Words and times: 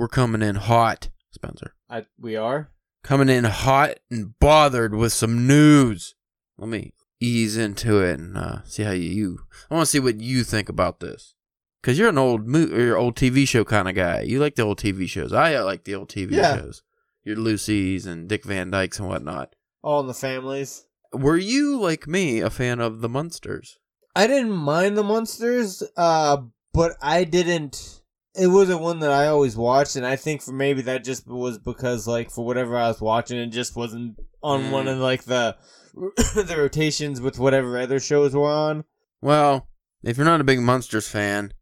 we're 0.00 0.08
coming 0.08 0.40
in 0.40 0.54
hot, 0.56 1.10
Spencer. 1.30 1.74
I, 1.90 2.06
we 2.18 2.34
are. 2.34 2.70
Coming 3.02 3.28
in 3.28 3.44
hot 3.44 3.98
and 4.10 4.38
bothered 4.38 4.94
with 4.94 5.12
some 5.12 5.46
news. 5.46 6.14
Let 6.56 6.70
me 6.70 6.94
ease 7.20 7.58
into 7.58 8.00
it 8.00 8.18
and 8.18 8.34
uh, 8.36 8.62
see 8.64 8.82
how 8.82 8.92
you, 8.92 9.10
you 9.10 9.38
I 9.70 9.74
want 9.74 9.84
to 9.84 9.90
see 9.90 10.00
what 10.00 10.18
you 10.18 10.42
think 10.42 10.70
about 10.70 11.00
this. 11.00 11.34
Cause 11.82 11.98
you're 11.98 12.08
an 12.08 12.16
old 12.18 12.46
mo- 12.46 12.70
or 12.72 12.96
old 12.96 13.14
TV 13.14 13.46
show 13.46 13.62
kind 13.64 13.88
of 13.88 13.94
guy. 13.94 14.22
You 14.22 14.40
like 14.40 14.54
the 14.54 14.62
old 14.62 14.78
TV 14.78 15.06
shows. 15.06 15.34
I 15.34 15.54
uh, 15.54 15.64
like 15.64 15.84
the 15.84 15.94
old 15.94 16.08
TV 16.08 16.30
Yeah. 16.32 16.56
shows. 16.56 16.82
Your 17.24 17.36
Lucy's 17.36 18.06
and 18.06 18.26
Dick 18.26 18.44
Van 18.44 18.70
Dykes 18.70 18.98
and 18.98 19.08
whatnot. 19.08 19.54
All 19.82 20.00
in 20.00 20.06
the 20.06 20.14
families. 20.14 20.86
Were 21.12 21.36
you 21.36 21.78
like 21.78 22.06
me 22.08 22.40
a 22.40 22.48
fan 22.48 22.80
of 22.80 23.02
the 23.02 23.08
Munsters? 23.10 23.78
I 24.16 24.26
didn't 24.26 24.52
mind 24.52 24.96
the 24.96 25.02
Munsters, 25.02 25.82
uh, 25.96 26.38
but 26.72 26.92
I 27.02 27.24
didn't. 27.24 27.99
It 28.36 28.46
wasn't 28.46 28.80
one 28.80 29.00
that 29.00 29.10
I 29.10 29.26
always 29.26 29.56
watched, 29.56 29.96
and 29.96 30.06
I 30.06 30.16
think 30.16 30.40
for 30.42 30.52
maybe 30.52 30.82
that 30.82 31.02
just 31.04 31.26
was 31.26 31.58
because, 31.58 32.06
like, 32.06 32.30
for 32.30 32.44
whatever 32.46 32.76
I 32.76 32.88
was 32.88 33.00
watching, 33.00 33.38
it 33.38 33.48
just 33.48 33.74
wasn't 33.76 34.16
on 34.42 34.64
Mm. 34.64 34.70
one 34.70 34.88
of 34.88 34.98
like 34.98 35.24
the 35.24 35.56
the 35.94 36.54
rotations 36.56 37.20
with 37.20 37.38
whatever 37.38 37.76
other 37.78 37.98
shows 38.00 38.34
were 38.34 38.48
on. 38.48 38.84
Well, 39.20 39.68
if 40.02 40.16
you're 40.16 40.24
not 40.26 40.40
a 40.40 40.44
big 40.44 40.60
Munsters 40.60 41.08
fan, 41.08 41.52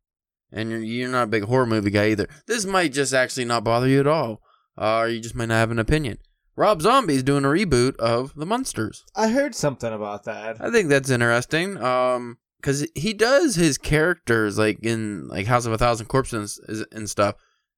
and 0.52 0.70
you're 0.70 0.80
you're 0.82 1.08
not 1.08 1.24
a 1.24 1.28
big 1.28 1.44
horror 1.44 1.66
movie 1.66 1.90
guy 1.90 2.08
either, 2.10 2.28
this 2.46 2.66
might 2.66 2.92
just 2.92 3.14
actually 3.14 3.46
not 3.46 3.64
bother 3.64 3.88
you 3.88 4.00
at 4.00 4.06
all. 4.06 4.40
Uh, 4.76 4.98
or 4.98 5.08
you 5.08 5.20
just 5.20 5.34
might 5.34 5.46
not 5.48 5.56
have 5.56 5.70
an 5.72 5.78
opinion. 5.80 6.18
Rob 6.54 6.82
Zombie's 6.82 7.22
doing 7.24 7.44
a 7.44 7.48
reboot 7.48 7.96
of 7.96 8.32
the 8.36 8.46
Munsters. 8.46 9.04
I 9.16 9.28
heard 9.28 9.54
something 9.54 9.92
about 9.92 10.24
that. 10.24 10.60
I 10.60 10.70
think 10.70 10.88
that's 10.88 11.10
interesting. 11.10 11.76
Um, 11.82 12.38
because 12.60 12.86
he 12.94 13.12
does 13.14 13.54
his 13.54 13.78
characters 13.78 14.58
like 14.58 14.78
in 14.82 15.28
like 15.28 15.46
House 15.46 15.66
of 15.66 15.72
a 15.72 15.78
Thousand 15.78 16.06
Corpses 16.06 16.60
and, 16.68 16.86
and 16.92 17.10
stuff. 17.10 17.34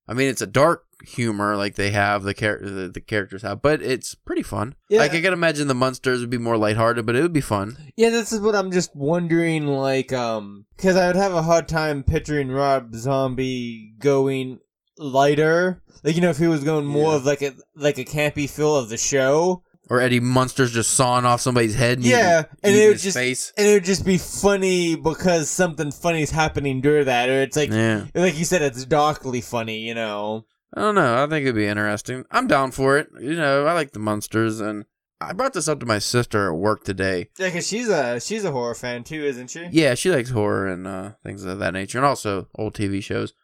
I 0.08 0.12
mean, 0.14 0.28
it's 0.28 0.42
a 0.42 0.46
dark 0.46 0.84
humor 1.06 1.56
like 1.56 1.76
they 1.76 1.92
have 1.92 2.24
the 2.24 2.34
char- 2.34 2.58
the, 2.60 2.88
the 2.92 3.00
characters 3.00 3.42
have, 3.42 3.62
but 3.62 3.80
it's 3.80 4.14
pretty 4.14 4.42
fun. 4.42 4.74
Yeah. 4.88 4.98
Like 4.98 5.12
I 5.14 5.20
can 5.20 5.32
imagine 5.32 5.68
the 5.68 5.74
Munsters 5.74 6.20
would 6.20 6.30
be 6.30 6.38
more 6.38 6.56
lighthearted, 6.56 7.06
but 7.06 7.14
it 7.14 7.22
would 7.22 7.32
be 7.32 7.40
fun. 7.40 7.76
Yeah, 7.96 8.10
this 8.10 8.32
is 8.32 8.40
what 8.40 8.56
I'm 8.56 8.72
just 8.72 8.94
wondering, 8.96 9.66
like, 9.68 10.12
um, 10.12 10.66
because 10.76 10.96
I 10.96 11.06
would 11.06 11.16
have 11.16 11.32
a 11.34 11.42
hard 11.42 11.68
time 11.68 12.02
picturing 12.02 12.48
Rob 12.50 12.94
Zombie 12.94 13.92
going 14.00 14.58
lighter. 14.98 15.82
Like, 16.02 16.14
you 16.16 16.20
know, 16.22 16.30
if 16.30 16.38
he 16.38 16.46
was 16.46 16.64
going 16.64 16.86
more 16.86 17.12
Yeah. 17.12 17.16
of 17.16 17.24
like 17.26 17.42
a 17.42 17.52
like 17.76 17.98
a 17.98 18.04
campy 18.04 18.48
feel 18.48 18.76
of 18.76 18.88
the 18.88 18.96
show. 18.96 19.62
Or 19.90 20.00
Eddie 20.00 20.20
Munsters 20.20 20.70
just 20.72 20.92
sawing 20.92 21.24
off 21.24 21.40
somebody's 21.40 21.74
head. 21.74 21.98
And 21.98 22.06
Yeah, 22.06 22.44
and 22.62 22.76
it 22.76 22.86
would 22.86 22.92
his 22.94 23.02
just- 23.02 23.16
face. 23.16 23.52
and 23.58 23.66
it 23.66 23.72
would 23.74 23.84
just 23.84 24.04
be 24.06 24.18
funny 24.18 24.94
because 24.94 25.50
something 25.50 25.90
funny 25.90 26.22
is 26.22 26.30
happening 26.30 26.80
during 26.80 27.06
that, 27.06 27.28
or 27.28 27.42
it's 27.42 27.56
like, 27.56 27.70
Yeah. 27.72 28.04
like 28.14 28.38
you 28.38 28.44
said, 28.44 28.62
it's 28.62 28.84
darkly 28.84 29.40
funny, 29.40 29.78
you 29.80 29.94
know. 29.94 30.46
I 30.76 30.80
don't 30.82 30.94
know. 30.94 31.22
I 31.22 31.26
think 31.26 31.42
it'd 31.42 31.56
be 31.56 31.66
interesting. 31.66 32.24
I'm 32.30 32.46
down 32.46 32.70
for 32.70 32.96
it. 32.98 33.08
You 33.20 33.34
know, 33.34 33.66
I 33.66 33.72
like 33.72 33.90
the 33.90 33.98
Munsters, 33.98 34.60
and 34.60 34.84
I 35.20 35.32
brought 35.32 35.52
this 35.54 35.66
up 35.66 35.80
to 35.80 35.86
my 35.86 35.98
sister 35.98 36.48
at 36.48 36.56
work 36.56 36.84
today. 36.84 37.28
Yeah, 37.36 37.48
because 37.48 37.66
she's 37.66 37.88
a 37.88 38.20
she's 38.20 38.44
a 38.44 38.52
horror 38.52 38.76
fan 38.76 39.02
too, 39.02 39.24
isn't 39.24 39.50
she? 39.50 39.66
Yeah, 39.72 39.94
she 39.96 40.12
likes 40.12 40.30
horror 40.30 40.68
and 40.68 40.86
uh, 40.86 41.10
things 41.24 41.42
of 41.44 41.58
that 41.58 41.74
nature, 41.74 41.98
and 41.98 42.06
also 42.06 42.46
old 42.54 42.74
TV 42.74 43.02
shows. 43.02 43.34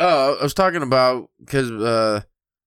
Oh, 0.00 0.36
I 0.40 0.42
was 0.42 0.54
talking 0.54 0.82
about 0.82 1.30
because 1.38 1.70
uh, 1.70 2.22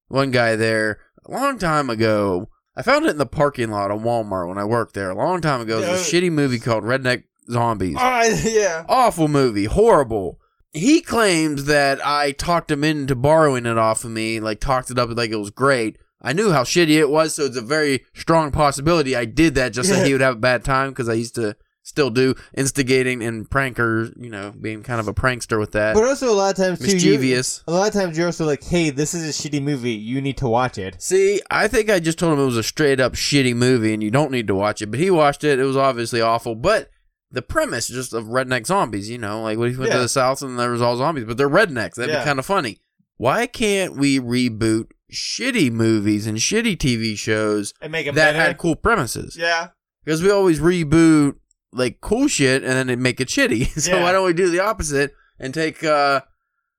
one 0.07 0.31
guy 0.31 0.55
there 0.55 0.99
a 1.25 1.31
long 1.31 1.57
time 1.59 1.89
ago, 1.89 2.47
I 2.77 2.81
found 2.81 3.05
it 3.05 3.11
in 3.11 3.17
the 3.17 3.25
parking 3.25 3.71
lot 3.71 3.91
of 3.91 4.01
Walmart 4.01 4.49
when 4.49 4.57
I 4.57 4.65
worked 4.65 4.93
there 4.93 5.09
a 5.09 5.15
long 5.15 5.41
time 5.41 5.61
ago. 5.61 5.77
It 5.81 5.89
was 5.89 6.01
a 6.01 6.11
shitty 6.11 6.31
movie 6.31 6.59
called 6.59 6.83
Redneck 6.83 7.23
Zombies. 7.49 7.95
Oh, 7.99 8.41
yeah. 8.43 8.85
awful 8.89 9.27
movie, 9.27 9.65
horrible. 9.65 10.39
He 10.73 10.99
claims 11.01 11.65
that 11.65 12.05
I 12.05 12.33
talked 12.33 12.69
him 12.69 12.83
into 12.83 13.15
borrowing 13.15 13.65
it 13.65 13.77
off 13.77 14.03
of 14.03 14.11
me, 14.11 14.41
like 14.41 14.59
talked 14.59 14.91
it 14.91 14.99
up 14.99 15.09
like 15.15 15.31
it 15.31 15.37
was 15.37 15.51
great. 15.51 15.97
I 16.21 16.33
knew 16.33 16.51
how 16.51 16.63
shitty 16.63 16.97
it 16.97 17.09
was, 17.09 17.35
so 17.35 17.45
it's 17.45 17.55
a 17.55 17.61
very 17.61 18.03
strong 18.13 18.51
possibility 18.51 19.15
I 19.15 19.25
did 19.25 19.55
that 19.55 19.73
just 19.73 19.89
so 19.89 20.03
he 20.03 20.11
would 20.11 20.21
have 20.21 20.35
a 20.35 20.39
bad 20.39 20.65
time 20.65 20.89
because 20.89 21.07
I 21.07 21.13
used 21.13 21.35
to 21.35 21.55
still 21.85 22.09
do 22.09 22.33
instigating 22.57 23.23
and 23.23 23.47
pranker, 23.47 24.11
you 24.21 24.29
know, 24.29 24.51
being 24.59 24.81
kind 24.81 24.99
of 24.99 25.07
a 25.07 25.13
prankster 25.13 25.59
with 25.59 25.71
that. 25.73 25.93
But 25.93 26.03
also 26.03 26.31
a 26.31 26.33
lot 26.33 26.49
of 26.49 26.57
times 26.57 26.79
too, 26.79 26.87
you- 26.87 26.93
Mischievous. 26.95 27.63
a 27.67 27.71
lot 27.71 27.87
of 27.87 27.93
times 27.93 28.17
you're 28.17 28.25
also 28.25 28.43
like, 28.45 28.63
hey, 28.63 28.89
this 28.89 29.13
is 29.13 29.23
a 29.23 29.31
shitty 29.49 29.61
movie. 29.61 29.91
You 29.93 30.19
need 30.19 30.37
to 30.37 30.47
watch 30.47 30.77
it. 30.79 30.99
See, 31.01 31.41
I 31.51 31.67
think 31.67 31.89
I 31.91 31.99
just 31.99 32.17
told 32.17 32.33
him 32.33 32.39
it 32.39 32.45
was 32.45 32.57
a 32.57 32.63
straight 32.63 32.99
up 32.99 33.13
shitty 33.13 33.55
movie 33.55 33.93
and 33.93 34.01
you 34.01 34.09
don't 34.09 34.31
need 34.31 34.47
to 34.47 34.55
watch 34.55 34.81
it, 34.81 34.87
but 34.87 34.99
he 34.99 35.11
watched 35.11 35.43
it. 35.43 35.59
It 35.59 35.63
was 35.63 35.77
obviously 35.77 36.21
awful, 36.21 36.55
but 36.55 36.89
the 37.31 37.43
premise 37.43 37.87
just 37.87 38.13
of 38.13 38.25
redneck 38.25 38.65
zombies, 38.65 39.07
you 39.09 39.19
know, 39.19 39.43
like 39.43 39.57
what 39.59 39.67
if 39.67 39.75
you 39.75 39.79
went 39.81 39.91
to 39.91 39.99
the 39.99 40.09
south 40.09 40.41
and 40.41 40.57
there 40.57 40.71
was 40.71 40.81
all 40.81 40.97
zombies, 40.97 41.25
but 41.25 41.37
they're 41.37 41.47
rednecks. 41.49 41.95
That'd 41.95 42.13
Yeah. 42.13 42.21
be 42.21 42.25
kind 42.25 42.39
of 42.39 42.45
funny. 42.47 42.79
Why 43.17 43.45
can't 43.45 43.95
we 43.95 44.19
reboot 44.19 44.87
shitty 45.13 45.71
movies 45.71 46.25
and 46.25 46.39
shitty 46.39 46.77
TV 46.77 47.15
shows 47.15 47.73
And 47.79 47.91
make 47.91 48.07
that 48.07 48.15
better. 48.15 48.39
had 48.39 48.57
cool 48.57 48.75
premises? 48.75 49.37
yeah. 49.39 49.67
Because 50.03 50.21
we 50.23 50.29
always 50.31 50.59
reboot 50.59 51.35
like 51.75 52.01
cool 52.01 52.27
shit 52.27 52.63
and 52.63 52.71
then 52.73 52.89
it 52.89 52.99
make 52.99 53.19
it 53.21 53.27
shitty. 53.27 53.67
so 53.79 53.95
Yeah. 53.95 54.03
why 54.03 54.11
don't 54.11 54.25
we 54.25 54.33
do 54.33 54.49
the 54.49 54.59
opposite 54.61 55.13
and 55.39 55.53
take 55.53 55.83
uh 55.83 56.21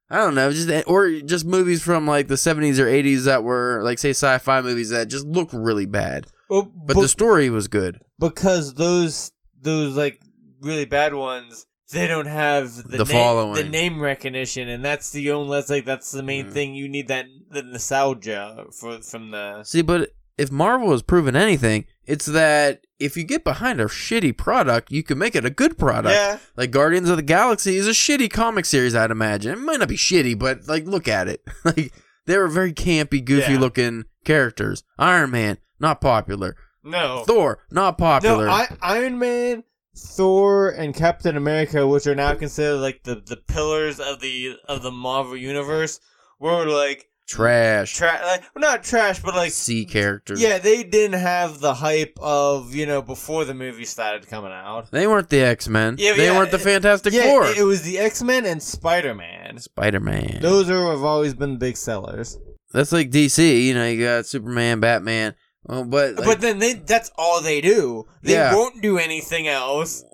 I 0.08 0.18
don't 0.18 0.34
know, 0.36 0.52
just 0.52 0.70
or 0.86 1.20
just 1.20 1.44
movies 1.44 1.82
from 1.82 2.06
like 2.06 2.28
the 2.28 2.36
70s 2.36 2.78
or 2.78 2.86
80s 2.86 3.24
that 3.24 3.42
were 3.42 3.80
like 3.82 3.98
say 3.98 4.10
sci-fi 4.10 4.60
movies 4.60 4.90
that 4.90 5.08
just 5.08 5.26
look 5.26 5.50
really 5.52 5.86
bad, 5.86 6.26
Well, 6.48 6.62
but 6.62 6.94
but 6.94 7.00
the 7.02 7.08
story 7.08 7.50
was 7.50 7.66
good. 7.68 7.98
because 8.18 8.74
those 8.74 9.32
those 9.60 9.96
like 9.96 10.20
really 10.62 10.84
bad 10.84 11.12
ones 11.14 11.66
they 11.92 12.06
don't 12.08 12.26
have 12.26 12.74
the, 12.76 12.98
The 12.98 12.98
na- 12.98 13.04
following. 13.04 13.54
the 13.54 13.68
name 13.68 14.00
recognition 14.00 14.68
and 14.68 14.84
that's 14.84 15.10
the 15.10 15.30
only 15.32 15.56
that's 15.56 15.70
like 15.70 15.84
that's 15.84 16.10
the 16.12 16.22
main 16.22 16.46
Mm. 16.46 16.52
thing 16.52 16.74
you 16.74 16.88
need 16.88 17.08
that 17.08 17.26
the 17.50 17.62
nostalgia 17.62 18.66
for 18.78 19.00
from 19.02 19.30
the 19.32 19.64
See, 19.64 19.82
but 19.82 20.10
if 20.38 20.50
Marvel 20.52 20.90
has 20.92 21.02
proven 21.02 21.34
anything, 21.34 21.84
it's 22.04 22.26
that 22.26 22.85
if 22.98 23.16
you 23.16 23.24
get 23.24 23.44
behind 23.44 23.80
a 23.80 23.84
shitty 23.86 24.36
product, 24.36 24.90
you 24.90 25.02
can 25.02 25.18
make 25.18 25.34
it 25.34 25.44
a 25.44 25.50
good 25.50 25.76
product. 25.78 26.14
yeah 26.14 26.38
Like 26.56 26.70
Guardians 26.70 27.10
of 27.10 27.16
the 27.16 27.22
Galaxy 27.22 27.76
is 27.76 27.86
a 27.86 27.90
shitty 27.90 28.30
comic 28.30 28.64
series, 28.64 28.94
I'd 28.94 29.10
imagine. 29.10 29.52
It 29.52 29.58
might 29.60 29.80
not 29.80 29.88
be 29.88 29.96
shitty, 29.96 30.38
but 30.38 30.66
like 30.68 30.84
look 30.86 31.06
at 31.08 31.28
it. 31.28 31.42
like 31.64 31.92
they 32.26 32.38
were 32.38 32.48
very 32.48 32.72
campy, 32.72 33.24
goofy 33.24 33.52
Yeah. 33.52 33.58
looking 33.58 34.04
characters. 34.24 34.82
Iron 34.98 35.30
Man, 35.30 35.58
not 35.78 36.00
popular. 36.00 36.56
no 36.82 37.24
Thor, 37.26 37.58
not 37.70 37.98
popular. 37.98 38.46
no 38.46 38.50
I, 38.52 38.68
Iron 38.80 39.18
Man 39.18 39.64
Thor 39.96 40.68
and 40.70 40.94
Captain 40.94 41.36
America 41.36 41.86
which 41.86 42.06
are 42.06 42.14
now 42.14 42.34
considered 42.34 42.76
like 42.78 43.02
the 43.04 43.14
the 43.26 43.36
pillars 43.36 43.98
of 43.98 44.20
the 44.20 44.56
of 44.68 44.82
the 44.82 44.90
Marvel 44.90 45.36
universe 45.36 46.00
were 46.38 46.66
like 46.66 47.08
Trash. 47.26 47.94
trash 47.96 48.22
like 48.22 48.42
well, 48.54 48.62
not 48.62 48.84
trash 48.84 49.20
but 49.20 49.34
like 49.34 49.50
C 49.52 49.84
characters. 49.84 50.40
yeah 50.40 50.58
they 50.58 50.84
didn't 50.84 51.18
have 51.20 51.58
the 51.60 51.74
hype 51.74 52.16
of 52.20 52.74
you 52.74 52.86
know 52.86 53.02
before 53.02 53.44
the 53.44 53.54
movie 53.54 53.84
started 53.84 54.28
coming 54.28 54.52
out 54.52 54.90
They 54.92 55.06
weren't 55.06 55.28
the 55.28 55.40
X 55.40 55.68
Men. 55.68 55.96
Yeah, 55.98 56.14
they 56.14 56.26
yeah, 56.26 56.38
weren't 56.38 56.50
the 56.52 56.58
Fantastic 56.58 57.12
yeah, 57.12 57.22
Four. 57.24 57.46
it 57.46 57.64
was 57.64 57.82
the 57.82 57.98
X 57.98 58.22
Men 58.22 58.46
and 58.46 58.62
Spider 58.62 59.14
Man. 59.14 59.58
Spider 59.58 60.00
Man. 60.00 60.38
Those 60.40 60.70
are 60.70 60.90
have 60.92 61.02
always 61.02 61.34
been 61.34 61.56
big 61.58 61.76
sellers. 61.76 62.38
That's 62.72 62.92
like 62.92 63.10
DC. 63.10 63.64
You 63.64 63.74
know, 63.74 63.86
you 63.88 64.04
got 64.04 64.26
Superman, 64.26 64.80
Batman. 64.80 65.34
Oh, 65.68 65.82
but 65.84 66.14
like, 66.16 66.24
but 66.26 66.40
then 66.40 66.58
they 66.60 66.74
that's 66.74 67.10
all 67.18 67.40
they 67.42 67.60
do. 67.60 68.06
They 68.22 68.34
Yeah. 68.34 68.54
won't 68.54 68.80
do 68.82 68.98
anything 68.98 69.48
else. 69.48 70.04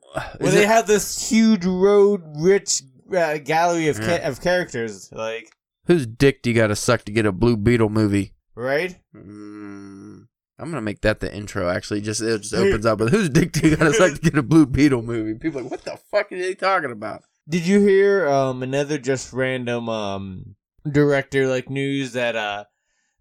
Is 0.40 0.54
they 0.54 0.62
it- 0.62 0.68
have 0.68 0.86
this 0.86 1.28
huge 1.28 1.64
road 1.66 2.22
rich 2.36 2.82
uh, 3.14 3.36
gallery 3.38 3.88
of 3.88 3.98
ca- 4.00 4.22
of 4.22 4.40
characters, 4.40 5.10
like 5.12 5.50
whose 5.86 6.06
dick 6.06 6.42
do 6.42 6.50
you 6.50 6.56
got 6.56 6.68
to 6.68 6.76
suck 6.76 7.04
to 7.04 7.12
get 7.12 7.26
a 7.26 7.32
Blue 7.32 7.56
Beetle 7.56 7.88
movie? 7.90 8.34
right? 8.54 8.98
Mm, 9.14 10.26
I'm 10.58 10.70
gonna 10.70 10.80
make 10.82 11.00
that 11.00 11.20
the 11.20 11.34
intro. 11.34 11.68
Actually, 11.68 12.00
just 12.02 12.20
it 12.20 12.38
just 12.42 12.54
opens 12.54 12.84
up 12.86 13.00
with 13.00 13.10
whose 13.10 13.28
dick 13.28 13.52
do 13.52 13.68
you 13.68 13.76
got 13.76 13.86
to 13.86 13.94
suck 13.94 14.14
to 14.14 14.20
get 14.20 14.36
a 14.38 14.42
Blue 14.42 14.66
Beetle 14.66 15.02
movie? 15.02 15.34
People 15.38 15.60
are 15.60 15.62
like, 15.62 15.70
what 15.70 15.84
the 15.84 15.98
fuck 16.10 16.30
are 16.32 16.38
they 16.38 16.54
talking 16.54 16.90
about? 16.92 17.22
Did 17.48 17.66
you 17.66 17.80
hear 17.80 18.28
um 18.28 18.62
another 18.62 18.98
just 18.98 19.32
random 19.32 19.88
um 19.88 20.54
director 20.90 21.46
like 21.48 21.70
news 21.70 22.12
that 22.12 22.36
uh 22.36 22.64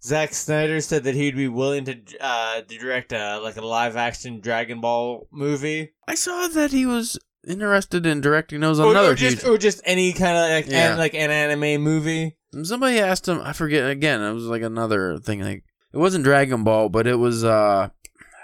Zack 0.03 0.33
Snyder 0.33 0.81
said 0.81 1.03
that 1.05 1.15
he'd 1.15 1.35
be 1.35 1.47
willing 1.47 1.85
to 1.85 1.95
uh 2.19 2.61
direct 2.67 3.13
a 3.13 3.39
like 3.39 3.55
a 3.57 3.65
live 3.65 3.95
action 3.95 4.39
Dragon 4.41 4.81
Ball 4.81 5.27
movie? 5.31 5.93
I 6.07 6.15
saw 6.15 6.47
that 6.49 6.71
he 6.71 6.85
was 6.85 7.17
interested 7.47 8.05
in 8.05 8.21
directing 8.21 8.59
those 8.59 8.79
or, 8.79 8.91
another 8.91 9.11
or 9.11 9.15
just 9.15 9.41
huge. 9.41 9.49
or 9.49 9.57
just 9.57 9.81
any 9.85 10.13
kind 10.13 10.37
of 10.37 10.49
like 10.49 10.67
Yeah. 10.71 10.91
an, 10.93 10.97
like 10.99 11.13
an 11.15 11.31
anime 11.31 11.81
movie. 11.81 12.37
Somebody 12.63 12.99
asked 12.99 13.27
him. 13.27 13.41
I 13.43 13.53
forget 13.53 13.89
again. 13.89 14.21
It 14.21 14.33
was 14.33 14.45
like 14.45 14.61
another 14.61 15.17
thing. 15.17 15.41
Like 15.41 15.63
it 15.93 15.97
wasn't 15.97 16.23
Dragon 16.23 16.63
Ball, 16.63 16.89
but 16.89 17.07
it 17.07 17.15
was. 17.15 17.43
uh 17.43 17.89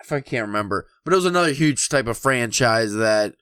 If 0.02 0.12
I 0.12 0.22
can't 0.22 0.48
remember, 0.48 0.88
but 1.04 1.14
it 1.14 1.18
was 1.18 1.26
another 1.26 1.52
huge 1.52 1.90
type 1.90 2.08
of 2.08 2.18
franchise 2.18 2.94
that 2.94 3.36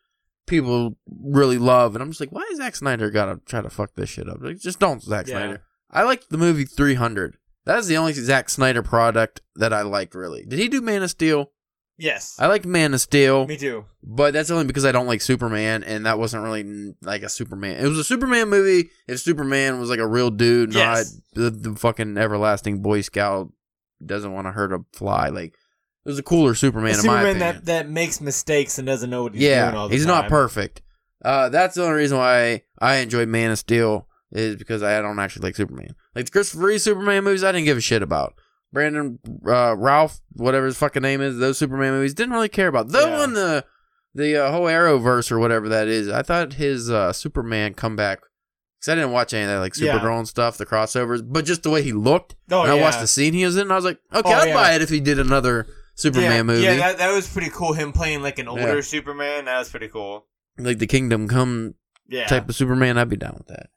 people 0.47 0.97
really 1.21 1.57
love, 1.59 1.95
and 1.95 2.01
I'm 2.01 2.09
just 2.09 2.19
like, 2.19 2.31
why 2.31 2.47
is 2.51 2.57
Zack 2.57 2.75
Snyder 2.75 3.09
gotta 3.11 3.39
try 3.45 3.61
to 3.61 3.69
fuck 3.69 3.93
this 3.95 4.09
shit 4.09 4.27
up? 4.29 4.37
Like, 4.41 4.59
just 4.59 4.79
don't, 4.79 5.01
Zack 5.03 5.27
Yeah. 5.27 5.37
Snyder. 5.37 5.63
I 5.91 6.03
liked 6.03 6.29
the 6.29 6.37
movie 6.37 6.65
300. 6.65 7.37
That 7.65 7.79
is 7.79 7.87
the 7.87 7.97
only 7.97 8.13
Zack 8.13 8.49
Snyder 8.49 8.81
product 8.83 9.41
that 9.55 9.73
I 9.73 9.81
liked. 9.83 10.13
Really, 10.15 10.45
did 10.45 10.59
he 10.59 10.67
do 10.67 10.81
Man 10.81 11.03
of 11.03 11.09
Steel? 11.11 11.51
Yes. 11.97 12.35
I 12.39 12.47
like 12.47 12.65
Man 12.65 12.93
of 12.93 13.01
Steel, 13.01 13.47
Me 13.47 13.55
too. 13.57 13.85
but 14.03 14.33
that's 14.33 14.51
only 14.51 14.65
because 14.65 14.83
I 14.85 14.91
don't 14.91 15.07
like 15.07 15.21
Superman, 15.21 15.83
and 15.83 16.05
that 16.05 16.19
wasn't 16.19 16.43
really 16.43 16.93
like 17.01 17.23
a 17.23 17.29
Superman. 17.29 17.77
It 17.83 17.87
was 17.87 17.97
a 17.97 18.03
Superman 18.03 18.49
movie 18.49 18.89
if 19.07 19.19
Superman 19.21 19.79
was 19.79 19.89
like 19.89 19.99
a 19.99 20.07
real 20.07 20.29
dude, 20.29 20.73
Yes. 20.73 21.13
not 21.35 21.41
the, 21.41 21.49
the 21.51 21.75
fucking 21.77 22.17
everlasting 22.17 22.81
Boy 22.81 23.01
Scout 23.01 23.51
doesn't 24.05 24.33
want 24.33 24.45
to 24.47 24.51
hurt 24.51 24.73
a 24.73 24.79
fly. 24.91 25.29
Like 25.29 25.53
it 26.05 26.09
was 26.09 26.19
a 26.19 26.23
cooler 26.23 26.53
Superman 26.53 26.95
A 26.95 26.99
in 26.99 27.05
my 27.05 27.13
Superman 27.21 27.39
that, 27.39 27.65
that 27.65 27.89
makes 27.89 28.19
mistakes 28.19 28.77
and 28.77 28.85
doesn't 28.85 29.09
know 29.09 29.23
what 29.23 29.33
he's 29.33 29.43
yeah, 29.43 29.65
doing 29.71 29.77
all 29.77 29.87
the 29.87 29.95
he's 29.95 30.05
time. 30.05 30.15
not 30.23 30.29
perfect. 30.29 30.81
Uh, 31.23 31.47
that's 31.49 31.75
the 31.75 31.83
only 31.83 31.95
reason 31.95 32.17
why 32.17 32.61
I 32.79 32.97
enjoyed 32.97 33.29
Man 33.29 33.51
of 33.51 33.57
Steel 33.57 34.07
is 34.31 34.57
because 34.57 34.83
I 34.83 35.01
don't 35.01 35.17
actually 35.17 35.43
like 35.47 35.55
Superman. 35.55 35.95
Like 36.13 36.25
the 36.25 36.31
Christopher 36.31 36.65
Reeve 36.65 36.81
Superman 36.81 37.23
movies, 37.23 37.43
I 37.43 37.51
didn't 37.53 37.65
give 37.65 37.77
a 37.77 37.81
shit 37.81 38.03
about. 38.03 38.33
Brandon 38.75 39.17
uh, 39.47 39.75
Ralph, 39.75 40.21
whatever 40.33 40.67
his 40.67 40.77
fucking 40.77 41.01
name 41.01 41.21
is, 41.21 41.39
those 41.39 41.57
Superman 41.57 41.93
movies 41.93 42.13
didn't 42.13 42.33
really 42.33 42.49
care 42.49 42.67
about. 42.67 42.89
Though 42.89 43.07
Yeah. 43.07 43.21
on 43.23 43.33
the 43.33 43.65
the 44.13 44.37
uh, 44.45 44.51
whole 44.51 44.65
Arrowverse 44.65 45.31
or 45.31 45.39
whatever 45.39 45.67
that 45.69 45.87
is, 45.87 46.07
I 46.09 46.21
thought 46.21 46.53
his 46.53 46.91
uh, 46.91 47.11
Superman 47.11 47.73
comeback. 47.73 48.19
Because 48.79 48.91
I 48.91 48.95
didn't 48.95 49.11
watch 49.11 49.33
any 49.33 49.43
of 49.43 49.49
that 49.49 49.59
like 49.59 49.75
Yeah. 49.77 49.97
Supergirl 49.97 50.19
and 50.19 50.27
stuff, 50.27 50.57
the 50.57 50.65
crossovers, 50.65 51.21
but 51.25 51.43
just 51.45 51.63
the 51.63 51.69
way 51.69 51.81
he 51.81 51.91
looked. 51.93 52.35
Oh, 52.51 52.61
and 52.63 52.71
I 52.71 52.75
watched 52.75 52.99
the 52.99 53.07
scene 53.07 53.33
he 53.33 53.43
was 53.45 53.55
in, 53.55 53.63
and 53.63 53.71
I 53.71 53.75
was 53.75 53.85
like, 53.85 53.97
okay, 54.13 54.31
Oh, 54.31 54.37
I'd 54.37 54.49
yeah. 54.49 54.53
buy 54.53 54.73
it 54.75 54.81
if 54.83 54.89
he 54.89 54.99
did 54.99 55.17
another 55.19 55.65
Superman 55.95 56.31
yeah, 56.31 56.43
movie. 56.43 56.63
Yeah, 56.63 56.75
that, 56.75 56.97
that 56.99 57.11
was 57.13 57.27
pretty 57.31 57.49
cool. 57.49 57.73
Him 57.73 57.91
playing 57.93 58.21
like 58.21 58.37
an 58.37 58.47
older 58.47 58.75
Yeah. 58.75 58.81
Superman. 58.81 59.45
That 59.45 59.57
was 59.59 59.69
pretty 59.69 59.87
cool. 59.87 60.27
like 60.57 60.77
the 60.79 60.87
Kingdom 60.87 61.27
Come 61.27 61.75
Yeah. 62.07 62.27
type 62.27 62.47
of 62.49 62.55
Superman, 62.55 62.97
I'd 62.97 63.09
be 63.09 63.15
down 63.17 63.35
with 63.37 63.47
that. 63.47 63.69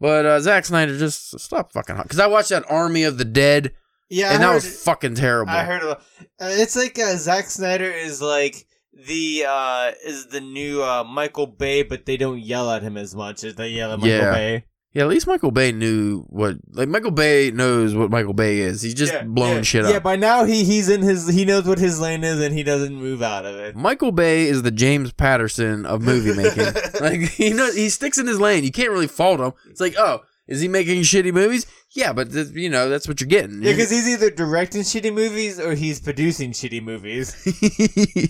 But 0.00 0.26
uh, 0.26 0.40
Zack 0.40 0.64
Snyder 0.64 0.98
just 0.98 1.38
stop 1.38 1.72
fucking 1.72 1.94
hot 1.96 2.04
because 2.06 2.18
I 2.18 2.26
watched 2.26 2.48
that 2.50 2.64
Army 2.70 3.04
of 3.04 3.18
the 3.18 3.24
Dead 3.24 3.72
yeah, 4.08 4.28
and 4.34 4.36
I 4.36 4.38
that 4.38 4.46
heard, 4.46 4.54
was 4.54 4.82
fucking 4.84 5.14
terrible. 5.14 5.52
I 5.52 5.64
heard. 5.64 5.82
A, 5.82 5.90
uh, 5.96 5.98
it's 6.40 6.76
like 6.76 6.98
uh, 6.98 7.16
Zack 7.16 7.46
Snyder 7.46 7.90
is 7.90 8.20
like 8.22 8.66
the 8.92 9.44
uh 9.48 9.92
is 10.04 10.26
the 10.28 10.40
new 10.40 10.82
uh 10.82 11.04
Michael 11.04 11.46
Bay, 11.46 11.82
but 11.82 12.06
they 12.06 12.16
don't 12.16 12.38
yell 12.40 12.70
at 12.70 12.82
him 12.82 12.96
as 12.96 13.14
much 13.14 13.44
as 13.44 13.54
they 13.56 13.68
yell 13.68 13.92
at 13.92 13.98
Michael 13.98 14.16
Yeah. 14.16 14.32
Bay. 14.32 14.64
yeah, 14.92 15.02
at 15.02 15.08
least 15.08 15.26
Michael 15.26 15.50
Bay 15.50 15.72
knew 15.72 16.20
what 16.28 16.56
like 16.70 16.88
Michael 16.88 17.10
Bay 17.10 17.50
knows 17.50 17.94
what 17.94 18.10
Michael 18.10 18.34
Bay 18.34 18.58
is. 18.60 18.82
He's 18.82 18.94
just 18.94 19.12
yeah, 19.12 19.24
blowing 19.24 19.56
yeah, 19.56 19.62
shit 19.62 19.84
up. 19.84 19.92
Yeah, 19.92 19.98
by 19.98 20.14
now 20.16 20.44
he 20.44 20.62
he's 20.64 20.88
in 20.88 21.02
his 21.02 21.26
he 21.28 21.44
knows 21.44 21.64
what 21.66 21.78
his 21.80 21.98
lane 22.00 22.22
is 22.22 22.40
and 22.40 22.54
he 22.54 22.62
doesn't 22.62 22.94
move 22.94 23.20
out 23.20 23.44
of 23.44 23.56
it. 23.56 23.74
Michael 23.74 24.12
Bay 24.12 24.44
is 24.46 24.62
the 24.62 24.70
James 24.70 25.12
Patterson 25.12 25.84
of 25.86 26.02
movie 26.02 26.34
making. 26.40 26.72
like 27.00 27.20
he 27.30 27.52
knows 27.52 27.74
he 27.74 27.88
sticks 27.88 28.18
in 28.18 28.26
his 28.28 28.38
lane. 28.38 28.62
You 28.62 28.70
can't 28.70 28.90
really 28.90 29.08
fault 29.08 29.40
him. 29.40 29.52
It's 29.68 29.80
like, 29.80 29.94
oh, 29.98 30.22
is 30.46 30.60
he 30.60 30.68
making 30.68 31.02
shitty 31.02 31.32
movies? 31.32 31.66
Yeah, 31.94 32.12
but 32.12 32.32
th- 32.32 32.50
you 32.52 32.68
know 32.68 32.88
that's 32.88 33.06
what 33.08 33.20
you're 33.20 33.28
getting. 33.28 33.62
Yeah, 33.62 33.72
because 33.72 33.90
he's 33.90 34.08
either 34.08 34.30
directing 34.30 34.82
shitty 34.82 35.12
movies 35.14 35.58
or 35.60 35.74
he's 35.74 36.00
producing 36.00 36.52
shitty 36.52 36.82
movies. 36.82 37.32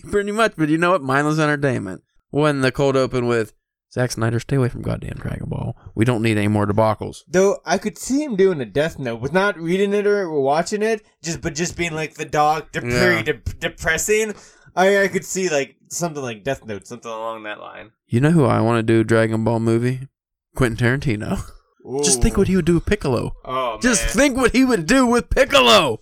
Pretty 0.10 0.32
much, 0.32 0.54
but 0.56 0.68
you 0.68 0.78
know 0.78 0.90
what? 0.92 1.02
Mindless 1.02 1.38
entertainment. 1.38 2.02
When 2.30 2.60
the 2.60 2.72
cold 2.72 2.96
open 2.96 3.26
with 3.26 3.52
Zack 3.92 4.10
Snyder, 4.12 4.40
stay 4.40 4.56
away 4.56 4.68
from 4.68 4.82
goddamn 4.82 5.16
Dragon 5.18 5.48
Ball. 5.48 5.76
We 5.94 6.04
don't 6.04 6.22
need 6.22 6.36
any 6.36 6.48
more 6.48 6.66
debacles. 6.66 7.18
Though 7.28 7.58
I 7.64 7.78
could 7.78 7.96
see 7.96 8.22
him 8.24 8.34
doing 8.36 8.60
a 8.60 8.64
Death 8.64 8.98
Note, 8.98 9.20
with 9.20 9.32
not 9.32 9.56
reading 9.58 9.94
it 9.94 10.06
or 10.06 10.30
watching 10.40 10.82
it, 10.82 11.02
just 11.22 11.40
but 11.40 11.54
just 11.54 11.76
being 11.76 11.94
like 11.94 12.14
the 12.14 12.24
dog, 12.24 12.72
de- 12.72 12.80
Yeah. 12.82 12.90
very 12.90 13.22
de- 13.22 13.34
depressing. 13.60 14.34
I 14.76 15.04
I 15.04 15.08
could 15.08 15.24
see 15.24 15.48
like 15.48 15.76
something 15.90 16.22
like 16.22 16.42
Death 16.44 16.64
Note, 16.66 16.86
something 16.86 17.10
along 17.10 17.44
that 17.44 17.60
line. 17.60 17.92
You 18.08 18.20
know 18.20 18.30
who 18.32 18.44
I 18.44 18.60
want 18.60 18.78
to 18.78 18.82
do 18.82 19.00
a 19.00 19.04
Dragon 19.04 19.44
Ball 19.44 19.60
movie? 19.60 20.08
Quentin 20.56 20.76
Tarantino. 21.00 21.40
Just 22.02 22.22
think 22.22 22.36
what 22.36 22.48
he 22.48 22.56
would 22.56 22.64
do 22.64 22.74
with 22.74 22.86
Piccolo. 22.86 23.34
Oh 23.44 23.78
Just 23.82 24.02
man. 24.02 24.10
think 24.12 24.36
what 24.36 24.52
he 24.52 24.64
would 24.64 24.86
do 24.86 25.06
with 25.06 25.28
Piccolo. 25.30 26.00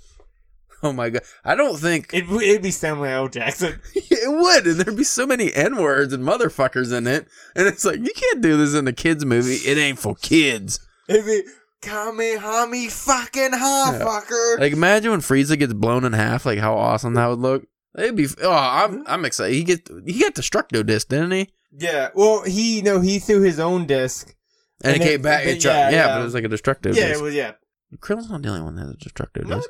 Oh 0.85 0.93
my 0.93 1.11
god. 1.11 1.23
I 1.45 1.55
don't 1.55 1.77
think 1.79 2.13
It, 2.13 2.25
it'd 2.29 2.63
be 2.63 2.71
Samuel 2.73 3.07
L. 3.07 3.29
Jackson. 3.29 3.81
it 3.95 4.31
would, 4.31 4.67
and 4.67 4.81
there'd 4.81 4.97
be 4.97 5.05
so 5.05 5.27
many 5.27 5.53
N 5.55 5.77
words 5.77 6.13
and 6.13 6.25
motherfuckers 6.25 6.93
in 6.97 7.07
it. 7.07 7.27
And 7.55 7.67
it's 7.69 7.85
like, 7.85 7.99
you 8.01 8.11
can't 8.15 8.41
do 8.41 8.57
this 8.57 8.75
in 8.75 8.89
a 8.89 8.93
kid's 8.93 9.25
movie. 9.25 9.55
It 9.57 9.79
ain't 9.79 9.99
for 10.01 10.15
kids. 10.17 10.81
It'd 11.09 11.25
be 11.25 11.43
Kamehame 11.83 12.91
fucking 12.91 13.53
ha 13.53 13.91
Yeah. 13.93 14.05
fucker. 14.05 14.61
Like 14.61 14.73
imagine 14.73 15.11
when 15.11 15.21
Frieza 15.21 15.59
gets 15.59 15.73
blown 15.73 16.05
in 16.05 16.13
half, 16.13 16.47
like 16.47 16.59
how 16.59 16.75
awesome 16.77 17.15
that 17.15 17.27
would 17.29 17.39
look. 17.39 17.65
It'd 17.97 18.17
be 18.17 18.27
oh, 18.43 18.53
I'm 18.53 19.05
I'm 19.07 19.25
excited. 19.25 19.55
He 19.55 19.65
get 19.65 19.89
he 20.07 20.21
got 20.21 20.35
Destructo 20.35 20.85
disc, 20.85 21.09
didn't 21.09 21.33
he? 21.33 21.51
yeah. 21.77 22.09
Well, 22.15 22.43
he 22.45 22.83
no, 22.83 23.01
he 23.01 23.19
threw 23.19 23.43
his 23.43 23.61
own 23.61 23.87
disc. 23.87 24.35
And, 24.83 24.95
And 24.95 24.97
it 24.97 24.99
then- 25.05 25.09
came 25.09 25.23
back. 25.23 25.47
It 25.47 25.61
tried- 25.61 25.73
yeah, 25.73 25.91
yeah, 25.91 25.97
yeah. 25.97 26.09
but 26.15 26.21
it 26.21 26.25
was 26.25 26.35
like 26.35 26.45
a 26.45 26.49
destructive. 26.49 26.97
Yeah, 26.97 27.09
disc. 27.09 27.21
it 27.21 27.23
was 27.23 27.35
yeah. 27.35 27.53
Krillin's 27.99 28.31
not 28.31 28.43
the 28.43 28.49
only 28.49 28.63
one 28.63 28.75
that 28.77 28.83
has 28.83 28.91
a 28.91 28.97
Destructo 28.97 29.45
No, 29.47 29.57
disc. 29.57 29.69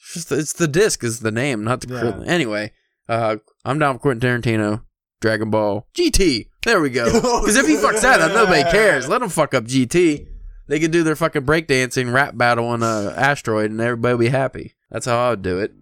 It's 0.00 0.14
just 0.14 0.28
the, 0.30 0.38
it's 0.38 0.52
the 0.54 0.68
disc 0.68 1.04
is 1.04 1.20
the 1.20 1.30
name, 1.30 1.62
not 1.64 1.80
the 1.82 1.92
Yeah. 1.94 2.00
Krillin. 2.00 2.26
Anyway, 2.26 2.72
uh, 3.08 3.36
I'm 3.64 3.78
down 3.78 3.94
with 3.96 4.02
Quentin 4.02 4.40
Tarantino. 4.42 4.82
Dragon 5.20 5.50
Ball 5.50 5.86
GT. 5.96 6.46
There 6.64 6.80
we 6.80 6.90
go. 6.90 7.04
Because 7.12 7.56
if 7.56 7.66
he 7.66 7.74
fucks 7.74 8.02
that 8.02 8.20
up, 8.20 8.32
nobody 8.32 8.62
cares. 8.70 9.08
Let 9.08 9.20
him 9.20 9.28
fuck 9.28 9.52
up 9.52 9.64
GT. 9.64 10.26
They 10.68 10.78
could 10.78 10.92
do 10.92 11.02
their 11.02 11.16
fucking 11.16 11.42
breakdancing 11.42 12.12
rap 12.12 12.36
battle 12.36 12.66
on 12.68 12.82
a 12.84 13.12
asteroid, 13.16 13.70
and 13.72 13.80
everybody 13.80 14.16
be 14.16 14.28
happy. 14.28 14.76
That's 14.90 15.06
how 15.06 15.18
I 15.18 15.30
would 15.30 15.42
do 15.42 15.58
it. 15.58 15.72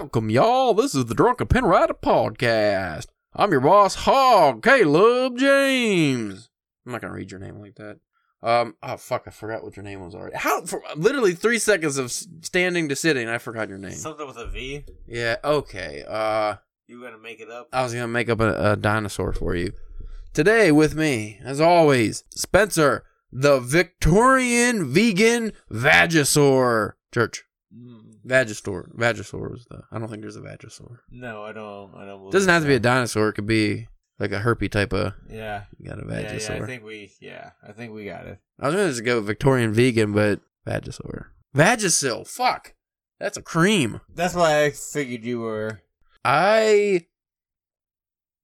Welcome, 0.00 0.30
y'all. 0.30 0.72
This 0.72 0.94
is 0.94 1.04
the 1.04 1.14
Drunken 1.14 1.46
Pen 1.46 1.66
Rider 1.66 1.92
podcast. 1.92 3.08
I'm 3.36 3.50
your 3.50 3.60
boss, 3.60 3.96
Hog 3.96 4.62
Caleb 4.62 5.36
James. 5.36 6.48
I'm 6.86 6.92
not 6.92 7.02
gonna 7.02 7.12
read 7.12 7.30
your 7.30 7.38
name 7.38 7.60
like 7.60 7.74
that. 7.74 7.98
Um. 8.42 8.76
Oh 8.82 8.96
fuck! 8.96 9.24
I 9.26 9.30
forgot 9.30 9.62
what 9.62 9.76
your 9.76 9.84
name 9.84 10.02
was 10.02 10.14
already. 10.14 10.36
How? 10.38 10.64
For 10.64 10.82
literally 10.96 11.34
three 11.34 11.58
seconds 11.58 11.98
of 11.98 12.10
standing 12.10 12.88
to 12.88 12.96
sitting, 12.96 13.28
I 13.28 13.36
forgot 13.36 13.68
your 13.68 13.76
name. 13.76 13.92
Something 13.92 14.26
with 14.26 14.38
a 14.38 14.46
V. 14.46 14.86
Yeah. 15.06 15.36
Okay. 15.44 16.02
Uh. 16.08 16.54
You 16.86 17.02
gonna 17.02 17.18
make 17.18 17.40
it 17.40 17.50
up? 17.50 17.68
I 17.70 17.82
was 17.82 17.92
gonna 17.92 18.08
make 18.08 18.30
up 18.30 18.40
a, 18.40 18.72
a 18.72 18.76
dinosaur 18.76 19.34
for 19.34 19.54
you. 19.54 19.74
Today 20.32 20.72
with 20.72 20.94
me, 20.94 21.40
as 21.44 21.60
always, 21.60 22.24
Spencer, 22.30 23.04
the 23.30 23.60
Victorian 23.60 24.90
vegan 24.90 25.52
Vagisaur. 25.70 26.92
Church. 27.12 27.44
Mm, 27.76 27.99
Vagisaur. 28.26 28.94
Vagisaur 28.96 29.50
was 29.50 29.66
the. 29.70 29.82
I 29.90 29.98
don't 29.98 30.08
think 30.08 30.22
there's 30.22 30.36
a 30.36 30.40
Vagisaur. 30.40 30.98
no, 31.10 31.42
I 31.42 31.52
don't. 31.52 31.94
I 31.94 32.04
don't. 32.04 32.26
It 32.28 32.32
doesn't 32.32 32.48
have 32.48 32.62
to 32.62 32.68
be 32.68 32.74
a 32.74 32.80
dinosaur. 32.80 33.28
It 33.28 33.34
could 33.34 33.46
be 33.46 33.88
like 34.18 34.32
a 34.32 34.40
herpy 34.40 34.70
type 34.70 34.92
of. 34.92 35.14
Yeah. 35.28 35.64
You 35.78 35.88
got 35.88 35.98
a 35.98 36.06
Yeah, 36.08 36.36
yeah, 36.36 36.62
I 36.62 36.66
think 36.66 36.84
we. 36.84 37.12
Yeah, 37.20 37.50
I 37.66 37.72
think 37.72 37.92
we 37.94 38.04
got 38.04 38.26
it. 38.26 38.38
I 38.60 38.66
was 38.66 38.74
gonna 38.74 38.88
just 38.88 39.04
go 39.04 39.20
Victorian 39.20 39.72
vegan, 39.72 40.12
but 40.12 40.40
Vagisaur. 40.66 41.26
Vagisil. 41.56 42.26
Fuck. 42.28 42.74
That's 43.18 43.36
a 43.36 43.42
cream. 43.42 44.00
That's 44.14 44.34
why 44.34 44.64
I 44.64 44.70
figured 44.70 45.24
you 45.24 45.40
were. 45.40 45.82
I. 46.24 47.06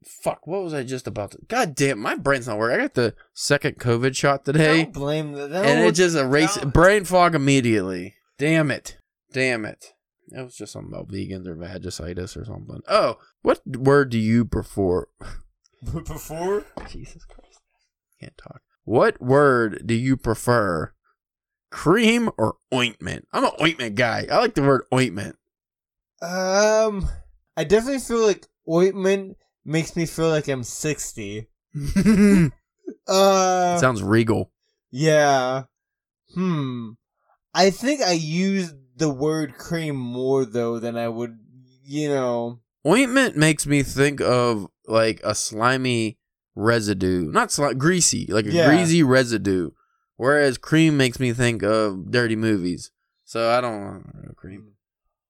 Fuck. 0.04 0.46
What 0.46 0.62
was 0.62 0.72
I 0.72 0.84
just 0.84 1.06
about 1.06 1.32
to? 1.32 1.38
God 1.48 1.74
damn, 1.74 1.98
my 1.98 2.14
brain's 2.14 2.46
not 2.46 2.58
working. 2.58 2.78
I 2.78 2.82
got 2.82 2.94
the 2.94 3.14
second 3.34 3.78
COVID 3.78 4.14
shot 4.14 4.44
today, 4.44 4.84
Don't 4.84 4.92
blame 4.92 5.32
the. 5.32 5.44
and 5.44 5.80
it 5.84 5.92
just 5.92 6.16
erased 6.16 6.72
brain 6.72 7.04
fog 7.04 7.34
immediately. 7.34 8.14
Damn 8.38 8.70
it. 8.70 8.98
Damn 9.32 9.64
it. 9.64 9.92
It 10.30 10.42
was 10.42 10.56
just 10.56 10.72
something 10.72 10.92
about 10.92 11.08
vegans 11.08 11.46
or 11.46 11.54
vagicitis 11.54 12.36
or 12.36 12.44
something. 12.44 12.80
Oh, 12.88 13.18
what 13.42 13.60
word 13.66 14.10
do 14.10 14.18
you 14.18 14.44
prefer? 14.44 15.06
before. 15.92 16.64
Jesus 16.88 17.24
Christ. 17.24 17.60
Can't 18.20 18.36
talk. 18.36 18.62
What 18.84 19.20
word 19.20 19.82
do 19.86 19.94
you 19.94 20.16
prefer? 20.16 20.92
Cream 21.70 22.30
or 22.38 22.56
ointment? 22.72 23.28
I'm 23.32 23.44
an 23.44 23.50
ointment 23.60 23.94
guy. 23.94 24.26
I 24.30 24.38
like 24.38 24.54
the 24.54 24.62
word 24.62 24.84
ointment. 24.92 25.36
Um, 26.22 27.08
I 27.56 27.64
definitely 27.64 28.00
feel 28.00 28.24
like 28.26 28.46
ointment 28.68 29.36
makes 29.64 29.94
me 29.96 30.06
feel 30.06 30.28
like 30.30 30.48
I'm 30.48 30.62
sixty. 30.64 31.48
Uh, 33.08 33.78
Sounds 33.78 34.02
regal. 34.02 34.52
yeah. 34.90 35.64
Hmm. 36.34 36.90
I 37.52 37.70
think 37.70 38.00
I 38.00 38.12
use 38.12 38.72
the 38.96 39.10
word 39.10 39.54
cream 39.56 39.96
more 39.96 40.44
though 40.44 40.78
than 40.78 40.96
I 40.96 41.08
would. 41.08 41.38
You 41.84 42.08
know. 42.08 42.60
Ointment 42.86 43.36
makes 43.36 43.66
me 43.66 43.82
think 43.82 44.20
of 44.20 44.66
like 44.86 45.20
a 45.24 45.34
slimy 45.34 46.18
residue. 46.54 47.30
Not 47.30 47.48
sli- 47.50 47.76
greasy, 47.78 48.26
like 48.28 48.46
a 48.46 48.52
Yeah. 48.52 48.68
greasy 48.68 49.02
residue. 49.02 49.70
Whereas 50.16 50.56
cream 50.58 50.96
makes 50.96 51.20
me 51.20 51.32
think 51.32 51.62
of 51.62 52.10
dirty 52.10 52.36
movies. 52.36 52.90
So 53.24 53.50
I 53.50 53.60
don't 53.60 53.80
want 53.84 54.36
cream. 54.36 54.72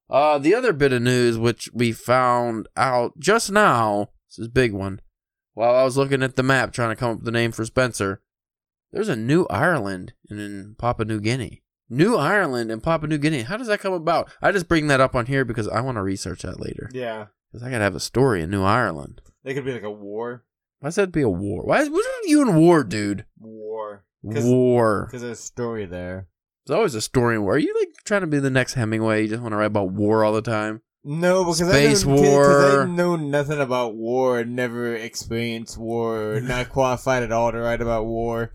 Uh, 0.09 0.37
the 0.37 0.55
other 0.55 0.71
bit 0.71 0.93
of 0.93 1.01
news 1.01 1.37
which 1.37 1.69
we 1.73 1.91
found 1.91 2.67
out 2.77 3.19
just 3.19 3.51
now, 3.51 4.09
this 4.29 4.39
is 4.39 4.47
a 4.47 4.51
big 4.51 4.71
one. 4.73 5.01
While 5.53 5.75
I 5.75 5.83
was 5.83 5.97
looking 5.97 6.23
at 6.23 6.35
the 6.35 6.43
map 6.43 6.71
trying 6.71 6.89
to 6.91 6.95
come 6.95 7.11
up 7.11 7.15
with 7.17 7.25
the 7.25 7.31
name 7.31 7.51
for 7.51 7.65
Spencer, 7.65 8.21
there's 8.91 9.09
a 9.09 9.15
new 9.15 9.45
Ireland 9.49 10.13
in 10.29 10.75
Papua 10.77 11.05
New 11.05 11.19
Guinea. 11.19 11.63
New 11.89 12.15
Ireland 12.15 12.71
and 12.71 12.83
Papua 12.83 13.07
New 13.07 13.17
Guinea. 13.17 13.43
How 13.43 13.57
does 13.57 13.67
that 13.67 13.79
come 13.79 13.93
about? 13.93 14.29
I 14.41 14.51
just 14.51 14.67
bring 14.67 14.87
that 14.87 15.01
up 15.01 15.15
on 15.15 15.25
here 15.25 15.45
because 15.45 15.67
I 15.67 15.81
want 15.81 15.97
to 15.97 16.01
research 16.01 16.41
that 16.41 16.59
later. 16.59 16.89
Yeah. 16.93 17.27
Because 17.51 17.65
I 17.65 17.71
gotta 17.71 17.83
have 17.83 17.95
a 17.95 17.99
story 17.99 18.41
in 18.41 18.49
New 18.49 18.63
Ireland. 18.63 19.21
They 19.43 19.53
could 19.53 19.65
be 19.65 19.73
like 19.73 19.83
a 19.83 19.91
war. 19.91 20.43
Why 20.79 20.87
does 20.87 20.95
that 20.95 21.11
be 21.11 21.21
a 21.21 21.29
war? 21.29 21.63
Why 21.63 21.81
is 21.81 21.89
what's 21.89 22.05
with 22.05 22.29
you 22.29 22.41
in 22.41 22.55
war, 22.55 22.83
dude? 22.83 23.25
War. 23.39 24.03
Cause, 24.31 24.43
War. 24.43 25.05
Because 25.05 25.21
there's 25.21 25.39
a 25.39 25.41
story 25.41 25.85
there. 25.85 26.27
There's 26.65 26.75
always 26.75 26.95
a 26.95 27.01
story 27.01 27.35
in 27.35 27.43
war. 27.43 27.53
Are 27.53 27.57
you 27.57 27.73
like 27.79 27.89
trying 28.03 28.21
to 28.21 28.27
be 28.27 28.39
the 28.39 28.49
next 28.49 28.73
Hemingway? 28.73 29.23
You 29.23 29.29
just 29.29 29.41
want 29.41 29.53
to 29.53 29.57
write 29.57 29.67
about 29.67 29.91
war 29.91 30.25
all 30.25 30.33
the 30.33 30.41
time? 30.41 30.81
No, 31.03 31.45
because 31.45 31.59
Space 31.59 32.05
I 32.05 32.07
war. 32.07 32.81
I 32.83 32.85
know 32.85 33.15
nothing 33.15 33.61
about 33.61 33.95
war. 33.95 34.43
Never 34.43 34.93
experienced 34.93 35.77
war. 35.77 36.41
Not 36.43 36.69
qualified 36.69 37.23
at 37.23 37.31
all 37.31 37.51
to 37.51 37.59
write 37.59 37.81
about 37.81 38.05
war. 38.05 38.51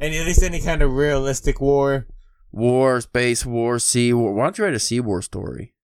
And 0.00 0.14
at 0.14 0.26
least 0.26 0.44
any 0.44 0.60
kind 0.60 0.82
of 0.82 0.92
realistic 0.92 1.60
war. 1.60 2.06
War, 2.52 3.00
space 3.00 3.46
war, 3.46 3.78
sea 3.78 4.12
war. 4.12 4.34
Why 4.34 4.44
don't 4.44 4.58
you 4.58 4.64
write 4.64 4.74
a 4.74 4.80
sea 4.80 5.00
war 5.00 5.22
story? 5.22 5.74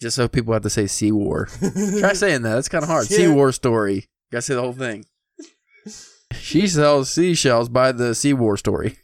Just 0.00 0.16
so 0.16 0.28
people 0.28 0.52
have 0.52 0.62
to 0.62 0.70
say 0.70 0.86
sea 0.86 1.12
war. 1.12 1.46
Try 1.58 2.12
saying 2.12 2.42
that. 2.42 2.54
That's 2.54 2.68
kind 2.68 2.84
of 2.84 2.88
hard. 2.88 3.06
Sea 3.06 3.28
war 3.28 3.52
story. 3.52 4.08
gotta 4.30 4.42
say 4.42 4.54
the 4.54 4.62
whole 4.62 4.72
thing. 4.72 5.04
She 6.32 6.66
sells 6.66 7.10
seashells 7.10 7.68
by 7.68 7.92
the 7.92 8.14
sea 8.14 8.32
war 8.32 8.56
story. 8.56 8.98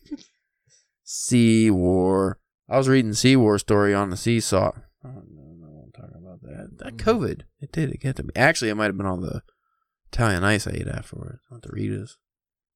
sea 1.05 1.71
war. 1.71 2.39
I 2.69 2.79
was 2.79 2.89
reading 2.89 3.15
sea 3.15 3.37
war 3.37 3.59
story 3.59 3.95
on 3.95 4.11
the 4.11 4.17
seesaw. 4.17 4.73
I 5.05 5.09
don't 5.09 5.29
know. 5.35 5.57
I 5.63 5.71
don't 5.71 5.93
talk 5.93 6.11
about 6.19 6.43
that. 6.43 6.79
That 6.79 6.97
mm. 6.97 7.03
COVID. 7.03 7.43
It 7.61 7.73
did. 7.73 7.91
It 7.91 8.01
get 8.01 8.17
to 8.17 8.23
me. 8.23 8.31
Actually, 8.35 8.71
it 8.71 8.75
might 8.75 8.87
have 8.87 8.97
been 8.97 9.07
on 9.07 9.21
the 9.21 9.43
Italian 10.13 10.45
ice 10.45 10.67
I 10.67 10.73
ate 10.73 10.89
afterwards. 10.89 11.43
Not 11.51 11.63
the 11.63 11.69
Ritas. 11.69 12.13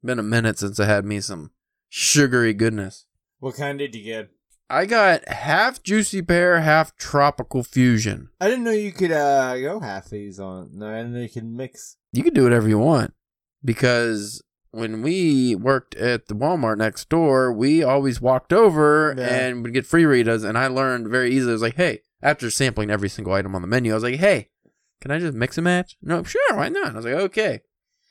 Been 0.02 0.18
a 0.18 0.22
minute 0.22 0.58
since 0.58 0.78
I 0.78 0.86
had 0.86 1.04
me 1.04 1.20
some 1.20 1.50
sugary 1.88 2.52
goodness. 2.52 3.05
What 3.38 3.56
kind 3.56 3.78
did 3.78 3.94
you 3.94 4.02
get? 4.02 4.30
I 4.68 4.86
got 4.86 5.28
half 5.28 5.82
juicy 5.82 6.22
pear, 6.22 6.60
half 6.60 6.96
tropical 6.96 7.62
fusion. 7.62 8.30
I 8.40 8.48
didn't 8.48 8.64
know 8.64 8.72
you 8.72 8.90
could 8.92 9.12
uh, 9.12 9.56
go 9.60 9.78
half 9.80 10.10
these 10.10 10.40
on. 10.40 10.70
No, 10.72 10.88
I 10.88 10.96
didn't 10.98 11.12
know 11.14 11.20
you 11.20 11.28
could 11.28 11.44
mix. 11.44 11.96
You 12.12 12.24
can 12.24 12.34
do 12.34 12.42
whatever 12.42 12.68
you 12.68 12.78
want 12.78 13.14
because 13.64 14.42
when 14.72 15.02
we 15.02 15.54
worked 15.54 15.94
at 15.94 16.26
the 16.26 16.34
Walmart 16.34 16.78
next 16.78 17.08
door, 17.08 17.52
we 17.52 17.82
always 17.82 18.20
walked 18.20 18.52
over 18.52 19.14
Yeah. 19.16 19.24
and 19.26 19.62
would 19.62 19.72
get 19.74 19.86
free 19.86 20.02
Ritas. 20.04 20.44
And 20.44 20.58
I 20.58 20.66
learned 20.66 21.08
very 21.08 21.30
easily. 21.32 21.52
I 21.52 21.54
was 21.54 21.62
like, 21.62 21.76
hey, 21.76 22.00
after 22.22 22.50
sampling 22.50 22.90
every 22.90 23.08
single 23.08 23.34
item 23.34 23.54
on 23.54 23.62
the 23.62 23.68
menu, 23.68 23.92
I 23.92 23.94
was 23.94 24.02
like, 24.02 24.16
hey, 24.16 24.48
can 25.00 25.10
I 25.12 25.18
just 25.18 25.34
mix 25.34 25.56
and 25.58 25.64
match? 25.64 25.96
No, 26.02 26.22
sure, 26.24 26.56
why 26.56 26.68
not? 26.70 26.92
I 26.92 26.96
was 26.96 27.04
like, 27.04 27.14
okay. 27.14 27.60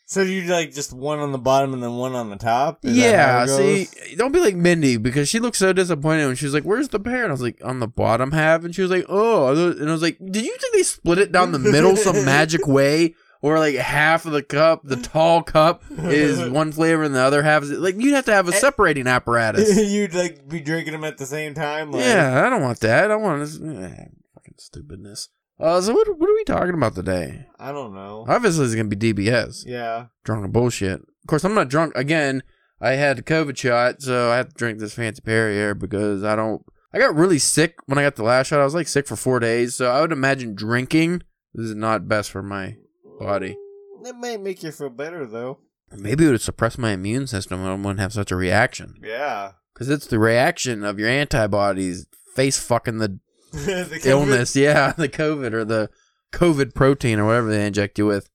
So 0.08 0.22
you 0.22 0.44
like 0.44 0.72
just 0.72 0.94
one 0.94 1.18
on 1.18 1.32
the 1.32 1.40
bottom 1.40 1.74
and 1.74 1.82
then 1.82 1.96
one 1.96 2.14
on 2.14 2.30
the 2.30 2.36
top? 2.36 2.86
Is 2.86 2.96
yeah, 2.96 3.48
see, 3.48 3.88
don't 4.16 4.32
be 4.32 4.40
like 4.40 4.56
Mindy 4.56 4.98
because 4.98 5.28
she 5.28 5.40
looked 5.40 5.58
so 5.58 5.74
disappointed 5.74 6.28
when 6.28 6.36
she 6.36 6.46
was 6.46 6.54
like, 6.54 6.64
"Where's 6.64 6.90
the 6.90 7.00
pear?" 7.00 7.24
And 7.24 7.32
I 7.32 7.34
was 7.34 7.42
like, 7.42 7.60
"On 7.64 7.80
the 7.80 7.88
bottom 7.88 8.32
half," 8.32 8.64
and 8.64 8.74
she 8.74 8.84
was 8.84 8.92
like, 8.92 9.06
"Oh," 9.10 9.72
and 9.72 9.90
I 9.90 9.92
was 9.92 10.04
like, 10.04 10.20
"Did 10.20 10.46
you 10.46 10.56
think 10.58 10.76
they 10.76 10.84
split 10.84 11.18
it 11.18 11.32
down 11.32 11.52
the 11.54 11.60
middle 11.60 11.96
some 11.96 12.24
magic 12.24 12.68
way?" 12.68 13.16
Or 13.42 13.60
like 13.60 13.76
half 13.76 14.26
of 14.26 14.32
the 14.32 14.42
cup, 14.42 14.82
the 14.84 14.96
tall 14.96 15.44
cup 15.44 15.84
is 15.92 16.50
one 16.50 16.72
flavor, 16.72 17.04
and 17.04 17.14
the 17.14 17.22
other 17.22 17.42
half 17.42 17.64
is 17.64 17.72
like 17.72 17.96
you'd 17.96 18.14
have 18.14 18.26
to 18.26 18.34
have 18.34 18.48
a 18.48 18.52
separating 18.52 19.08
apparatus. 19.08 19.76
You'd 19.92 20.14
like 20.14 20.48
be 20.48 20.62
drinking 20.62 20.94
them 20.94 21.04
at 21.04 21.18
the 21.18 21.28
same 21.28 21.54
time. 21.54 21.92
Like, 21.92 22.06
yeah, 22.06 22.44
I 22.46 22.50
don't 22.50 22.64
want 22.64 22.80
that. 22.80 23.12
I 23.12 23.16
want 23.16 23.42
this 23.42 23.56
eh, 23.58 24.06
fucking 24.34 24.56
stupidness. 24.58 25.30
Uh, 25.60 25.80
so 25.82 25.94
what 25.94 26.08
what 26.20 26.30
are 26.30 26.34
we 26.34 26.44
talking 26.44 26.74
about 26.74 26.96
today? 26.96 27.46
I 27.60 27.72
don't 27.72 27.94
know. 27.94 28.26
Obviously, 28.28 28.66
it's 28.66 28.76
gonna 28.76 28.90
be 28.90 29.14
DBS. 29.14 29.66
yeah. 29.66 30.08
drunk 30.24 30.52
bullshit. 30.52 31.00
Of 31.02 31.28
course, 31.28 31.44
I'm 31.44 31.54
not 31.56 31.70
drunk 31.70 31.94
again. 31.96 32.44
I 32.82 32.92
had 32.92 33.20
a 33.20 33.22
COVID 33.22 33.58
shot, 33.58 34.02
so 34.02 34.32
I 34.32 34.38
have 34.38 34.50
to 34.50 34.56
drink 34.56 34.80
this 34.80 34.94
fancy 34.94 35.22
Perrier 35.22 35.74
because 35.74 36.24
I 36.24 36.36
don't. 36.36 36.62
I 36.94 37.00
got 37.00 37.16
really 37.16 37.40
sick 37.40 37.76
when 37.86 37.98
I 37.98 38.04
got 38.04 38.16
the 38.16 38.24
last 38.24 38.48
shot. 38.48 38.60
I 38.60 38.66
was 38.66 38.76
like 38.76 38.88
sick 38.88 39.08
for 39.08 39.16
four 39.16 39.40
days, 39.40 39.76
so 39.76 39.90
I 39.90 40.02
would 40.02 40.12
imagine 40.12 40.56
drinking 40.56 41.24
this 41.54 41.68
is 41.68 41.76
not 41.76 42.08
best 42.08 42.32
for 42.32 42.44
my 42.44 42.76
body. 43.20 43.58
It 44.04 44.16
might 44.18 44.42
make 44.42 44.62
you 44.62 44.72
feel 44.72 44.90
better 44.90 45.26
though. 45.26 45.60
Maybe 45.96 46.26
it 46.26 46.32
would 46.32 46.42
suppress 46.42 46.78
my 46.78 46.92
immune 46.92 47.28
system 47.28 47.62
and 47.62 47.70
I 47.70 47.76
wouldn't 47.76 48.00
have 48.00 48.14
such 48.14 48.32
a 48.32 48.36
reaction. 48.36 48.96
Yeah. 49.02 49.54
Because 49.74 49.90
it's 49.90 50.08
the 50.08 50.20
reaction 50.20 50.84
of 50.84 51.00
your 51.00 51.08
antibodies 51.10 52.08
face 52.36 52.60
fucking 52.60 52.98
the 52.98 53.20
illness. 54.06 54.56
Yeah, 54.56 54.94
the 54.94 55.10
COVID 55.10 55.54
or 55.54 55.66
the 55.66 55.90
COVID 56.34 56.74
protein 56.74 57.20
or 57.20 57.26
whatever 57.26 57.50
they 57.50 57.66
inject 57.66 57.98
you 57.98 58.06
with. 58.06 58.30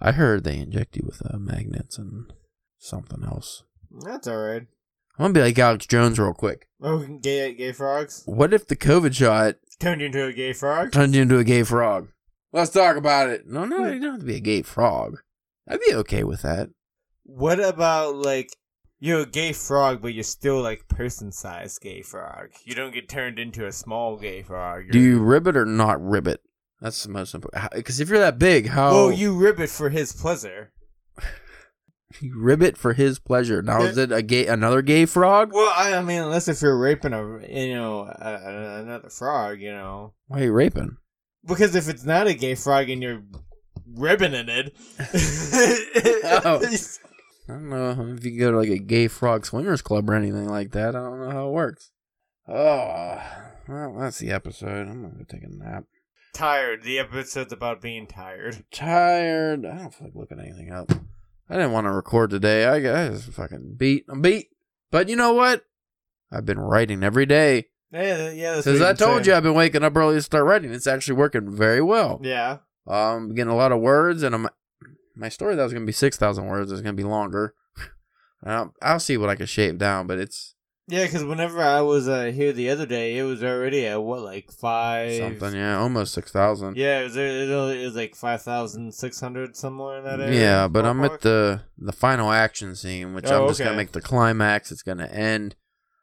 I 0.00 0.12
heard 0.12 0.44
they 0.44 0.58
inject 0.58 0.96
you 0.96 1.02
with 1.06 1.22
uh, 1.24 1.38
magnets 1.38 1.98
and 1.98 2.32
something 2.78 3.24
else. 3.24 3.62
That's 4.04 4.26
all 4.26 4.38
right. 4.38 4.66
I'm 5.16 5.24
gonna 5.24 5.34
be 5.34 5.40
like 5.40 5.58
Alex 5.58 5.86
Jones 5.86 6.18
real 6.18 6.34
quick. 6.34 6.68
Oh, 6.82 7.06
gay 7.22 7.54
gay 7.54 7.72
frogs 7.72 8.24
What 8.26 8.52
if 8.52 8.66
the 8.66 8.76
COVID 8.76 9.14
shot 9.14 9.54
turned 9.78 10.00
you 10.00 10.08
into 10.08 10.24
a 10.24 10.32
gay 10.32 10.52
frog. 10.52 10.92
turned 10.92 11.14
you 11.14 11.22
into 11.22 11.38
a 11.38 11.44
gay 11.44 11.62
frog? 11.62 12.08
Let's 12.52 12.70
talk 12.70 12.96
about 12.96 13.28
it. 13.30 13.46
No, 13.46 13.64
no, 13.64 13.86
you 13.86 14.00
don't 14.00 14.12
have 14.12 14.20
to 14.20 14.26
be 14.26 14.36
a 14.36 14.40
gay 14.40 14.62
frog. 14.62 15.18
I'd 15.68 15.80
be 15.80 15.94
okay 15.94 16.24
with 16.24 16.42
that. 16.42 16.70
What 17.24 17.58
about 17.58 18.16
like 18.16 18.50
you're 19.04 19.20
a 19.20 19.26
gay 19.26 19.52
frog, 19.52 20.00
but 20.00 20.14
you're 20.14 20.22
still 20.24 20.62
like 20.62 20.88
person-sized 20.88 21.80
gay 21.82 22.00
frog? 22.02 22.48
You 22.64 22.74
don't 22.74 22.94
get 22.94 23.08
turned 23.08 23.38
into 23.38 23.66
a 23.66 23.72
small 23.72 24.16
gay 24.16 24.42
frog. 24.42 24.84
Do 24.90 24.98
You're- 24.98 25.10
you 25.18 25.22
ribbit 25.22 25.56
or 25.56 25.66
not 25.66 26.02
ribbit? 26.02 26.40
That's 26.80 27.02
the 27.02 27.10
most 27.10 27.34
important. 27.34 27.70
Because 27.72 28.00
if 28.00 28.08
you're 28.08 28.18
that 28.18 28.38
big, 28.38 28.68
how 28.68 28.92
Well, 28.92 29.12
you 29.12 29.34
ribbit 29.36 29.68
for 29.70 29.90
his 29.90 30.12
pleasure. 30.12 30.72
you 32.20 32.38
ribbit 32.40 32.76
for 32.78 32.92
his 32.94 33.18
pleasure? 33.18 33.60
Now 33.62 33.82
is 33.82 33.98
it 33.98 34.10
a 34.12 34.22
gay 34.22 34.46
another 34.46 34.82
gay 34.82 35.04
frog? 35.06 35.52
Well, 35.52 35.72
I, 35.76 35.94
I 35.94 36.02
mean, 36.02 36.22
unless 36.22 36.48
if 36.48 36.62
you're 36.62 36.78
raping 36.78 37.12
a 37.12 37.22
you 37.48 37.74
know 37.74 38.00
a, 38.02 38.28
a, 38.44 38.80
another 38.82 39.08
frog, 39.10 39.60
you 39.60 39.72
know, 39.72 40.14
Why 40.28 40.40
are 40.40 40.44
you 40.44 40.52
raping? 40.52 40.96
because 41.46 41.74
if 41.74 41.88
it's 41.90 42.04
not 42.04 42.26
a 42.26 42.32
gay 42.34 42.54
frog 42.54 42.88
and 42.88 43.02
you're 43.02 43.22
ribboning 43.98 44.48
it, 44.48 44.74
Oh. 46.44 46.58
I 47.48 47.52
don't 47.52 47.68
know 47.68 48.14
if 48.16 48.24
you 48.24 48.38
go 48.38 48.52
to 48.52 48.58
like 48.58 48.68
a 48.70 48.78
gay 48.78 49.08
frog 49.08 49.44
swingers 49.44 49.82
club 49.82 50.08
or 50.08 50.14
anything 50.14 50.48
like 50.48 50.70
that. 50.72 50.96
I 50.96 51.00
don't 51.00 51.20
know 51.20 51.30
how 51.30 51.48
it 51.48 51.52
works. 51.52 51.90
Oh, 52.48 53.20
well, 53.68 53.96
that's 53.98 54.18
the 54.18 54.30
episode. 54.30 54.88
I'm 54.88 55.02
gonna 55.02 55.14
go 55.14 55.24
take 55.24 55.42
a 55.44 55.48
nap. 55.48 55.84
tired. 56.32 56.82
The 56.82 56.98
episode's 56.98 57.52
about 57.52 57.80
being 57.80 58.06
tired. 58.06 58.64
tired. 58.70 59.66
I 59.66 59.76
don't 59.76 59.94
feel 59.94 60.08
like 60.08 60.14
looking 60.16 60.40
anything 60.40 60.72
up. 60.72 60.90
I 61.48 61.54
didn't 61.56 61.72
want 61.72 61.86
to 61.86 61.90
record 61.90 62.30
today. 62.30 62.64
I 62.64 62.76
I 62.76 63.08
just 63.10 63.30
fucking 63.32 63.74
beat. 63.76 64.06
I'm 64.08 64.22
beat. 64.22 64.48
But 64.90 65.08
you 65.08 65.16
know 65.16 65.34
what? 65.34 65.64
I've 66.32 66.46
been 66.46 66.58
writing 66.58 67.02
every 67.02 67.26
day. 67.26 67.66
Yeah, 67.92 68.30
yeah. 68.30 68.60
Since 68.60 68.80
I 68.80 68.94
told 68.94 69.24
say. 69.24 69.30
you 69.30 69.36
I've 69.36 69.42
been 69.42 69.54
waking 69.54 69.84
up 69.84 69.96
early 69.96 70.16
to 70.16 70.22
start 70.22 70.44
writing. 70.44 70.72
It's 70.72 70.86
actually 70.86 71.14
working 71.14 71.54
very 71.54 71.80
well. 71.82 72.20
Yeah. 72.22 72.58
Um, 72.86 73.34
getting 73.34 73.52
a 73.52 73.56
lot 73.56 73.72
of 73.72 73.80
words, 73.80 74.22
and 74.22 74.34
I'm 74.34 74.48
my 75.14 75.28
story 75.28 75.54
that 75.54 75.62
was 75.62 75.72
gonna 75.72 75.84
be 75.86 75.92
six 75.92 76.16
thousand 76.16 76.46
words 76.46 76.70
is 76.72 76.80
gonna 76.80 76.92
be 76.94 77.04
longer. 77.04 77.54
I'll, 78.44 78.74
I'll 78.82 79.00
see 79.00 79.16
what 79.16 79.30
I 79.30 79.36
can 79.36 79.46
shave 79.46 79.78
down, 79.78 80.06
but 80.06 80.18
it's 80.18 80.54
Yeah, 80.88 81.04
because 81.04 81.24
whenever 81.24 81.62
I 81.62 81.80
was 81.80 82.08
uh, 82.08 82.24
here 82.26 82.52
the 82.52 82.68
other 82.70 82.84
day, 82.86 83.16
it 83.16 83.22
was 83.22 83.42
already 83.42 83.86
at 83.86 84.02
what, 84.02 84.20
like 84.22 84.50
five 84.52 85.12
something. 85.14 85.54
Yeah, 85.54 85.78
almost 85.78 86.12
six 86.14 86.30
thousand. 86.30 86.76
Yeah, 86.76 87.00
it 87.00 87.04
was, 87.04 87.16
it 87.16 87.48
was, 87.48 87.76
it 87.76 87.84
was 87.84 87.94
like 87.96 88.14
five 88.14 88.42
thousand 88.42 88.92
six 88.94 89.18
hundred 89.20 89.56
somewhere 89.56 89.98
in 89.98 90.04
that 90.04 90.20
area. 90.20 90.38
Yeah, 90.38 90.68
but 90.68 90.84
I'm 90.84 91.02
at 91.04 91.20
the 91.22 91.62
the 91.78 91.92
final 91.92 92.30
action 92.30 92.74
scene, 92.76 93.14
which 93.14 93.26
Oh, 93.26 93.42
I'm 93.44 93.48
just 93.48 93.60
okay. 93.60 93.68
gonna 93.68 93.76
make 93.78 93.92
the 93.92 94.02
climax. 94.02 94.70
It's 94.70 94.82
gonna 94.82 95.06
end. 95.06 95.56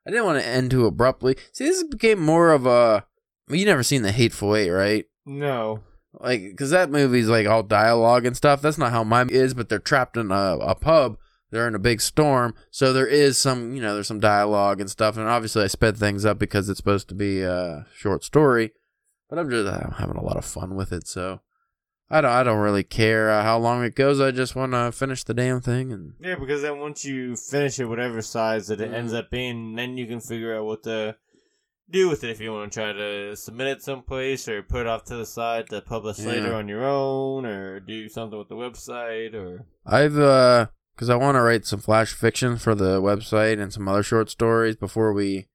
I 0.07 0.09
didn't 0.09 0.25
want 0.25 0.39
to 0.41 0.47
end 0.47 0.71
too 0.71 0.87
abruptly. 0.87 1.35
See, 1.53 1.65
this 1.65 1.83
became 1.83 2.19
more 2.19 2.51
of 2.51 2.65
a. 2.65 3.05
Well, 3.47 3.59
you 3.59 3.65
never 3.65 3.83
seen 3.83 4.01
the 4.01 4.11
Hateful 4.11 4.55
Eight, 4.55 4.69
right? 4.71 5.05
no. 5.25 5.81
Like, 6.19 6.41
because 6.41 6.71
that 6.71 6.91
movie's 6.91 7.29
like 7.29 7.47
all 7.47 7.63
dialogue 7.63 8.25
and 8.25 8.35
stuff. 8.35 8.61
That's 8.61 8.77
not 8.77 8.91
how 8.91 9.03
mine 9.03 9.29
is. 9.29 9.53
But 9.53 9.69
they're 9.69 9.79
trapped 9.79 10.17
in 10.17 10.31
a, 10.31 10.57
a 10.57 10.75
pub. 10.75 11.17
They're 11.51 11.67
in 11.67 11.75
a 11.75 11.79
big 11.79 11.99
storm, 11.99 12.55
so 12.69 12.93
there 12.93 13.05
is 13.05 13.37
some, 13.37 13.73
you 13.73 13.81
know, 13.81 13.93
there's 13.93 14.07
some 14.07 14.21
dialogue 14.21 14.79
and 14.79 14.89
stuff. 14.89 15.17
And 15.17 15.27
obviously, 15.27 15.65
I 15.65 15.67
sped 15.67 15.97
things 15.97 16.23
up 16.23 16.39
because 16.39 16.69
it's 16.69 16.77
supposed 16.77 17.09
to 17.09 17.15
be 17.15 17.41
a 17.41 17.85
short 17.93 18.23
story. 18.23 18.71
But 19.29 19.37
I'm 19.37 19.49
just 19.49 19.67
I'm 19.67 19.93
having 19.97 20.15
a 20.15 20.23
lot 20.23 20.37
of 20.37 20.45
fun 20.45 20.75
with 20.75 20.93
it, 20.93 21.07
so 21.07 21.41
I 22.09 22.19
don't 22.19 22.31
I 22.31 22.43
don't 22.43 22.59
really 22.59 22.83
care 22.83 23.31
uh, 23.31 23.43
how 23.43 23.57
long 23.57 23.83
it 23.83 23.95
goes. 23.95 24.19
I 24.19 24.31
just 24.31 24.55
want 24.55 24.73
to 24.73 24.91
finish 24.91 25.23
the 25.23 25.33
damn 25.33 25.61
thing 25.61 25.93
and 25.93 26.13
Yeah, 26.19 26.35
because 26.35 26.61
then 26.61 26.79
once 26.79 27.05
you 27.05 27.37
finish 27.37 27.79
it, 27.79 27.85
whatever 27.85 28.21
size 28.21 28.67
that 28.67 28.81
it 28.81 28.93
ends 28.93 29.13
up 29.13 29.29
being, 29.29 29.75
then 29.75 29.97
you 29.97 30.05
can 30.07 30.19
figure 30.19 30.55
out 30.57 30.65
what 30.65 30.83
to 30.83 31.15
do 31.91 32.09
with 32.09 32.23
it. 32.23 32.29
If 32.29 32.39
you 32.39 32.53
want 32.53 32.71
to 32.71 32.79
try 32.79 32.93
to 32.93 33.35
submit 33.35 33.67
it 33.67 33.81
someplace 33.81 34.47
or 34.47 34.63
put 34.63 34.81
it 34.81 34.87
off 34.87 35.03
to 35.05 35.15
the 35.15 35.25
side 35.25 35.69
to 35.69 35.81
publish 35.81 36.19
later 36.19 36.53
on 36.53 36.67
your 36.67 36.83
own, 36.83 37.45
or 37.45 37.79
do 37.79 38.09
something 38.09 38.37
with 38.37 38.49
the 38.49 38.55
website, 38.55 39.33
or 39.33 39.65
I've 39.85 40.17
uh 40.17 40.67
because 40.95 41.09
I 41.09 41.15
want 41.15 41.35
to 41.35 41.41
write 41.41 41.65
some 41.65 41.79
flash 41.79 42.13
fiction 42.13 42.57
for 42.57 42.75
the 42.75 43.01
website 43.01 43.61
and 43.61 43.73
some 43.73 43.87
other 43.87 44.03
short 44.03 44.29
stories 44.29 44.75
before 44.75 45.13
we 45.13 45.47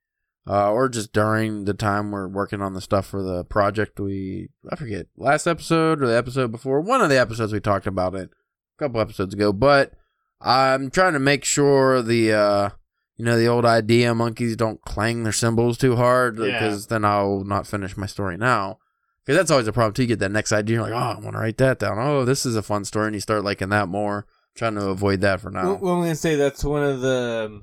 uh 0.47 0.73
or 0.73 0.89
just 0.89 1.13
during 1.13 1.65
the 1.65 1.75
time 1.75 2.11
we're 2.11 2.29
working 2.29 2.61
on 2.63 2.75
the 2.75 2.81
stuff 2.81 3.07
for 3.07 3.23
the 3.23 3.45
project 3.45 4.01
we 4.01 4.49
I 4.71 4.77
forget 4.77 5.07
last 5.17 5.47
episode 5.47 6.03
or 6.03 6.07
the 6.07 6.17
episode 6.17 6.51
before 6.53 6.81
one 6.81 7.01
of 7.01 7.11
the 7.11 7.19
episodes 7.19 7.53
we 7.53 7.61
talked 7.61 7.87
about 7.87 8.15
it 8.15 8.31
a 8.79 8.85
couple 8.85 9.01
episodes 9.01 9.35
ago 9.35 9.53
but 9.53 9.93
I'm 10.41 10.91
trying 10.91 11.13
to 11.15 11.19
make 11.19 11.45
sure 11.45 12.03
the 12.03 12.33
uh 12.33 12.71
you 13.17 13.25
know 13.25 13.39
the 13.39 13.47
old 13.49 13.65
idea 13.65 14.15
monkeys 14.15 14.57
don't 14.57 14.81
clang 14.83 15.23
their 15.25 15.33
cymbals 15.33 15.79
too 15.79 15.97
hard 15.97 16.39
Yeah. 16.39 16.45
because 16.59 16.87
then 16.89 17.05
I'll 17.05 17.45
not 17.45 17.67
finish 17.67 17.97
my 17.97 18.07
story 18.07 18.37
now. 18.37 18.79
Because 19.25 19.39
that's 19.39 19.51
always 19.51 19.67
a 19.67 19.73
problem 19.73 19.93
too. 19.95 20.03
You 20.03 20.09
get 20.09 20.21
that 20.21 20.31
next 20.31 20.53
idea, 20.53 20.77
you're 20.77 20.85
like, 20.85 20.93
oh, 20.93 21.19
I 21.19 21.21
want 21.21 21.35
to 21.35 21.41
write 21.41 21.57
that 21.59 21.79
down. 21.81 21.99
Oh, 21.99 22.25
this 22.25 22.47
is 22.47 22.55
a 22.55 22.63
fun 22.63 22.85
story, 22.85 23.07
and 23.07 23.15
you 23.15 23.21
start 23.21 23.43
liking 23.43 23.71
that 23.71 23.89
more. 23.89 24.27
trying 24.55 24.77
to 24.77 24.89
avoid 24.89 25.21
that 25.23 25.41
for 25.41 25.51
now. 25.51 25.65
Well, 25.65 25.79
well, 25.83 25.95
I'm 25.95 26.01
gonna 26.03 26.15
say 26.15 26.37
that's 26.37 26.63
one 26.65 26.85
of 26.85 27.01
the. 27.01 27.47
um, 27.51 27.63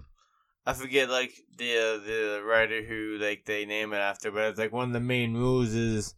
I 0.65 0.73
forget 0.73 1.09
like 1.09 1.31
the 1.57 1.71
uh, 1.77 2.05
the 2.05 2.41
writer 2.45 2.83
who 2.83 3.17
like 3.19 3.45
they 3.45 3.65
name 3.65 3.93
it 3.93 3.97
after, 3.97 4.29
but 4.31 4.43
it's 4.49 4.59
like 4.59 4.71
one 4.73 4.87
of 4.89 4.93
the 4.93 4.99
main 4.99 5.33
rules 5.35 5.73
is 5.73 6.15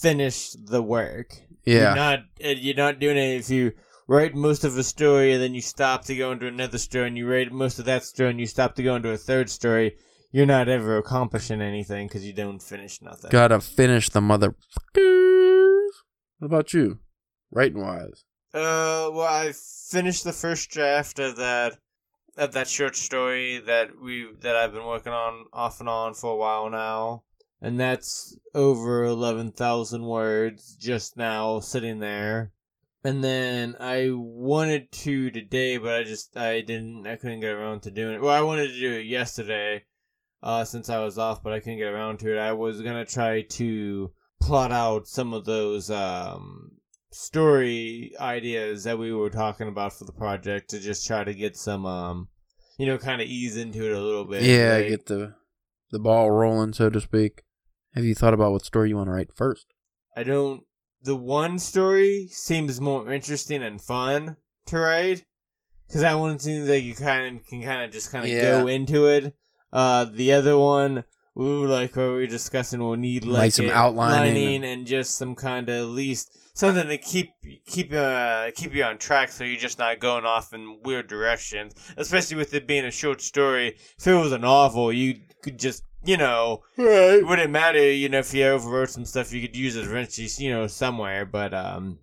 finish 0.00 0.50
the 0.52 0.82
work. 0.82 1.34
yeah, 1.64 1.88
You're 1.88 1.94
not 1.96 2.18
uh, 2.44 2.48
you're 2.48 2.76
not 2.76 2.98
doing 2.98 3.16
it 3.16 3.36
if 3.40 3.50
you 3.50 3.72
write 4.08 4.34
most 4.34 4.64
of 4.64 4.76
a 4.76 4.82
story 4.82 5.34
and 5.34 5.42
then 5.42 5.54
you 5.54 5.60
stop 5.60 6.04
to 6.06 6.16
go 6.16 6.32
into 6.32 6.46
another 6.46 6.78
story 6.78 7.06
and 7.06 7.16
you 7.16 7.30
write 7.30 7.52
most 7.52 7.78
of 7.78 7.84
that 7.84 8.02
story 8.02 8.30
and 8.30 8.40
you 8.40 8.46
stop 8.46 8.74
to 8.74 8.82
go 8.82 8.96
into 8.96 9.10
a 9.10 9.18
third 9.18 9.48
story. 9.50 9.96
You're 10.32 10.46
not 10.46 10.68
ever 10.68 10.96
accomplishing 10.96 11.60
anything 11.60 12.08
because 12.08 12.26
you 12.26 12.32
don't 12.32 12.62
finish 12.62 13.00
nothing. 13.00 13.30
gotta 13.30 13.60
finish 13.60 14.08
the 14.08 14.20
motherfuckers. 14.20 15.88
What 16.38 16.46
about 16.46 16.72
you, 16.72 16.98
writing 17.50 17.82
wise? 17.82 18.24
Uh, 18.52 19.12
well, 19.12 19.20
I 19.22 19.52
finished 19.90 20.24
the 20.24 20.32
first 20.32 20.70
draft 20.70 21.18
of 21.18 21.36
that 21.36 21.74
of 22.36 22.52
that 22.52 22.68
short 22.68 22.96
story 22.96 23.58
that 23.66 23.90
we 24.00 24.28
that 24.40 24.56
I've 24.56 24.72
been 24.72 24.86
working 24.86 25.12
on 25.12 25.46
off 25.52 25.80
and 25.80 25.88
on 25.88 26.14
for 26.14 26.32
a 26.32 26.36
while 26.36 26.70
now, 26.70 27.24
and 27.60 27.78
that's 27.78 28.36
over 28.54 29.04
eleven 29.04 29.50
thousand 29.50 30.04
words 30.04 30.76
just 30.76 31.16
now 31.16 31.60
sitting 31.60 31.98
there. 31.98 32.52
And 33.04 33.22
then 33.22 33.76
I 33.78 34.10
wanted 34.12 34.90
to 34.90 35.30
today, 35.30 35.78
but 35.78 35.94
I 35.94 36.02
just 36.02 36.36
I 36.36 36.60
didn't 36.60 37.06
I 37.06 37.16
couldn't 37.16 37.40
get 37.40 37.52
around 37.52 37.82
to 37.82 37.90
doing 37.90 38.14
it. 38.14 38.20
Well, 38.20 38.34
I 38.34 38.40
wanted 38.42 38.68
to 38.68 38.80
do 38.80 38.92
it 38.92 39.06
yesterday, 39.06 39.84
uh, 40.42 40.64
since 40.64 40.90
I 40.90 40.98
was 40.98 41.16
off, 41.16 41.42
but 41.42 41.52
I 41.52 41.60
couldn't 41.60 41.78
get 41.78 41.92
around 41.92 42.18
to 42.20 42.34
it. 42.34 42.38
I 42.38 42.52
was 42.52 42.82
gonna 42.82 43.04
try 43.04 43.42
to 43.42 44.12
plot 44.40 44.72
out 44.72 45.06
some 45.06 45.32
of 45.32 45.44
those 45.44 45.90
um 45.90 46.72
story 47.10 48.12
ideas 48.20 48.84
that 48.84 48.98
we 48.98 49.12
were 49.12 49.30
talking 49.30 49.68
about 49.68 49.92
for 49.92 50.04
the 50.04 50.12
project 50.12 50.70
to 50.70 50.78
just 50.78 51.06
try 51.06 51.24
to 51.24 51.34
get 51.34 51.56
some 51.56 51.86
um 51.86 52.28
you 52.78 52.86
know 52.86 52.98
kind 52.98 53.22
of 53.22 53.26
ease 53.26 53.56
into 53.56 53.84
it 53.84 53.96
a 53.96 54.00
little 54.00 54.24
bit 54.24 54.42
Yeah, 54.42 54.82
get 54.82 55.06
the 55.06 55.34
the 55.90 55.98
ball 55.98 56.30
rolling, 56.30 56.72
so 56.74 56.90
to 56.90 57.00
speak. 57.00 57.44
Have 57.94 58.04
you 58.04 58.14
thought 58.14 58.34
about 58.34 58.52
what 58.52 58.64
story 58.64 58.90
you 58.90 58.96
want 58.96 59.08
to 59.08 59.12
write 59.12 59.32
first? 59.34 59.66
i 60.16 60.22
don't 60.24 60.64
the 61.02 61.16
one 61.16 61.58
story 61.58 62.28
seems 62.30 62.80
more 62.80 63.12
interesting 63.12 63.62
and 63.62 63.80
fun 63.80 64.36
to 64.66 64.78
write 64.78 65.24
because 65.86 66.02
that 66.02 66.14
one 66.18 66.38
seems 66.38 66.68
like 66.68 66.82
you 66.82 66.94
kind 66.94 67.38
of 67.40 67.46
can 67.46 67.62
kind 67.62 67.82
of 67.82 67.90
just 67.90 68.10
kind 68.12 68.24
of 68.24 68.30
Yeah. 68.30 68.60
go 68.60 68.66
into 68.66 69.06
it 69.06 69.34
uh 69.72 70.04
the 70.04 70.32
other 70.32 70.58
one 70.58 71.04
Ooh, 71.40 71.66
like 71.66 71.94
what 71.94 72.02
we 72.06 72.12
were 72.14 72.26
discussing, 72.26 72.80
will 72.80 72.96
need 72.96 73.24
like, 73.24 73.38
Like 73.42 73.52
some 73.52 73.70
outlining 73.70 74.64
and 74.64 74.84
just 74.84 75.16
some 75.16 75.36
kind 75.36 75.68
of 75.68 75.76
at 75.76 75.86
least 75.86 76.36
something 76.52 76.88
to 76.88 76.98
keep 76.98 77.28
keep 77.64 77.92
uh 77.92 78.50
keep 78.56 78.74
you 78.74 78.82
on 78.82 78.98
track, 78.98 79.30
so 79.30 79.44
you're 79.44 79.56
just 79.56 79.78
not 79.78 80.00
going 80.00 80.24
off 80.24 80.52
in 80.52 80.80
weird 80.82 81.06
directions. 81.06 81.74
Especially 81.96 82.36
with 82.36 82.54
it 82.54 82.66
being 82.66 82.84
a 82.86 82.90
short 82.90 83.20
story. 83.20 83.76
If 84.00 84.06
it 84.08 84.14
was 84.14 84.32
a 84.32 84.38
novel, 84.38 84.92
you 84.92 85.20
could 85.44 85.60
just 85.60 85.84
you 86.04 86.16
know 86.16 86.62
Right. 86.76 87.18
it 87.18 87.26
wouldn't 87.26 87.50
matter. 87.50 87.92
You 87.92 88.08
know, 88.08 88.18
if 88.20 88.32
you 88.34 88.44
overwrote 88.44 88.90
some 88.90 89.04
stuff, 89.04 89.32
you 89.32 89.40
could 89.46 89.56
use 89.56 89.76
it 89.76 89.84
eventually, 89.84 90.28
you 90.38 90.50
know, 90.50 90.66
somewhere. 90.66 91.24
But 91.26 91.52
um, 91.54 91.98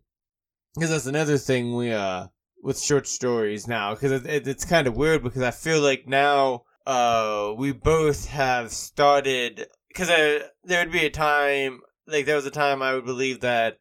because 0.73 0.89
that's 0.89 1.05
another 1.05 1.37
thing 1.37 1.75
we 1.75 1.91
uh 1.91 2.27
with 2.61 2.79
short 2.79 3.07
stories 3.07 3.67
now, 3.67 3.93
because 3.93 4.11
it, 4.11 4.25
it, 4.25 4.47
it's 4.47 4.65
kind 4.65 4.87
of 4.87 4.97
weird 4.97 5.23
because 5.23 5.43
I 5.43 5.51
feel 5.51 5.81
like 5.81 6.07
now 6.07 6.63
uh 6.85 7.53
we 7.57 7.71
both 7.71 8.27
have 8.27 8.71
started 8.71 9.67
because 9.87 10.07
there 10.07 10.83
would 10.83 10.91
be 10.91 11.05
a 11.05 11.09
time 11.09 11.81
like 12.07 12.25
there 12.25 12.35
was 12.35 12.45
a 12.45 12.51
time 12.51 12.81
I 12.81 12.93
would 12.93 13.05
believe 13.05 13.39
that 13.41 13.79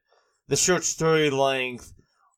the 0.49 0.57
short 0.57 0.85
story 0.85 1.31
length 1.31 1.93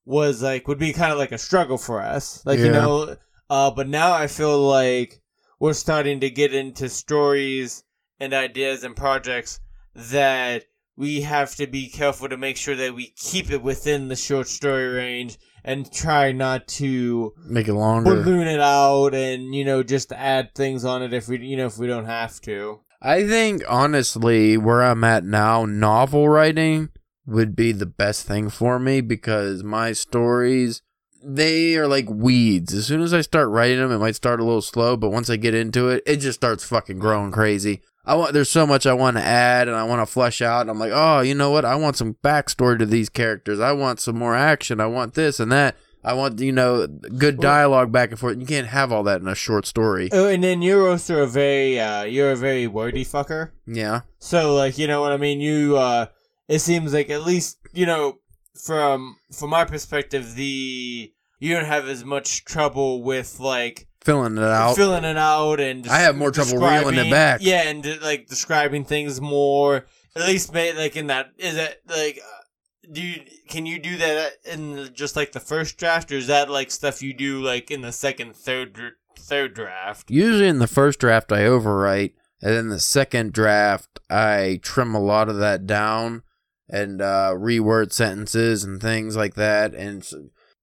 was 0.04 0.42
like 0.42 0.66
would 0.68 0.78
be 0.78 0.92
kind 0.92 1.12
of 1.12 1.18
like 1.18 1.32
a 1.32 1.38
struggle 1.38 1.78
for 1.78 2.00
us, 2.00 2.44
like 2.46 2.58
you 2.60 2.70
know. 2.72 3.16
Uh, 3.50 3.70
but 3.70 3.88
now 3.88 4.12
I 4.12 4.26
feel 4.26 4.58
like 4.60 5.20
we're 5.58 5.72
starting 5.72 6.20
to 6.20 6.30
get 6.30 6.54
into 6.54 6.88
stories 6.88 7.84
and 8.20 8.32
ideas 8.34 8.84
and 8.84 8.96
projects 8.96 9.60
that 9.94 10.64
we 10.96 11.20
have 11.22 11.54
to 11.56 11.66
be 11.66 11.88
careful 11.88 12.28
to 12.28 12.36
make 12.36 12.56
sure 12.56 12.76
that 12.76 12.94
we 12.94 13.12
keep 13.16 13.50
it 13.50 13.62
within 13.62 14.08
the 14.08 14.16
short 14.16 14.46
story 14.48 14.88
range 14.88 15.38
and 15.64 15.92
try 15.92 16.32
not 16.32 16.66
to 16.68 17.32
Make 17.46 17.68
it 17.68 17.74
longer. 17.74 18.14
balloon 18.22 18.46
it 18.46 18.60
out 18.60 19.14
and 19.14 19.54
you 19.54 19.64
know 19.64 19.82
just 19.82 20.12
add 20.12 20.54
things 20.54 20.84
on 20.84 21.02
it 21.02 21.12
if 21.12 21.28
we 21.28 21.38
you 21.38 21.56
know 21.56 21.66
if 21.66 21.76
we 21.78 21.86
don't 21.86 22.06
have 22.06 22.40
to. 22.42 22.80
I 23.02 23.26
think 23.26 23.62
honestly, 23.68 24.56
where 24.56 24.82
I'm 24.82 25.04
at 25.04 25.24
now, 25.24 25.66
novel 25.66 26.28
writing 26.28 26.88
would 27.26 27.54
be 27.54 27.72
the 27.72 27.86
best 27.86 28.26
thing 28.26 28.48
for 28.48 28.78
me 28.78 29.00
because 29.00 29.62
my 29.62 29.92
stories 29.92 30.80
they 31.28 31.76
are 31.76 31.88
like 31.88 32.08
weeds. 32.08 32.72
As 32.72 32.86
soon 32.86 33.02
as 33.02 33.12
I 33.12 33.20
start 33.20 33.48
writing 33.48 33.78
them, 33.78 33.90
it 33.90 33.98
might 33.98 34.14
start 34.14 34.38
a 34.38 34.44
little 34.44 34.62
slow, 34.62 34.96
but 34.96 35.10
once 35.10 35.28
I 35.28 35.36
get 35.36 35.54
into 35.54 35.88
it, 35.88 36.04
it 36.06 36.18
just 36.18 36.38
starts 36.38 36.62
fucking 36.62 37.00
growing 37.00 37.32
crazy. 37.32 37.82
I 38.04 38.14
want 38.14 38.32
there's 38.32 38.50
so 38.50 38.64
much 38.64 38.86
I 38.86 38.92
want 38.92 39.16
to 39.16 39.22
add 39.22 39.66
and 39.66 39.76
I 39.76 39.82
want 39.82 40.06
to 40.06 40.12
flesh 40.12 40.40
out. 40.40 40.60
And 40.60 40.70
I'm 40.70 40.78
like, 40.78 40.92
oh, 40.94 41.20
you 41.20 41.34
know 41.34 41.50
what? 41.50 41.64
I 41.64 41.74
want 41.74 41.96
some 41.96 42.14
backstory 42.22 42.78
to 42.78 42.86
these 42.86 43.08
characters. 43.08 43.58
I 43.58 43.72
want 43.72 43.98
some 43.98 44.16
more 44.16 44.36
action. 44.36 44.80
I 44.80 44.86
want 44.86 45.14
this 45.14 45.40
and 45.40 45.50
that. 45.50 45.74
I 46.04 46.12
want 46.12 46.38
you 46.38 46.52
know 46.52 46.86
good 46.86 47.40
dialogue 47.40 47.90
back 47.90 48.10
and 48.10 48.18
forth. 48.18 48.38
You 48.38 48.46
can't 48.46 48.68
have 48.68 48.92
all 48.92 49.02
that 49.02 49.20
in 49.20 49.26
a 49.26 49.34
short 49.34 49.66
story. 49.66 50.08
Oh, 50.12 50.28
and 50.28 50.44
then 50.44 50.62
you're 50.62 50.88
also 50.88 51.24
a 51.24 51.26
very 51.26 51.80
uh 51.80 52.04
you're 52.04 52.30
a 52.30 52.36
very 52.36 52.68
wordy 52.68 53.04
fucker. 53.04 53.50
Yeah. 53.66 54.02
So 54.20 54.54
like 54.54 54.78
you 54.78 54.86
know 54.86 55.00
what 55.00 55.10
I 55.10 55.16
mean. 55.16 55.40
You 55.40 55.76
uh, 55.76 56.06
it 56.46 56.60
seems 56.60 56.94
like 56.94 57.10
at 57.10 57.22
least 57.22 57.58
you 57.72 57.86
know 57.86 58.20
from 58.54 59.16
from 59.32 59.50
my 59.50 59.64
perspective, 59.64 60.36
the 60.36 61.12
you 61.38 61.54
don't 61.54 61.64
have 61.64 61.88
as 61.88 62.04
much 62.04 62.44
trouble 62.44 63.02
with 63.02 63.40
like 63.40 63.88
Filling 64.02 64.38
it 64.38 64.44
out. 64.44 64.76
filling 64.76 65.04
it 65.04 65.16
out 65.16 65.58
and 65.58 65.86
I 65.88 65.98
have 65.98 66.16
more 66.16 66.30
trouble 66.30 66.58
reeling 66.58 66.96
it 66.96 67.10
back. 67.10 67.40
Yeah, 67.42 67.62
and 67.68 67.84
like 68.02 68.28
describing 68.28 68.84
things 68.84 69.20
more. 69.20 69.86
At 70.14 70.26
least, 70.28 70.54
like 70.54 70.96
in 70.96 71.08
that, 71.08 71.32
is 71.36 71.56
it 71.56 71.82
like, 71.88 72.20
uh, 72.24 72.90
do 72.92 73.02
you 73.02 73.20
can 73.48 73.66
you 73.66 73.78
do 73.80 73.96
that 73.96 74.34
in 74.44 74.90
just 74.94 75.16
like 75.16 75.32
the 75.32 75.40
first 75.40 75.76
draft, 75.76 76.12
or 76.12 76.16
is 76.16 76.28
that 76.28 76.48
like 76.48 76.70
stuff 76.70 77.02
you 77.02 77.12
do 77.12 77.42
like 77.42 77.70
in 77.70 77.80
the 77.80 77.90
second, 77.90 78.36
third, 78.36 78.92
third 79.18 79.54
draft? 79.54 80.08
Usually 80.08 80.48
in 80.48 80.60
the 80.60 80.68
first 80.68 81.00
draft, 81.00 81.32
I 81.32 81.40
overwrite, 81.40 82.12
and 82.40 82.54
then 82.54 82.68
the 82.68 82.78
second 82.80 83.32
draft, 83.32 83.98
I 84.08 84.60
trim 84.62 84.94
a 84.94 85.00
lot 85.00 85.28
of 85.28 85.38
that 85.38 85.66
down 85.66 86.22
and 86.68 87.02
uh, 87.02 87.32
reword 87.36 87.92
sentences 87.92 88.64
and 88.64 88.80
things 88.80 89.16
like 89.16 89.34
that. 89.34 89.74
And 89.74 90.06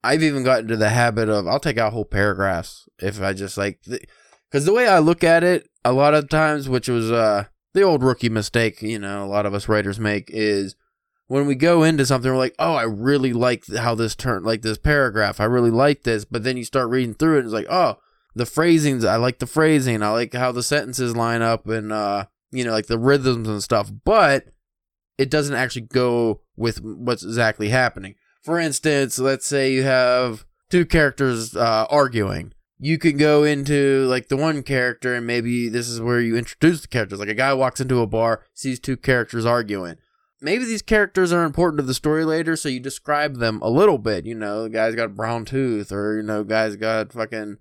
I've 0.04 0.24
even 0.24 0.44
gotten 0.44 0.68
to 0.68 0.78
the 0.78 0.90
habit 0.90 1.30
of 1.30 1.48
I'll 1.48 1.60
take 1.60 1.78
out 1.78 1.94
whole 1.94 2.06
paragraphs 2.06 2.88
if 3.00 3.22
I 3.22 3.34
just 3.34 3.58
like, 3.58 3.80
because 3.86 4.66
the 4.66 4.74
way 4.74 4.88
I 4.88 5.00
look 5.00 5.24
at 5.24 5.44
it, 5.44 5.70
a 5.86 5.94
lot 5.94 6.14
of 6.14 6.30
times, 6.30 6.68
which 6.68 6.90
was 6.90 7.12
uh, 7.12 7.46
the 7.74 7.84
old 7.84 8.04
rookie 8.04 8.30
mistake, 8.30 8.82
you 8.82 9.00
know, 9.00 9.24
a 9.24 9.28
lot 9.28 9.46
of 9.46 9.54
us 9.54 9.68
writers 9.68 10.00
make 10.00 10.30
is. 10.30 10.76
When 11.28 11.48
we 11.48 11.56
go 11.56 11.84
into 11.84 12.06
something, 12.06 12.30
we're 12.30 12.38
like, 12.38 12.54
"Oh, 12.60 12.76
I 12.76 12.84
really 12.84 13.32
like 13.32 13.64
how 13.78 13.96
this 13.96 14.14
turn, 14.14 14.44
like 14.44 14.62
this 14.62 14.78
paragraph. 14.78 15.40
I 15.40 15.46
really 15.46 15.72
like 15.72 16.04
this." 16.04 16.26
But 16.26 16.44
then 16.44 16.58
you 16.58 16.66
start 16.66 16.90
reading 16.90 17.16
through 17.16 17.36
it, 17.36 17.40
and 17.40 17.46
it's 17.46 17.54
like, 17.54 17.66
"Oh, 17.70 17.98
the 18.36 18.46
phrasings 18.46 19.06
i 19.06 19.16
like 19.16 19.40
the 19.40 19.48
phrasing 19.48 20.02
i 20.02 20.10
like 20.10 20.34
how 20.34 20.52
the 20.52 20.64
sentences 20.64 21.16
line 21.16 21.42
up 21.42 21.68
and 21.68 21.92
uh 21.92 22.26
you 22.52 22.64
know 22.64 22.72
like 22.72 22.88
the 22.88 23.00
rhythms 23.00 23.48
and 23.48 23.64
stuff 23.64 23.92
but 24.04 24.46
it 25.18 25.30
doesn't 25.30 25.56
actually 25.56 25.82
go 25.82 26.42
with 26.56 26.82
what's 26.82 27.24
exactly 27.24 27.70
happening 27.70 28.16
for 28.44 28.60
instance 28.60 29.18
let's 29.20 29.46
say 29.48 29.72
you 29.74 29.84
have 29.84 30.46
two 30.70 30.86
characters 30.86 31.56
uh 31.56 31.86
arguing. 31.90 32.54
You 32.80 32.98
can 32.98 33.16
go 33.18 33.44
into 33.44 34.06
like 34.10 34.28
the 34.28 34.36
one 34.36 34.62
character 34.64 35.16
and 35.16 35.26
maybe 35.26 35.70
this 35.70 35.88
is 35.88 36.02
where 36.02 36.20
you 36.20 36.36
introduce 36.36 36.82
the 36.82 36.88
characters. 36.90 37.20
Like 37.20 37.30
a 37.30 37.34
guy 37.34 37.54
walks 37.54 37.80
into 37.80 38.02
a 38.02 38.08
bar 38.08 38.44
sees 38.54 38.80
two 38.80 38.98
characters 38.98 39.46
arguing. 39.46 39.96
Maybe 40.42 40.66
these 40.66 40.82
characters 40.82 41.32
are 41.32 41.46
important 41.46 41.78
to 41.80 41.86
the 41.86 41.94
story 41.94 42.26
later 42.26 42.58
so 42.58 42.68
you 42.68 42.82
describe 42.82 43.38
them 43.38 43.62
a 43.62 43.70
little 43.70 43.98
bit. 43.98 44.26
You 44.26 44.36
know 44.36 44.64
the 44.64 44.70
guy's 44.70 44.96
got 44.96 45.06
a 45.06 45.10
brown 45.10 45.46
tooth 45.46 45.92
or 45.92 46.18
you 46.18 46.24
know 46.24 46.44
guy's 46.44 46.76
got 46.76 47.14
fucking 47.14 47.58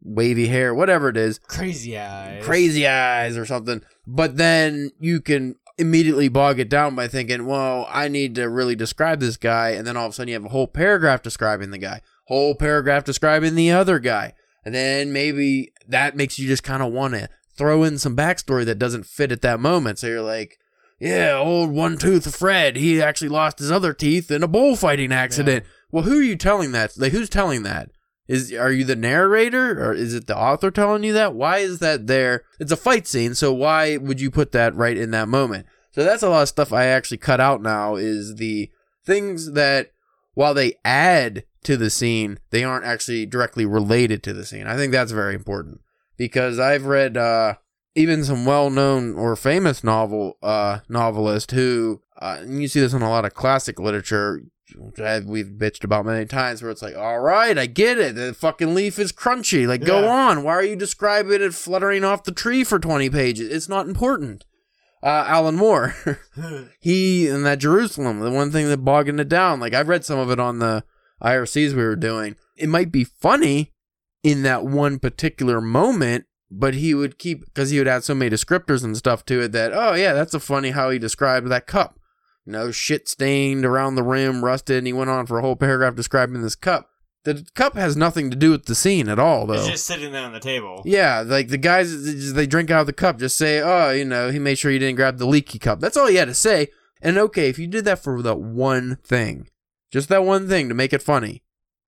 wavy 0.00 0.46
hair, 0.48 0.74
whatever 0.74 1.08
it 1.10 1.16
is, 1.16 1.38
Crazy 1.40 1.98
eyes. 1.98 2.42
crazy 2.44 2.86
eyes 2.86 3.36
or 3.36 3.44
something. 3.44 3.82
But 4.06 4.36
then 4.38 4.90
you 4.98 5.20
can 5.20 5.56
immediately 5.78 6.28
bog 6.28 6.58
it 6.58 6.68
down 6.68 6.94
by 6.94 7.08
thinking, 7.08 7.46
well, 7.46 7.86
I 7.90 8.08
need 8.08 8.34
to 8.36 8.48
really 8.48 8.76
describe 8.76 9.20
this 9.20 9.36
guy. 9.36 9.70
And 9.70 9.86
then 9.86 9.96
all 9.96 10.06
of 10.06 10.12
a 10.12 10.14
sudden 10.14 10.28
you 10.28 10.34
have 10.34 10.44
a 10.44 10.50
whole 10.50 10.66
paragraph 10.66 11.22
describing 11.22 11.70
the 11.70 11.78
guy, 11.78 12.00
whole 12.26 12.54
paragraph 12.54 13.04
describing 13.04 13.54
the 13.54 13.70
other 13.70 13.98
guy. 13.98 14.34
And 14.64 14.74
then 14.74 15.12
maybe 15.12 15.72
that 15.88 16.16
makes 16.16 16.38
you 16.38 16.46
just 16.46 16.62
kind 16.62 16.82
of 16.82 16.92
want 16.92 17.14
to 17.14 17.28
throw 17.56 17.82
in 17.82 17.98
some 17.98 18.16
backstory 18.16 18.64
that 18.64 18.78
doesn't 18.78 19.06
fit 19.06 19.32
at 19.32 19.42
that 19.42 19.60
moment. 19.60 19.98
So 19.98 20.06
you're 20.06 20.22
like, 20.22 20.58
yeah, 21.00 21.36
old 21.36 21.70
one 21.70 21.98
tooth 21.98 22.34
Fred, 22.36 22.76
he 22.76 23.02
actually 23.02 23.28
lost 23.28 23.58
his 23.58 23.72
other 23.72 23.92
teeth 23.92 24.30
in 24.30 24.42
a 24.42 24.48
bullfighting 24.48 25.12
accident. 25.12 25.64
Well, 25.90 26.04
who 26.04 26.18
are 26.18 26.22
you 26.22 26.36
telling 26.36 26.72
that? 26.72 26.96
Like, 26.96 27.12
who's 27.12 27.28
telling 27.28 27.64
that? 27.64 27.90
Is 28.28 28.52
are 28.52 28.70
you 28.70 28.84
the 28.84 28.96
narrator 28.96 29.84
or 29.84 29.92
is 29.92 30.14
it 30.14 30.26
the 30.26 30.36
author 30.36 30.70
telling 30.70 31.02
you 31.02 31.12
that? 31.12 31.34
Why 31.34 31.58
is 31.58 31.80
that 31.80 32.06
there? 32.06 32.44
It's 32.60 32.72
a 32.72 32.76
fight 32.76 33.06
scene, 33.06 33.34
so 33.34 33.52
why 33.52 33.96
would 33.96 34.20
you 34.20 34.30
put 34.30 34.52
that 34.52 34.74
right 34.74 34.96
in 34.96 35.10
that 35.10 35.28
moment? 35.28 35.66
So 35.90 36.04
that's 36.04 36.22
a 36.22 36.30
lot 36.30 36.42
of 36.42 36.48
stuff 36.48 36.72
I 36.72 36.86
actually 36.86 37.18
cut 37.18 37.40
out 37.40 37.60
now 37.62 37.96
is 37.96 38.36
the 38.36 38.70
things 39.04 39.52
that 39.52 39.92
while 40.34 40.54
they 40.54 40.74
add 40.84 41.44
to 41.64 41.76
the 41.76 41.90
scene, 41.90 42.38
they 42.50 42.64
aren't 42.64 42.86
actually 42.86 43.26
directly 43.26 43.66
related 43.66 44.22
to 44.22 44.32
the 44.32 44.46
scene. 44.46 44.66
I 44.66 44.76
think 44.76 44.92
that's 44.92 45.12
very 45.12 45.34
important 45.34 45.80
because 46.16 46.58
I've 46.58 46.86
read 46.86 47.16
uh, 47.16 47.54
even 47.94 48.24
some 48.24 48.46
well-known 48.46 49.14
or 49.16 49.36
famous 49.36 49.84
novel 49.84 50.38
uh, 50.42 50.78
novelist 50.88 51.50
who 51.50 52.02
uh, 52.22 52.38
and 52.40 52.62
you 52.62 52.68
see 52.68 52.80
this 52.80 52.92
in 52.92 53.02
a 53.02 53.10
lot 53.10 53.24
of 53.24 53.34
classic 53.34 53.80
literature 53.80 54.42
we've 54.76 55.46
bitched 55.46 55.84
about 55.84 56.06
many 56.06 56.24
times 56.24 56.62
where 56.62 56.70
it's 56.70 56.82
like 56.82 56.96
all 56.96 57.20
right 57.20 57.58
i 57.58 57.66
get 57.66 57.98
it. 57.98 58.14
The 58.14 58.34
fucking 58.34 58.74
leaf 58.74 58.98
is 58.98 59.12
crunchy. 59.12 59.66
Like 59.66 59.84
go 59.84 60.08
on. 60.08 60.42
Why 60.42 60.52
are 60.54 60.64
you 60.64 60.76
describing 60.76 61.42
it 61.42 61.54
fluttering 61.54 62.04
off 62.04 62.24
the 62.24 62.32
tree 62.32 62.64
for 62.64 62.78
20 62.78 63.10
pages? 63.10 63.50
It's 63.50 63.68
not 63.68 63.86
important. 63.86 64.44
Uh, 65.04 65.24
alan 65.26 65.56
moore 65.56 65.96
he 66.80 67.26
and 67.26 67.44
that 67.44 67.58
jerusalem 67.58 68.20
the 68.20 68.30
one 68.30 68.52
thing 68.52 68.68
that 68.68 68.84
bogging 68.84 69.18
it 69.18 69.28
down 69.28 69.58
like 69.58 69.74
i've 69.74 69.88
read 69.88 70.04
some 70.04 70.16
of 70.16 70.30
it 70.30 70.38
on 70.38 70.60
the 70.60 70.84
ircs 71.22 71.74
we 71.74 71.82
were 71.82 71.96
doing. 71.96 72.36
It 72.56 72.68
might 72.68 72.92
be 72.92 73.04
funny 73.04 73.72
in 74.22 74.42
that 74.42 74.64
one 74.64 74.98
particular 74.98 75.60
moment 75.60 76.26
but 76.50 76.74
he 76.74 76.94
would 76.94 77.18
keep 77.18 77.44
because 77.46 77.70
he 77.70 77.78
would 77.78 77.88
add 77.88 78.04
so 78.04 78.14
many 78.14 78.30
descriptors 78.30 78.84
and 78.84 78.96
stuff 78.96 79.24
to 79.24 79.40
it 79.40 79.52
that 79.52 79.72
oh 79.72 79.94
yeah 79.94 80.12
that's 80.12 80.34
a 80.34 80.40
funny 80.40 80.70
how 80.70 80.90
he 80.90 80.98
described 80.98 81.48
that 81.48 81.66
cup 81.66 81.98
know 82.50 82.70
shit 82.70 83.08
stained 83.08 83.64
around 83.64 83.94
the 83.94 84.02
rim 84.02 84.44
rusted 84.44 84.78
and 84.78 84.86
he 84.86 84.92
went 84.92 85.10
on 85.10 85.26
for 85.26 85.38
a 85.38 85.42
whole 85.42 85.56
paragraph 85.56 85.94
describing 85.94 86.42
this 86.42 86.54
cup. 86.54 86.88
The 87.24 87.46
cup 87.54 87.76
has 87.76 87.96
nothing 87.96 88.30
to 88.30 88.36
do 88.36 88.50
with 88.50 88.64
the 88.64 88.74
scene 88.74 89.08
at 89.08 89.18
all 89.18 89.46
though. 89.46 89.54
It's 89.54 89.68
just 89.68 89.86
sitting 89.86 90.12
there 90.12 90.24
on 90.24 90.32
the 90.32 90.40
table. 90.40 90.82
yeah 90.84 91.22
like 91.24 91.48
the 91.48 91.58
guys 91.58 92.32
they 92.32 92.46
drink 92.46 92.70
out 92.70 92.80
of 92.80 92.86
the 92.86 92.92
cup. 92.92 93.18
Just 93.18 93.36
say 93.38 93.60
oh 93.60 93.90
you 93.90 94.04
know 94.04 94.30
he 94.30 94.38
made 94.38 94.58
sure 94.58 94.70
you 94.72 94.78
didn't 94.78 94.96
grab 94.96 95.18
the 95.18 95.26
leaky 95.26 95.58
cup. 95.58 95.80
That's 95.80 95.96
all 95.96 96.08
he 96.08 96.16
had 96.16 96.28
to 96.28 96.34
say. 96.34 96.68
And 97.00 97.18
okay 97.18 97.48
if 97.48 97.58
you 97.58 97.66
did 97.66 97.84
that 97.84 98.00
for 98.00 98.22
that 98.22 98.40
one 98.40 98.98
thing 99.04 99.48
just 99.92 100.08
that 100.08 100.24
one 100.24 100.48
thing 100.48 100.68
to 100.68 100.74
make 100.74 100.92
it 100.92 101.02
funny 101.02 101.42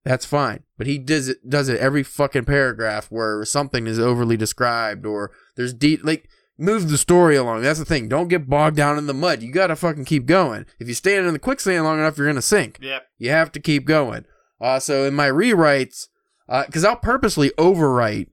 that's 0.05 0.25
fine. 0.25 0.61
But 0.77 0.85
he 0.85 0.99
does 0.99 1.27
it 1.27 1.49
does 1.49 1.67
it 1.67 1.79
every 1.79 2.03
fucking 2.03 2.45
paragraph 2.45 3.07
where 3.07 3.43
something 3.43 3.87
is 3.87 3.99
overly 3.99 4.37
described 4.37 5.05
or 5.05 5.31
there's 5.57 5.73
deep 5.73 6.01
like 6.03 6.29
move 6.57 6.89
the 6.89 6.97
story 6.97 7.35
along. 7.35 7.61
That's 7.61 7.79
the 7.79 7.85
thing. 7.85 8.07
Don't 8.07 8.27
get 8.27 8.49
bogged 8.49 8.77
down 8.77 8.97
in 8.97 9.07
the 9.07 9.13
mud. 9.13 9.41
You 9.41 9.51
gotta 9.51 9.75
fucking 9.75 10.05
keep 10.05 10.25
going. 10.25 10.65
If 10.79 10.87
you 10.87 10.93
stand 10.93 11.25
in 11.27 11.33
the 11.33 11.39
quicksand 11.39 11.83
long 11.83 11.99
enough, 11.99 12.17
you're 12.17 12.27
gonna 12.27 12.41
sink. 12.41 12.79
Yep. 12.81 13.03
You 13.17 13.29
have 13.31 13.51
to 13.53 13.59
keep 13.59 13.85
going. 13.85 14.25
Uh, 14.61 14.79
so 14.79 15.05
in 15.05 15.13
my 15.13 15.27
rewrites, 15.29 16.07
because 16.65 16.85
I'll 16.85 16.95
purposely 16.95 17.49
overwrite 17.57 18.27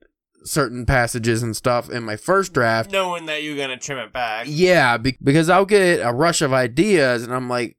certain 0.45 0.85
passages 0.85 1.41
and 1.41 1.55
stuff 1.55 1.89
in 1.89 2.03
my 2.03 2.15
first 2.17 2.53
draft. 2.53 2.91
Knowing 2.91 3.25
that 3.27 3.43
you're 3.43 3.57
gonna 3.57 3.77
trim 3.77 3.97
it 3.97 4.13
back. 4.13 4.45
Yeah, 4.49 4.97
be- 4.97 5.17
because 5.23 5.49
I'll 5.49 5.65
get 5.65 5.99
a 6.05 6.11
rush 6.11 6.41
of 6.41 6.53
ideas 6.53 7.23
and 7.23 7.33
I'm 7.33 7.49
like, 7.49 7.77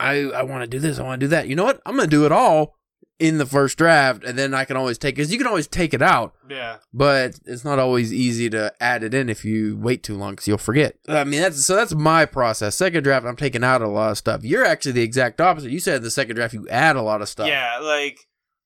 I, 0.00 0.24
I 0.30 0.42
want 0.42 0.62
to 0.62 0.66
do 0.66 0.80
this, 0.80 0.98
I 0.98 1.02
want 1.04 1.20
to 1.20 1.26
do 1.26 1.30
that. 1.30 1.46
You 1.46 1.54
know 1.54 1.64
what? 1.64 1.80
I'm 1.86 1.94
going 1.96 2.08
to 2.08 2.16
do 2.16 2.26
it 2.26 2.32
all 2.32 2.74
in 3.22 3.38
the 3.38 3.46
first 3.46 3.78
draft 3.78 4.24
and 4.24 4.36
then 4.36 4.52
I 4.52 4.64
can 4.64 4.76
always 4.76 4.98
take 4.98 5.14
because 5.14 5.30
you 5.30 5.38
can 5.38 5.46
always 5.46 5.68
take 5.68 5.94
it 5.94 6.02
out, 6.02 6.34
Yeah. 6.50 6.78
but 6.92 7.38
it's 7.46 7.64
not 7.64 7.78
always 7.78 8.12
easy 8.12 8.50
to 8.50 8.72
add 8.80 9.04
it 9.04 9.14
in 9.14 9.28
if 9.28 9.44
you 9.44 9.76
wait 9.76 10.02
too 10.02 10.16
long 10.16 10.32
because 10.32 10.48
you'll 10.48 10.58
forget. 10.58 10.96
I 11.06 11.22
mean, 11.22 11.40
that's 11.40 11.64
so 11.64 11.76
that's 11.76 11.94
my 11.94 12.26
process. 12.26 12.74
Second 12.74 13.04
draft, 13.04 13.24
I'm 13.24 13.36
taking 13.36 13.62
out 13.62 13.80
a 13.80 13.86
lot 13.88 14.10
of 14.10 14.18
stuff. 14.18 14.42
You're 14.42 14.64
actually 14.64 14.92
the 14.92 15.02
exact 15.02 15.40
opposite. 15.40 15.70
You 15.70 15.78
said 15.78 16.02
the 16.02 16.10
second 16.10 16.34
draft, 16.34 16.52
you 16.52 16.68
add 16.68 16.96
a 16.96 17.02
lot 17.02 17.22
of 17.22 17.28
stuff. 17.28 17.46
Yeah, 17.46 17.78
like 17.80 18.18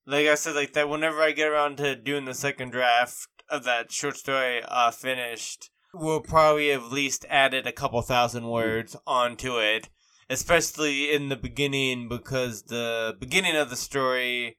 like 0.07 0.27
I 0.27 0.37
said, 0.37 0.55
like 0.57 0.73
that. 0.73 0.89
Whenever 0.89 1.21
I 1.21 1.33
get 1.33 1.49
around 1.49 1.77
to 1.77 1.95
doing 1.95 2.25
the 2.25 2.35
second 2.35 2.71
draft 2.71 3.29
of 3.51 3.65
that 3.65 3.93
short 3.93 4.17
story 4.17 4.63
uh, 4.67 4.91
finished, 4.91 5.71
we'll 5.93 6.21
probably 6.21 6.71
have 6.71 6.85
at 6.85 6.93
least 6.93 7.27
added 7.29 7.67
a 7.67 7.73
couple 7.73 8.01
thousand 8.01 8.49
words 8.49 8.97
onto 9.07 9.59
it, 9.59 9.89
especially 10.31 11.13
in 11.13 11.29
the 11.29 11.37
beginning 11.37 12.09
because 12.09 12.63
the 12.65 13.17
beginning 13.19 13.57
of 13.57 13.71
the 13.71 13.77
story, 13.77 14.59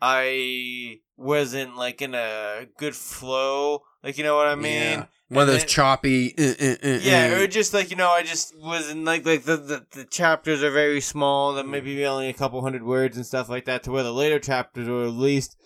I 0.00 0.98
wasn't 1.16 1.76
like 1.76 2.02
in 2.02 2.14
a 2.14 2.66
good 2.78 2.94
flow. 2.94 3.82
Like 4.02 4.18
you 4.18 4.24
know 4.24 4.36
what 4.36 4.48
I 4.48 4.54
mean? 4.54 4.72
Yeah. 5.00 5.06
One 5.28 5.42
of 5.42 5.48
those 5.48 5.60
then- 5.60 5.68
choppy. 5.68 6.34
uh, 6.38 6.42
uh, 6.42 6.76
uh, 6.84 6.98
Yeah, 7.02 7.34
uh. 7.36 7.42
or 7.42 7.46
just 7.46 7.72
like 7.72 7.90
you 7.90 7.96
know, 7.96 8.10
I 8.10 8.22
just 8.22 8.54
wasn't 8.58 9.04
like 9.04 9.24
like 9.24 9.44
the, 9.44 9.56
the 9.56 9.86
the 9.92 10.04
chapters 10.04 10.62
are 10.62 10.70
very 10.70 11.00
small, 11.00 11.54
that 11.54 11.66
maybe 11.66 12.04
only 12.04 12.28
a 12.28 12.32
couple 12.34 12.60
hundred 12.62 12.82
words 12.84 13.16
and 13.16 13.24
stuff 13.24 13.48
like 13.48 13.64
that. 13.64 13.82
To 13.84 13.92
where 13.92 14.02
the 14.02 14.12
later 14.12 14.38
chapters 14.38 14.88
were 14.88 15.04
at 15.04 15.12
least 15.12 15.56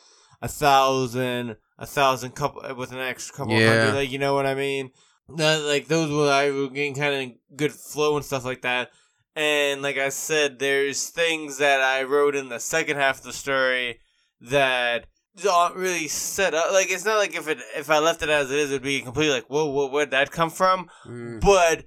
a 0.41 0.49
thousand, 0.49 1.57
a 1.79 1.87
thousand 1.87 2.33
couple 2.37 2.63
with 2.77 2.93
an 2.93 2.99
extra 2.99 3.37
couple 3.37 3.55
Yeah. 3.55 3.79
hundred. 3.87 3.95
Like 3.97 4.11
you 4.13 4.19
know 4.19 4.35
what 4.35 4.47
I 4.47 4.55
mean? 4.55 4.91
That, 5.37 5.63
like 5.63 5.89
those 5.89 6.11
were 6.11 6.31
I 6.31 6.51
was 6.51 6.69
getting 6.71 6.95
kind 6.95 7.33
of 7.33 7.57
good 7.57 7.73
flow 7.73 8.17
and 8.17 8.25
stuff 8.25 8.45
like 8.45 8.63
that. 8.63 8.91
And 9.39 9.83
like 9.83 9.99
I 9.99 10.09
said, 10.09 10.59
there's 10.59 11.11
things 11.11 11.59
that 11.59 11.81
I 11.81 12.03
wrote 12.03 12.35
in 12.35 12.49
the 12.49 12.59
second 12.59 12.97
half 12.97 13.19
of 13.19 13.23
the 13.23 13.33
story 13.33 14.01
that 14.41 15.07
aren't 15.49 15.77
really 15.77 16.09
set 16.09 16.55
up. 16.55 16.73
Like 16.73 16.91
it's 16.91 17.05
not 17.05 17.19
like 17.19 17.37
if 17.37 17.47
it 17.47 17.59
if 17.77 17.89
I 17.89 18.01
left 18.01 18.21
it 18.25 18.31
as 18.31 18.51
it 18.51 18.59
is, 18.59 18.73
it'd 18.73 18.83
be 18.83 19.01
completely 19.01 19.35
like, 19.35 19.47
whoa, 19.47 19.67
whoa, 19.67 19.87
where'd 19.87 20.11
that 20.11 20.33
come 20.33 20.51
from? 20.51 20.91
Mm. 21.07 21.41
But 21.41 21.85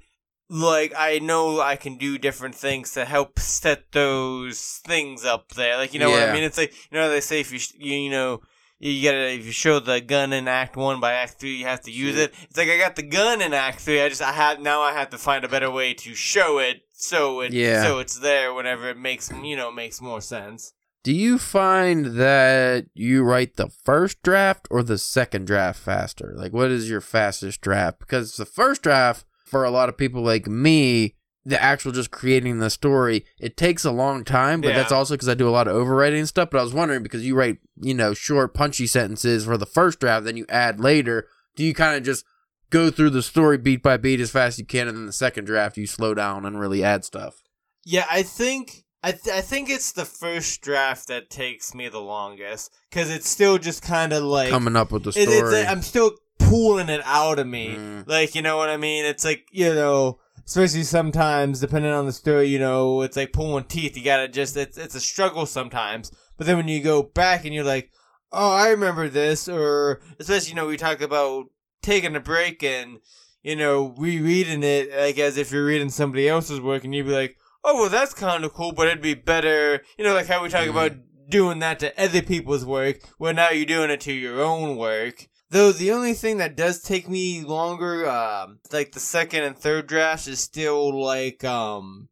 like 0.50 0.94
I 0.98 1.20
know 1.20 1.60
I 1.60 1.76
can 1.76 1.98
do 1.98 2.18
different 2.18 2.56
things 2.56 2.94
to 2.94 3.04
help 3.04 3.38
set 3.38 3.92
those 3.92 4.80
things 4.86 5.26
up 5.26 5.50
there. 5.50 5.76
Like 5.76 5.94
you 5.94 6.00
know 6.00 6.10
what 6.10 6.24
I 6.30 6.32
mean? 6.32 6.44
It's 6.44 6.58
like 6.58 6.74
you 6.90 6.98
know 6.98 7.10
they 7.10 7.20
say 7.20 7.42
if 7.42 7.52
you 7.52 7.60
sh- 7.60 7.74
you, 7.78 7.96
you 7.98 8.10
know 8.12 8.40
you 8.90 9.04
gotta 9.04 9.32
if 9.34 9.46
you 9.46 9.52
show 9.52 9.80
the 9.80 10.02
gun 10.02 10.34
in 10.34 10.48
Act 10.48 10.76
One 10.76 11.00
by 11.00 11.14
Act 11.14 11.40
Three 11.40 11.56
you 11.58 11.66
have 11.66 11.82
to 11.82 11.92
use 11.92 12.18
it. 12.18 12.34
It's 12.44 12.58
like 12.58 12.70
I 12.70 12.78
got 12.78 12.96
the 12.96 13.04
gun 13.04 13.42
in 13.42 13.54
Act 13.54 13.80
Three. 13.82 14.02
I 14.02 14.10
just 14.10 14.22
I 14.22 14.32
have 14.32 14.60
now 14.60 14.82
I 14.82 14.94
have 14.94 15.10
to 15.12 15.18
find 15.18 15.46
a 15.46 15.50
better 15.50 15.70
way 15.72 15.94
to 15.94 16.14
show 16.16 16.60
it 16.60 16.82
so 16.92 17.42
it 17.42 17.54
Yeah. 17.54 17.84
so 17.84 18.00
it's 18.00 18.20
there 18.20 18.54
whenever 18.54 18.90
it 18.90 18.98
makes 18.98 19.32
you 19.44 19.56
know 19.56 19.72
makes 19.72 20.02
more 20.02 20.22
sense. 20.22 20.74
Do 21.04 21.12
you 21.14 21.40
find 21.40 22.18
that 22.18 22.86
you 22.94 23.24
write 23.24 23.56
the 23.56 23.70
first 23.70 24.22
draft 24.22 24.68
or 24.70 24.84
the 24.84 25.00
second 25.00 25.48
draft 25.48 25.80
faster? 25.80 26.34
Like, 26.38 26.54
what 26.54 26.70
is 26.70 26.92
your 26.92 27.02
fastest 27.02 27.60
draft? 27.62 27.98
Because 27.98 28.38
the 28.38 28.46
first 28.46 28.84
draft, 28.84 29.26
for 29.44 29.64
a 29.64 29.72
lot 29.72 29.90
of 29.90 29.98
people 29.98 30.22
like 30.22 30.48
me, 30.48 31.16
the 31.46 31.62
actual 31.62 31.92
just 31.92 32.12
creating 32.12 32.60
the 32.60 32.70
story, 32.70 33.26
it 33.40 33.58
takes 33.58 33.84
a 33.84 33.92
long 33.92 34.24
time, 34.24 34.62
but 34.62 34.70
Yeah. 34.70 34.78
that's 34.78 34.92
also 34.92 35.16
because 35.16 35.28
I 35.30 35.34
do 35.34 35.48
a 35.48 35.52
lot 35.52 35.68
of 35.68 35.76
overwriting 35.76 36.20
and 36.20 36.28
stuff. 36.28 36.50
But 36.52 36.60
I 36.60 36.64
was 36.64 36.74
wondering 36.74 37.02
because 37.04 37.26
you 37.26 37.36
write, 37.36 37.58
you 37.82 37.94
know, 37.96 38.14
short, 38.14 38.54
punchy 38.54 38.86
sentences 38.88 39.46
for 39.46 39.58
the 39.58 39.66
first 39.66 40.00
draft, 40.00 40.26
then 40.26 40.38
you 40.38 40.46
add 40.50 40.80
later. 40.80 41.28
Do 41.56 41.64
you 41.64 41.74
kind 41.74 41.98
of 41.98 42.04
just 42.04 42.24
go 42.70 42.90
through 42.92 43.10
the 43.10 43.24
story 43.24 43.58
beat 43.58 43.82
by 43.84 43.98
beat 43.98 44.20
as 44.22 44.32
fast 44.32 44.54
as 44.56 44.60
you 44.60 44.66
can, 44.66 44.88
and 44.88 44.96
then 44.98 45.06
the 45.08 45.12
second 45.14 45.46
draft 45.46 45.78
you 45.78 45.88
slow 45.88 46.14
down 46.14 46.46
and 46.46 46.60
really 46.60 46.84
add 46.84 47.04
stuff? 47.04 47.42
Yeah, 47.84 48.06
I 48.10 48.22
think 48.24 48.86
I 49.04 49.12
th- 49.12 49.36
I 49.36 49.42
think 49.42 49.70
it's 49.72 49.92
the 49.92 50.06
first 50.06 50.62
draft 50.62 51.08
that 51.08 51.32
takes 51.32 51.74
me 51.74 51.90
the 51.90 52.00
longest 52.00 52.72
because 52.92 53.10
it's 53.10 53.28
still 53.28 53.58
just 53.58 53.82
kind 53.82 54.14
of 54.14 54.22
like 54.24 54.50
Coming 54.52 54.76
up 54.76 54.92
with 54.92 55.04
the 55.06 55.10
it- 55.10 55.28
story. 55.28 55.60
it's, 55.62 55.70
I'm 55.72 55.82
still 55.82 56.12
pulling 56.38 56.90
it 56.90 57.02
out 57.04 57.40
of 57.40 57.48
me. 57.48 57.76
Mm. 57.76 58.08
Like 58.08 58.36
you 58.36 58.44
know 58.44 58.58
what 58.58 58.70
I 58.70 58.78
mean? 58.78 59.06
It's 59.06 59.26
like 59.26 59.46
you 59.52 59.74
know, 59.74 60.20
especially 60.46 60.84
sometimes 60.84 61.60
depending 61.60 61.92
on 61.92 62.06
the 62.06 62.12
story, 62.12 62.48
you 62.48 62.60
know, 62.60 63.02
it's 63.02 63.18
like 63.18 63.34
pulling 63.34 63.66
teeth. 63.66 63.98
You 63.98 64.04
gotta 64.04 64.28
just 64.28 64.58
it's 64.58 64.78
it's 64.78 64.96
a 64.96 65.00
struggle 65.00 65.46
sometimes. 65.46 66.12
But 66.38 66.48
then 66.48 66.58
when 66.58 66.68
you 66.68 66.82
go 66.82 67.04
back 67.04 67.46
and 67.46 67.54
you're 67.54 67.64
like, 67.64 67.92
oh, 68.32 68.54
I 68.54 68.70
remember 68.70 69.10
this, 69.10 69.48
or 69.48 70.02
especially 70.20 70.50
you 70.50 70.56
know 70.56 70.68
we 70.68 70.78
talked 70.78 71.02
about 71.02 71.46
taking 71.82 72.16
a 72.16 72.20
break 72.20 72.64
and 72.64 73.00
you 73.44 73.56
know 73.56 73.94
rereading 73.98 74.64
it 74.64 74.92
like 74.96 75.18
as 75.20 75.38
if 75.38 75.52
you're 75.52 75.66
reading 75.66 75.90
somebody 75.90 76.28
else's 76.28 76.62
work, 76.62 76.84
and 76.84 76.94
you'd 76.96 77.06
be 77.08 77.12
like, 77.14 77.38
oh 77.64 77.76
well, 77.76 77.90
that's 77.90 78.14
kind 78.14 78.44
of 78.44 78.54
cool, 78.54 78.72
but 78.72 78.88
it'd 78.88 79.02
be 79.02 79.14
better, 79.14 79.82
you 79.98 80.04
know, 80.04 80.14
like 80.14 80.28
how 80.28 80.42
we 80.44 80.50
talk 80.50 80.66
Mhm. 80.66 80.72
about 80.72 80.92
doing 81.30 81.60
that 81.60 81.80
to 81.80 82.04
other 82.04 82.22
people's 82.22 82.66
work, 82.66 83.00
well 83.18 83.34
now 83.34 83.50
you're 83.52 83.66
doing 83.66 83.90
it 83.90 84.02
to 84.02 84.12
your 84.12 84.42
own 84.42 84.76
work. 84.76 85.28
Though 85.52 85.72
the 85.74 85.92
only 85.92 86.14
thing 86.14 86.38
that 86.38 86.56
does 86.56 86.82
take 86.82 87.08
me 87.10 87.42
longer, 87.44 88.10
um, 88.10 88.60
like 88.72 88.94
the 88.94 89.00
second 89.00 89.44
and 89.44 89.58
third 89.58 89.86
drafts, 89.88 90.28
is 90.28 90.40
still 90.40 90.98
like 91.04 91.44
um, 91.44 92.08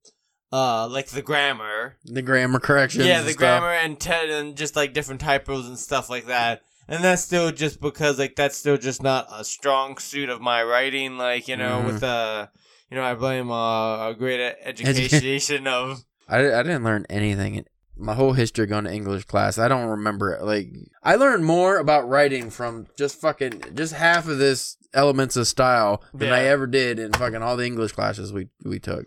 uh, 0.52 0.88
like 0.90 1.08
the 1.08 1.22
grammar. 1.22 1.96
the 2.06 2.22
grammar 2.22 2.60
corrections. 2.60 3.06
yeah, 3.06 3.20
and 3.20 3.26
the 3.28 3.32
stuff. 3.32 3.40
grammar 3.40 3.72
and 3.72 4.00
te- 4.00 4.32
and 4.32 4.56
just 4.58 4.76
like 4.76 4.94
different 4.94 5.22
typos 5.22 5.68
and 5.68 5.80
stuff 5.80 6.10
like 6.10 6.26
that. 6.26 6.62
And 6.90 7.04
that's 7.04 7.22
still 7.24 7.52
just 7.52 7.80
because 7.80 8.20
like 8.20 8.36
that's 8.36 8.58
still 8.58 8.76
just 8.78 9.02
not 9.04 9.28
a 9.32 9.44
strong 9.46 9.98
suit 10.00 10.28
of 10.30 10.42
my 10.42 10.62
writing. 10.64 11.18
Like 11.18 11.48
you 11.48 11.56
know, 11.56 11.82
Mhm. 11.82 11.86
with 11.86 12.04
uh, 12.04 12.48
you 12.92 12.98
know, 12.98 13.04
I 13.04 13.14
blame 13.14 13.52
uh, 13.52 14.10
a 14.10 14.16
great 14.16 14.40
e- 14.40 14.54
education 14.66 15.66
of 15.68 16.04
I, 16.28 16.40
I 16.52 16.64
didn't 16.64 16.84
learn 16.84 17.06
anything. 17.10 17.56
in 17.56 17.66
My 18.00 18.16
whole 18.16 18.34
history 18.34 18.66
going 18.66 18.86
to 18.86 18.94
English 18.94 19.26
class, 19.26 19.58
I 19.58 19.68
don't 19.68 19.90
remember 19.90 20.34
it. 20.34 20.44
Like 20.44 20.70
I 21.04 21.16
learned 21.16 21.46
more 21.46 21.78
about 21.78 22.08
writing 22.08 22.50
from 22.50 22.88
just 22.98 23.20
fucking 23.20 23.64
just 23.76 23.94
half 23.94 24.28
of 24.28 24.38
this 24.38 24.78
elements 24.94 25.36
of 25.36 25.48
style 25.48 26.04
than 26.14 26.32
I 26.32 26.46
ever 26.46 26.66
did 26.66 26.98
in 26.98 27.12
fucking 27.14 27.44
all 27.44 27.58
the 27.58 27.66
English 27.66 27.92
classes 27.92 28.34
we 28.34 28.48
we 28.64 28.80
took. 28.80 29.06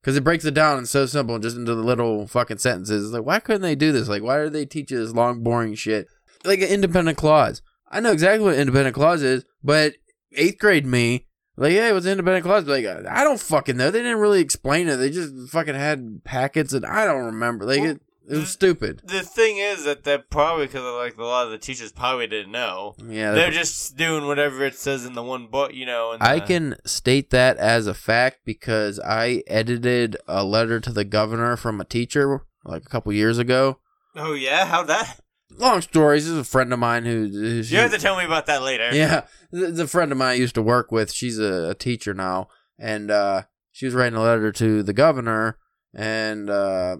Because 0.00 0.18
it 0.18 0.24
breaks 0.24 0.44
it 0.44 0.52
down 0.52 0.76
and 0.76 0.86
so 0.86 1.06
simple, 1.06 1.38
just 1.38 1.56
into 1.56 1.74
the 1.74 1.82
little 1.82 2.26
fucking 2.26 2.58
sentences. 2.58 3.10
Like, 3.10 3.24
why 3.24 3.40
couldn't 3.40 3.62
they 3.62 3.74
do 3.74 3.90
this? 3.90 4.06
Like, 4.06 4.22
why 4.22 4.42
do 4.42 4.50
they 4.50 4.66
teach 4.66 4.90
you 4.90 4.98
this 4.98 5.14
long, 5.14 5.42
boring 5.42 5.74
shit? 5.74 6.08
like 6.44 6.60
an 6.60 6.68
independent 6.68 7.18
clause. 7.18 7.62
I 7.90 8.00
know 8.00 8.12
exactly 8.12 8.44
what 8.44 8.56
independent 8.56 8.94
clause 8.94 9.22
is, 9.22 9.44
but 9.62 9.94
eighth 10.32 10.58
grade 10.58 10.86
me, 10.86 11.26
like, 11.56 11.72
yeah, 11.72 11.88
it 11.88 11.92
was 11.92 12.06
independent 12.06 12.44
clause. 12.44 12.66
Like, 12.66 12.86
I 12.86 13.22
don't 13.22 13.40
fucking 13.40 13.76
know. 13.76 13.90
They 13.90 14.02
didn't 14.02 14.18
really 14.18 14.40
explain 14.40 14.88
it. 14.88 14.96
They 14.96 15.10
just 15.10 15.50
fucking 15.50 15.74
had 15.74 16.22
packets, 16.24 16.72
and 16.72 16.84
I 16.84 17.04
don't 17.04 17.24
remember. 17.24 17.64
Like, 17.64 17.80
it, 17.80 18.00
it 18.28 18.36
was 18.36 18.50
stupid. 18.50 19.02
The 19.04 19.22
thing 19.22 19.58
is 19.58 19.84
that 19.84 20.04
that 20.04 20.30
probably 20.30 20.66
because 20.66 20.82
like 20.82 21.16
a 21.18 21.24
lot 21.24 21.46
of 21.46 21.50
the 21.52 21.58
teachers 21.58 21.92
probably 21.92 22.26
didn't 22.26 22.52
know. 22.52 22.94
Yeah, 23.06 23.32
They're 23.32 23.50
just 23.50 23.96
doing 23.96 24.26
whatever 24.26 24.64
it 24.64 24.74
says 24.76 25.04
in 25.04 25.12
the 25.14 25.22
one 25.22 25.46
book, 25.48 25.74
you 25.74 25.86
know. 25.86 26.12
And 26.12 26.22
I 26.22 26.38
the- 26.38 26.46
can 26.46 26.76
state 26.86 27.30
that 27.30 27.56
as 27.58 27.86
a 27.86 27.94
fact 27.94 28.38
because 28.44 28.98
I 29.00 29.42
edited 29.46 30.16
a 30.26 30.42
letter 30.44 30.80
to 30.80 30.90
the 30.92 31.04
governor 31.04 31.56
from 31.56 31.80
a 31.80 31.84
teacher 31.84 32.40
like 32.64 32.82
a 32.82 32.88
couple 32.88 33.12
years 33.12 33.38
ago. 33.38 33.78
Oh 34.16 34.32
yeah, 34.32 34.66
how 34.66 34.82
that? 34.84 35.20
Long 35.56 35.82
stories. 35.82 36.24
This 36.24 36.32
is 36.32 36.38
a 36.38 36.44
friend 36.44 36.72
of 36.72 36.78
mine 36.78 37.04
who. 37.04 37.28
who 37.30 37.46
You 37.62 37.78
have 37.78 37.92
to 37.92 37.98
tell 37.98 38.16
me 38.16 38.24
about 38.24 38.46
that 38.46 38.62
later. 38.62 38.90
yeah, 38.92 39.26
the, 39.52 39.66
the 39.68 39.86
friend 39.86 40.10
of 40.10 40.18
mine 40.18 40.30
I 40.30 40.34
used 40.34 40.54
to 40.56 40.62
work 40.62 40.90
with. 40.90 41.12
She's 41.12 41.38
a, 41.38 41.70
a 41.70 41.74
teacher 41.74 42.14
now, 42.14 42.48
and 42.78 43.10
uh, 43.10 43.42
she 43.70 43.84
was 43.86 43.94
writing 43.94 44.16
a 44.18 44.22
letter 44.22 44.50
to 44.52 44.82
the 44.82 44.92
governor, 44.92 45.58
and 45.94 46.48
uh, 46.50 46.96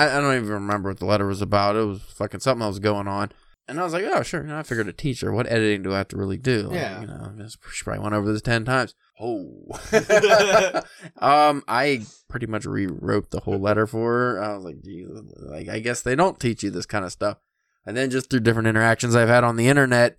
I, 0.00 0.16
I 0.16 0.20
don't 0.20 0.34
even 0.36 0.48
remember 0.48 0.88
what 0.90 0.98
the 0.98 1.06
letter 1.06 1.26
was 1.26 1.42
about. 1.42 1.76
It 1.76 1.84
was 1.84 2.00
fucking 2.02 2.40
something 2.40 2.60
that 2.60 2.68
was 2.68 2.78
going 2.78 3.08
on. 3.08 3.32
And 3.68 3.78
I 3.78 3.84
was 3.84 3.92
like, 3.92 4.04
oh, 4.04 4.22
sure. 4.22 4.42
You 4.42 4.48
know, 4.48 4.58
I 4.58 4.62
figured 4.64 4.88
a 4.88 4.92
teacher. 4.92 5.30
What 5.32 5.46
editing 5.46 5.82
do 5.82 5.92
I 5.94 5.98
have 5.98 6.08
to 6.08 6.16
really 6.16 6.38
do? 6.38 6.62
Like, 6.62 6.74
Yeah. 6.74 7.00
You 7.02 7.06
know, 7.06 7.46
she 7.72 7.84
probably 7.84 8.02
went 8.02 8.14
over 8.14 8.32
this 8.32 8.42
10 8.42 8.64
times. 8.64 8.94
Oh. 9.20 9.66
um, 11.18 11.62
I 11.68 12.02
pretty 12.28 12.46
much 12.46 12.64
rewrote 12.64 13.30
the 13.30 13.40
whole 13.40 13.58
letter 13.58 13.86
for 13.86 14.12
her. 14.12 14.42
I 14.42 14.54
was 14.56 14.64
like, 14.64 14.82
Jesus, 14.82 15.20
like, 15.38 15.68
I 15.68 15.78
guess 15.80 16.02
they 16.02 16.16
don't 16.16 16.40
teach 16.40 16.62
you 16.62 16.70
this 16.70 16.86
kind 16.86 17.04
of 17.04 17.12
stuff. 17.12 17.38
And 17.86 17.96
then 17.96 18.10
just 18.10 18.28
through 18.30 18.40
different 18.40 18.68
interactions 18.68 19.14
I've 19.14 19.28
had 19.28 19.44
on 19.44 19.56
the 19.56 19.68
internet, 19.68 20.18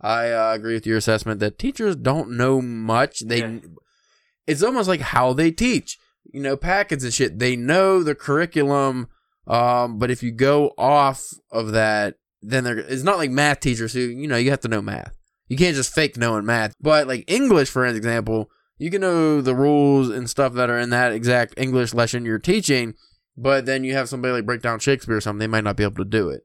I 0.00 0.30
uh, 0.30 0.52
agree 0.52 0.74
with 0.74 0.86
your 0.86 0.96
assessment 0.98 1.40
that 1.40 1.58
teachers 1.58 1.96
don't 1.96 2.30
know 2.36 2.60
much. 2.60 3.20
They, 3.20 3.40
Yeah. 3.40 3.58
it's 4.46 4.62
almost 4.62 4.88
like 4.88 5.00
how 5.00 5.32
they 5.32 5.50
teach. 5.50 5.98
You 6.32 6.40
know, 6.42 6.56
packets 6.56 7.02
and 7.02 7.12
shit. 7.12 7.38
They 7.38 7.56
know 7.56 8.02
the 8.02 8.14
curriculum, 8.14 9.08
um, 9.50 9.98
but 9.98 10.12
if 10.12 10.22
you 10.22 10.30
go 10.30 10.72
off 10.78 11.24
of 11.50 11.72
that, 11.72 12.14
then 12.40 12.62
they're. 12.62 12.78
It's 12.78 13.02
not 13.02 13.18
like 13.18 13.30
math 13.30 13.58
teachers 13.58 13.92
who 13.92 14.00
you 14.00 14.28
know 14.28 14.36
you 14.36 14.50
have 14.50 14.60
to 14.60 14.68
know 14.68 14.80
math. 14.80 15.16
You 15.48 15.56
can't 15.56 15.74
just 15.74 15.92
fake 15.92 16.16
knowing 16.16 16.46
math. 16.46 16.74
But 16.80 17.08
like 17.08 17.24
English, 17.26 17.68
for 17.68 17.84
example, 17.84 18.48
you 18.78 18.92
can 18.92 19.00
know 19.00 19.40
the 19.40 19.56
rules 19.56 20.08
and 20.08 20.30
stuff 20.30 20.52
that 20.54 20.70
are 20.70 20.78
in 20.78 20.90
that 20.90 21.12
exact 21.12 21.54
English 21.56 21.92
lesson 21.92 22.24
you're 22.24 22.38
teaching. 22.38 22.94
But 23.36 23.66
then 23.66 23.82
you 23.82 23.94
have 23.94 24.08
somebody 24.08 24.34
like 24.34 24.46
break 24.46 24.62
down 24.62 24.78
Shakespeare 24.78 25.16
or 25.16 25.20
something, 25.20 25.40
they 25.40 25.48
might 25.48 25.64
not 25.64 25.76
be 25.76 25.82
able 25.82 25.96
to 25.96 26.08
do 26.08 26.28
it. 26.28 26.42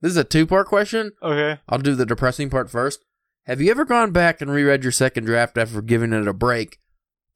This 0.00 0.12
is 0.12 0.16
a 0.16 0.24
two 0.24 0.46
part 0.46 0.66
question. 0.66 1.12
Okay. 1.22 1.60
I'll 1.68 1.78
do 1.78 1.94
the 1.94 2.06
depressing 2.06 2.48
part 2.48 2.70
first. 2.70 3.04
Have 3.44 3.60
you 3.60 3.70
ever 3.70 3.84
gone 3.84 4.12
back 4.12 4.40
and 4.40 4.50
reread 4.50 4.82
your 4.82 4.92
second 4.92 5.24
draft 5.24 5.58
after 5.58 5.82
giving 5.82 6.14
it 6.14 6.26
a 6.26 6.32
break 6.32 6.78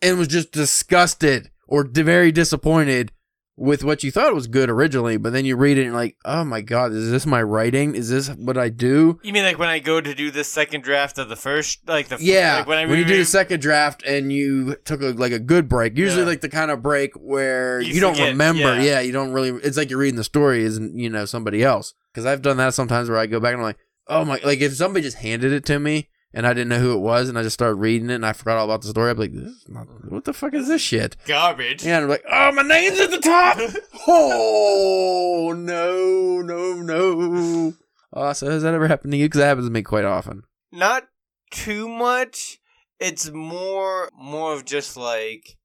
and 0.01 0.19
was 0.19 0.29
just 0.29 0.51
disgusted 0.51 1.51
or 1.69 1.85
very 1.85 2.33
disappointed 2.33 3.13
with 3.61 3.85
what 3.85 4.03
you 4.03 4.11
thought 4.11 4.35
was 4.35 4.47
good 4.47 4.71
originally, 4.71 5.19
but 5.19 5.35
then 5.35 5.45
you 5.45 5.55
read 5.55 5.77
it 5.77 5.85
and 5.85 5.95
like, 5.95 6.17
oh 6.25 6.43
my 6.45 6.63
god, 6.63 6.93
is 6.93 7.11
this 7.11 7.27
my 7.27 7.43
writing? 7.43 7.95
Is 7.95 8.09
this 8.09 8.29
what 8.31 8.57
I 8.57 8.71
do? 8.71 9.21
You 9.23 9.35
mean 9.35 9.45
like 9.45 9.59
when 9.59 9.69
I 9.69 9.81
go 9.81 10.01
to 10.01 10.15
do 10.15 10.31
the 10.31 10.45
second 10.45 10.83
draft 10.83 11.19
of 11.19 11.29
the 11.29 11.37
first, 11.37 11.87
like 11.87 12.09
the 12.09 12.17
Yeah, 12.19 12.57
like 12.61 12.67
when 12.67 12.79
I 12.79 12.87
when 12.87 12.99
you 12.99 13.05
do 13.05 13.19
the 13.19 13.25
second 13.27 13.61
draft 13.61 14.03
and 14.07 14.33
you 14.33 14.77
took 14.87 15.03
a, 15.03 15.09
like 15.11 15.33
a 15.33 15.39
good 15.39 15.69
break, 15.69 15.99
usually 15.99 16.23
Yeah. 16.23 16.29
like 16.29 16.41
the 16.41 16.49
kind 16.49 16.71
of 16.71 16.83
break 16.83 17.13
where 17.17 17.83
You 17.83 17.93
you, 17.95 18.01
don't 18.01 18.19
remember. 18.19 18.61
yeah. 18.77 18.83
Yeah. 18.83 19.01
you 19.01 19.13
don't 19.13 19.33
really. 19.33 19.51
It's 19.63 19.77
like 19.77 19.91
you're 19.91 19.99
reading 19.99 20.17
the 20.17 20.25
story, 20.25 20.65
isn't 20.65 20.99
you 20.99 21.11
know 21.11 21.27
somebody 21.27 21.63
else? 21.63 21.93
Because 22.15 22.25
I've 22.25 22.41
done 22.41 22.57
that 22.57 22.73
sometimes 22.73 23.11
where 23.11 23.19
I 23.19 23.27
go 23.27 23.41
back 23.41 23.53
and 23.53 23.61
I'm 23.61 23.65
like, 23.65 23.79
oh 24.09 24.25
my, 24.25 24.41
like 24.43 24.61
if 24.61 24.73
somebody 24.75 25.03
just 25.05 25.19
handed 25.19 25.53
it 25.53 25.67
to 25.67 25.79
me 25.79 26.09
and 26.33 26.47
I 26.47 26.53
didn't 26.53 26.69
know 26.69 26.79
who 26.79 26.93
it 26.93 27.01
was 27.01 27.29
and 27.29 27.39
I 27.39 27.43
just 27.43 27.55
started 27.55 27.77
reading 27.77 28.11
it 28.11 28.15
and 28.15 28.27
I 28.27 28.33
forgot 28.33 28.59
all 28.59 28.65
about 28.65 28.83
the 28.83 28.89
story, 28.89 29.11
I'm 29.11 29.19
like, 29.19 29.33
this 29.33 29.51
is 29.51 29.69
not, 29.69 29.87
what 30.11 30.25
the 30.25 30.33
fuck 30.33 30.55
is 30.55 30.69
this 30.69 30.83
shit? 30.83 31.17
garbage. 31.27 31.85
Yeah, 31.85 31.97
and 31.97 32.05
I'm 32.05 32.11
like, 32.11 32.25
oh, 32.31 32.53
my 32.53 32.63
name's 32.63 33.01
at 33.01 33.11
the 33.11 33.19
top. 33.19 33.59
oh 34.09 35.55
no, 35.57 36.41
no, 36.41 36.75
no. 36.75 37.75
Uh, 38.13 38.33
so 38.33 38.51
has 38.51 38.63
that 38.63 38.75
ever 38.75 38.89
happened 38.89 39.13
to 39.13 39.19
you? 39.19 39.27
Because 39.27 39.41
that 39.41 39.47
happens 39.47 39.67
to 39.67 39.73
me 39.73 39.83
quite 39.83 40.05
often. 40.05 40.43
Not 40.73 41.05
too 41.51 41.89
much. 41.89 42.59
It's 42.99 43.31
more 43.31 44.11
more 44.15 44.53
of 44.53 44.65
just 44.65 44.97
like 44.97 45.57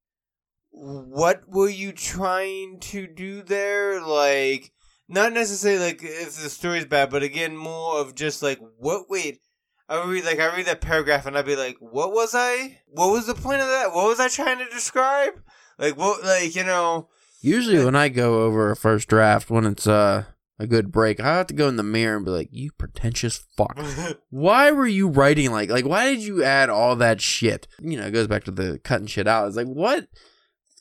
what 0.70 1.42
were 1.48 1.68
you 1.68 1.92
trying 1.92 2.78
to 2.80 3.06
do 3.06 3.42
there? 3.42 4.00
Like 4.00 4.72
not 5.08 5.32
necessarily 5.32 5.84
like 5.84 6.02
if 6.02 6.36
the 6.36 6.50
story's 6.50 6.84
bad, 6.86 7.10
but 7.10 7.22
again 7.22 7.56
more 7.56 8.00
of 8.00 8.14
just 8.14 8.42
like 8.42 8.58
what 8.78 9.08
wait 9.08 9.40
I 9.88 9.98
would 9.98 10.08
read 10.08 10.24
like 10.24 10.40
I 10.40 10.54
read 10.54 10.66
that 10.66 10.80
paragraph 10.80 11.26
and 11.26 11.36
I'd 11.36 11.46
be 11.46 11.56
like, 11.56 11.76
What 11.80 12.12
was 12.12 12.34
I? 12.34 12.80
What 12.86 13.12
was 13.12 13.26
the 13.26 13.34
point 13.34 13.60
of 13.60 13.68
that? 13.68 13.92
What 13.92 14.08
was 14.08 14.20
I 14.20 14.28
trying 14.28 14.58
to 14.58 14.64
describe? 14.66 15.34
Like 15.78 15.96
what 15.96 16.24
like, 16.24 16.56
you 16.56 16.64
know 16.64 17.08
Usually, 17.46 17.84
when 17.84 17.94
I 17.94 18.08
go 18.08 18.42
over 18.42 18.72
a 18.72 18.76
first 18.76 19.06
draft, 19.08 19.50
when 19.50 19.66
it's 19.66 19.86
uh, 19.86 20.24
a 20.58 20.66
good 20.66 20.90
break, 20.90 21.20
I 21.20 21.36
have 21.36 21.46
to 21.48 21.54
go 21.54 21.68
in 21.68 21.76
the 21.76 21.84
mirror 21.84 22.16
and 22.16 22.24
be 22.24 22.32
like, 22.32 22.48
"You 22.50 22.72
pretentious 22.72 23.44
fuck! 23.56 23.78
Why 24.30 24.72
were 24.72 24.86
you 24.86 25.08
writing 25.08 25.52
like 25.52 25.70
like? 25.70 25.86
Why 25.86 26.12
did 26.12 26.24
you 26.24 26.42
add 26.42 26.70
all 26.70 26.96
that 26.96 27.20
shit? 27.20 27.68
You 27.78 27.98
know, 27.98 28.06
it 28.06 28.10
goes 28.12 28.26
back 28.26 28.42
to 28.44 28.50
the 28.50 28.80
cutting 28.82 29.06
shit 29.06 29.28
out. 29.28 29.46
It's 29.46 29.56
like, 29.56 29.68
what 29.68 30.08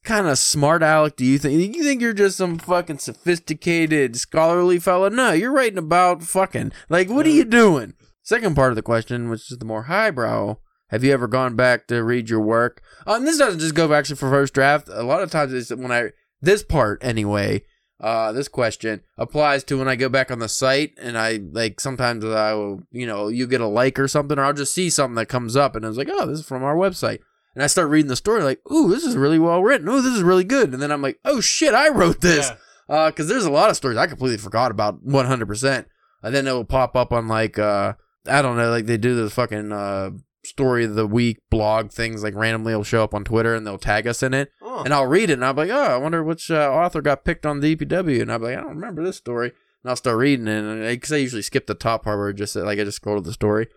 kind 0.03 0.27
of 0.27 0.39
smart 0.39 0.81
aleck 0.81 1.17
do 1.17 1.25
you 1.25 1.37
think? 1.37 1.75
You 1.75 1.83
think 1.83 2.01
you're 2.01 2.13
just 2.13 2.37
some 2.37 2.57
fucking 2.57 2.97
sophisticated, 2.99 4.15
scholarly 4.15 4.79
fella? 4.79 5.11
No, 5.11 5.33
you're 5.33 5.53
writing 5.53 5.77
about 5.77 6.23
fucking. 6.23 6.71
Like, 6.89 7.09
what 7.09 7.27
are 7.27 7.29
you 7.29 7.45
doing? 7.45 7.93
Second 8.25 8.55
part 8.55 8.71
of 8.71 8.75
the 8.75 8.81
question, 8.81 9.29
which 9.29 9.51
is 9.51 9.59
the 9.59 9.65
more 9.65 9.83
highbrow. 9.83 10.57
Have 10.89 11.03
you 11.03 11.13
ever 11.13 11.27
gone 11.27 11.55
back 11.55 11.85
to 11.87 12.03
read 12.03 12.27
your 12.27 12.41
work? 12.41 12.81
Um, 13.05 13.23
this 13.23 13.37
doesn't 13.37 13.59
just 13.59 13.75
go 13.75 13.87
back 13.87 14.05
to 14.05 14.15
for 14.15 14.31
first 14.31 14.53
draft. 14.55 14.87
A 14.91 15.03
lot 15.03 15.21
of 15.21 15.29
times 15.29 15.53
it's 15.53 15.69
when 15.69 15.91
I 15.91 16.09
this 16.41 16.63
part 16.63 17.03
anyway. 17.03 17.61
Uh, 18.01 18.31
this 18.31 18.47
question 18.47 19.01
applies 19.15 19.63
to 19.65 19.77
when 19.77 19.87
I 19.87 19.95
go 19.95 20.09
back 20.09 20.31
on 20.31 20.39
the 20.39 20.49
site 20.49 20.93
and 20.99 21.15
I 21.17 21.39
like 21.51 21.79
sometimes 21.79 22.25
I 22.25 22.53
will 22.53 22.81
you 22.91 23.05
know 23.05 23.27
you 23.29 23.45
get 23.47 23.61
a 23.61 23.67
like 23.67 23.99
or 23.99 24.07
something 24.07 24.37
or 24.39 24.43
I'll 24.43 24.53
just 24.53 24.73
see 24.73 24.89
something 24.89 25.15
that 25.15 25.27
comes 25.27 25.55
up 25.55 25.75
and 25.75 25.85
I 25.85 25.87
was 25.87 25.97
like 25.97 26.09
oh 26.11 26.25
this 26.25 26.39
is 26.39 26.45
from 26.47 26.61
our 26.63 26.75
website 26.75 27.19
and 27.53 27.63
I 27.63 27.67
start 27.67 27.89
reading 27.89 28.09
the 28.09 28.17
story 28.17 28.43
like 28.43 28.59
ooh 28.69 28.89
this 28.89 29.05
is 29.05 29.15
really 29.15 29.39
well 29.39 29.63
written 29.63 29.87
ooh 29.87 30.01
this 30.01 30.13
is 30.13 30.23
really 30.23 30.43
good 30.43 30.73
and 30.73 30.81
then 30.81 30.91
I'm 30.91 31.01
like 31.01 31.19
oh 31.23 31.39
shit 31.39 31.73
I 31.73 31.87
wrote 31.87 32.19
this 32.19 32.51
Yeah. 32.89 32.95
uh 32.95 33.09
because 33.11 33.29
there's 33.29 33.45
a 33.45 33.49
lot 33.51 33.69
of 33.69 33.77
stories 33.77 33.97
I 33.97 34.07
completely 34.07 34.37
forgot 34.39 34.71
about 34.71 35.01
100 35.01 35.45
percent 35.47 35.87
and 36.21 36.35
then 36.35 36.47
it 36.47 36.51
will 36.51 36.65
pop 36.65 36.97
up 36.97 37.13
on 37.13 37.29
like 37.29 37.57
uh 37.57 37.93
I 38.27 38.41
don't 38.41 38.57
know 38.57 38.69
like 38.71 38.85
they 38.85 38.97
do 38.97 39.15
this 39.15 39.33
fucking 39.33 39.71
uh 39.71 40.11
story 40.43 40.85
of 40.85 40.93
the 40.95 41.07
week 41.07 41.39
blog 41.49 41.91
things 41.91 42.21
like 42.23 42.35
randomly 42.35 42.75
will 42.75 42.83
show 42.83 43.03
up 43.03 43.13
on 43.15 43.23
Twitter 43.23 43.55
and 43.55 43.65
they'll 43.65 43.79
tag 43.79 44.05
us 44.05 44.21
in 44.21 44.33
it 44.33 44.51
Oh. 44.61 44.83
and 44.83 44.93
I'll 44.93 45.07
read 45.07 45.29
it 45.31 45.33
and 45.33 45.45
I'll 45.45 45.53
be 45.53 45.61
like, 45.61 45.71
oh, 45.71 45.81
I 45.95 45.97
wonder 45.97 46.23
which 46.23 46.51
uh, 46.51 46.69
author 46.71 47.01
got 47.01 47.25
picked 47.25 47.45
on 47.45 47.59
the 47.61 47.75
DPW. 47.75 48.21
And 48.21 48.31
I'll 48.31 48.37
be 48.39 48.45
like, 48.45 48.57
I 48.57 48.61
don't 48.61 48.75
remember 48.75 49.03
this 49.03 49.17
story. 49.17 49.47
And 49.83 49.89
I'll 49.89 49.95
start 49.95 50.17
reading 50.17 50.47
it. 50.47 50.63
And 50.63 50.81
because 50.81 51.11
I 51.13 51.17
usually 51.17 51.41
skip 51.41 51.65
the 51.65 51.73
top 51.73 52.03
part 52.03 52.19
where 52.19 52.31
just 52.33 52.55
like 52.55 52.77
I 52.79 52.83
just 52.83 52.97
scroll 52.97 53.15
to 53.15 53.21
the 53.21 53.33
story. 53.33 53.67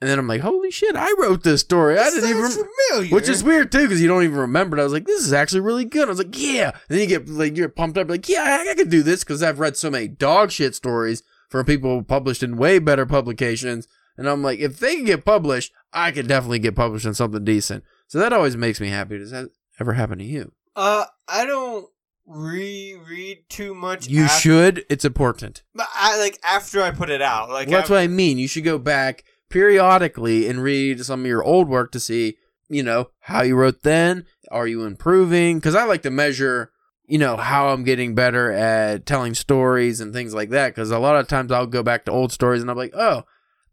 And 0.00 0.10
then 0.10 0.18
I'm 0.18 0.26
like, 0.28 0.40
holy 0.42 0.70
shit, 0.72 0.94
I 0.96 1.12
wrote 1.18 1.42
this 1.44 1.60
story. 1.60 1.96
I 1.98 2.10
didn't 2.10 2.28
even. 2.30 2.50
Familiar. 2.90 3.14
Which 3.14 3.28
is 3.28 3.42
weird 3.44 3.70
too, 3.72 3.82
because 3.82 4.00
you 4.02 4.08
don't 4.08 4.24
even 4.24 4.36
remember 4.36 4.76
it. 4.76 4.80
I 4.80 4.84
was 4.84 4.92
like, 4.92 5.06
this 5.06 5.24
is 5.24 5.32
actually 5.32 5.60
really 5.60 5.84
good. 5.84 6.06
I 6.06 6.10
was 6.10 6.18
like, 6.18 6.36
yeah. 6.38 6.70
And 6.70 6.80
then 6.88 7.00
you 7.00 7.06
get 7.06 7.28
like 7.28 7.56
you're 7.56 7.68
pumped 7.68 7.96
up, 7.98 8.08
like, 8.10 8.28
yeah, 8.28 8.42
I, 8.66 8.70
I 8.72 8.74
could 8.74 8.90
do 8.90 9.02
this 9.02 9.22
because 9.24 9.42
I've 9.42 9.60
read 9.60 9.76
so 9.76 9.90
many 9.90 10.08
dog 10.08 10.50
shit 10.50 10.74
stories 10.74 11.22
from 11.52 11.66
people 11.66 12.02
published 12.02 12.42
in 12.42 12.56
way 12.56 12.78
better 12.78 13.04
publications. 13.04 13.86
And 14.16 14.26
I'm 14.26 14.42
like, 14.42 14.58
if 14.58 14.78
they 14.78 14.96
can 14.96 15.04
get 15.04 15.24
published, 15.24 15.70
I 15.92 16.10
could 16.10 16.26
definitely 16.26 16.60
get 16.60 16.74
published 16.74 17.04
in 17.04 17.12
something 17.12 17.44
decent. 17.44 17.84
So 18.08 18.18
that 18.18 18.32
always 18.32 18.56
makes 18.56 18.80
me 18.80 18.88
happy. 18.88 19.18
Does 19.18 19.32
that 19.32 19.50
ever 19.78 19.92
happen 19.92 20.18
to 20.18 20.24
you? 20.24 20.52
Uh, 20.74 21.04
I 21.28 21.44
don't 21.44 21.88
reread 22.26 23.44
too 23.50 23.74
much. 23.74 24.08
You 24.08 24.24
after, 24.24 24.40
should. 24.40 24.84
It's 24.88 25.04
important. 25.04 25.62
But 25.74 25.88
I 25.94 26.18
like 26.18 26.38
after 26.42 26.82
I 26.82 26.90
put 26.90 27.10
it 27.10 27.20
out. 27.20 27.50
Like 27.50 27.68
Well, 27.68 27.78
that's 27.78 27.90
I, 27.90 27.94
what 27.94 28.00
I 28.00 28.06
mean. 28.06 28.38
You 28.38 28.48
should 28.48 28.64
go 28.64 28.78
back 28.78 29.24
periodically 29.50 30.48
and 30.48 30.62
read 30.62 31.04
some 31.04 31.20
of 31.20 31.26
your 31.26 31.44
old 31.44 31.68
work 31.68 31.92
to 31.92 32.00
see, 32.00 32.38
you 32.70 32.82
know, 32.82 33.10
how 33.20 33.42
you 33.42 33.56
wrote 33.56 33.82
then. 33.82 34.24
Are 34.50 34.66
you 34.66 34.84
improving? 34.84 35.58
Because 35.58 35.74
I 35.74 35.84
like 35.84 36.02
to 36.02 36.10
measure, 36.10 36.71
you 37.12 37.18
know, 37.18 37.36
how 37.36 37.68
I'm 37.68 37.84
getting 37.84 38.14
better 38.14 38.50
at 38.50 39.04
telling 39.04 39.34
stories 39.34 40.00
and 40.00 40.14
things 40.14 40.32
like 40.32 40.48
that. 40.48 40.70
Because 40.70 40.90
a 40.90 40.98
lot 40.98 41.16
of 41.16 41.28
times 41.28 41.52
I'll 41.52 41.66
go 41.66 41.82
back 41.82 42.06
to 42.06 42.10
old 42.10 42.32
stories 42.32 42.62
and 42.62 42.70
I'm 42.70 42.76
like, 42.78 42.94
oh, 42.94 43.24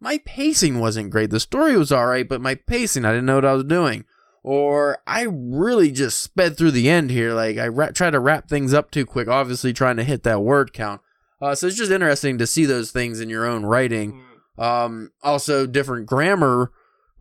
my 0.01 0.17
pacing 0.25 0.79
wasn't 0.79 1.09
great. 1.11 1.29
The 1.29 1.39
story 1.39 1.77
was 1.77 1.89
all 1.89 2.05
right, 2.05 2.27
but 2.27 2.41
my 2.41 2.55
pacing, 2.55 3.05
I 3.05 3.11
didn't 3.11 3.27
know 3.27 3.35
what 3.35 3.45
I 3.45 3.53
was 3.53 3.63
doing. 3.63 4.03
Or 4.43 4.97
I 5.07 5.25
really 5.29 5.89
just 5.89 6.21
sped 6.21 6.57
through 6.57 6.71
the 6.71 6.89
end 6.89 7.11
here. 7.11 7.33
Like 7.33 7.57
I 7.57 7.69
ra- 7.69 7.91
try 7.91 8.09
to 8.09 8.19
wrap 8.19 8.49
things 8.49 8.73
up 8.73 8.91
too 8.91 9.05
quick, 9.05 9.29
obviously 9.29 9.71
trying 9.71 9.95
to 9.95 10.03
hit 10.03 10.23
that 10.23 10.41
word 10.41 10.73
count. 10.73 10.99
Uh, 11.41 11.55
so 11.55 11.67
it's 11.67 11.77
just 11.77 11.91
interesting 11.93 12.37
to 12.39 12.45
see 12.45 12.65
those 12.65 12.91
things 12.91 13.21
in 13.21 13.29
your 13.29 13.45
own 13.45 13.65
writing. 13.65 14.21
Mm, 14.57 14.63
Um, 14.65 15.11
also 15.23 15.65
different 15.65 16.07
grammar 16.07 16.71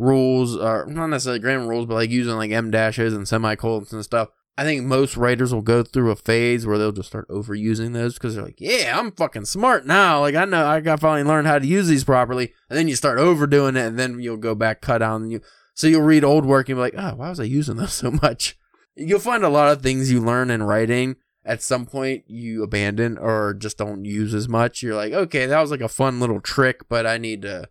rules, 0.01 0.57
or 0.57 0.87
not 0.87 1.07
necessarily 1.07 1.39
grammar 1.39 1.69
rules, 1.69 1.87
but 1.87 1.95
like 1.95 2.11
using 2.11 2.35
like 2.35 2.51
em 2.51 2.73
dashes 2.73 3.15
and 3.15 3.29
semicolons 3.29 3.93
and 3.93 4.03
stuff. 4.03 4.31
I 4.59 4.65
think 4.65 4.83
most 4.83 5.17
writers 5.17 5.55
will 5.55 5.63
go 5.63 5.85
through 5.85 6.11
a 6.11 6.17
phase 6.17 6.67
where 6.67 6.79
they'll 6.79 6.91
just 6.91 7.07
start 7.07 7.29
overusing 7.29 7.93
those 7.93 8.15
because 8.15 8.35
they're 8.35 8.45
like, 8.45 8.61
yeah, 8.61 8.99
I'm 8.99 9.13
fucking 9.13 9.45
smart 9.45 9.87
now. 9.87 10.19
Like 10.19 10.35
I 10.35 10.47
know 10.47 10.67
I 10.67 10.81
got 10.81 10.99
finally 10.99 11.23
learned 11.23 11.47
how 11.47 11.61
to 11.61 11.67
use 11.67 11.87
these 11.87 12.03
properly. 12.03 12.53
And 12.69 12.77
then 12.77 12.89
you 12.89 12.97
start 12.97 13.21
overdoing 13.21 13.77
it, 13.77 13.87
and 13.87 13.97
then 13.97 14.19
you'll 14.19 14.37
go 14.37 14.57
back, 14.57 14.81
cut 14.81 14.99
down, 14.99 15.23
and 15.23 15.31
you. 15.31 15.43
So 15.75 15.87
you'll 15.87 16.03
read 16.03 16.25
old 16.25 16.45
work 16.45 16.69
and 16.69 16.77
be 16.77 16.81
like, 16.81 16.95
oh, 16.99 17.15
why 17.15 17.29
was 17.29 17.39
I 17.39 17.45
using 17.45 17.77
those 17.77 17.93
so 17.95 18.11
much? 18.11 18.59
You'll 18.97 19.21
find 19.21 19.45
a 19.45 19.49
lot 19.49 19.71
of 19.71 19.81
things 19.81 20.11
you 20.11 20.21
learn 20.21 20.51
in 20.51 20.65
writing 20.65 21.15
at 21.45 21.63
some 21.63 21.87
point 21.87 22.25
you 22.27 22.65
abandon 22.65 23.17
or 23.17 23.55
just 23.55 23.79
don't 23.79 24.05
use 24.05 24.35
as 24.35 24.49
much. 24.49 24.83
You're 24.83 24.97
like, 24.97 25.13
okay, 25.13 25.47
that 25.47 25.61
was 25.61 25.71
like 25.71 25.81
a 25.81 25.89
fun 25.89 26.19
little 26.19 26.41
trick, 26.41 26.89
but 26.89 27.07
I 27.07 27.17
need 27.17 27.43
to, 27.43 27.69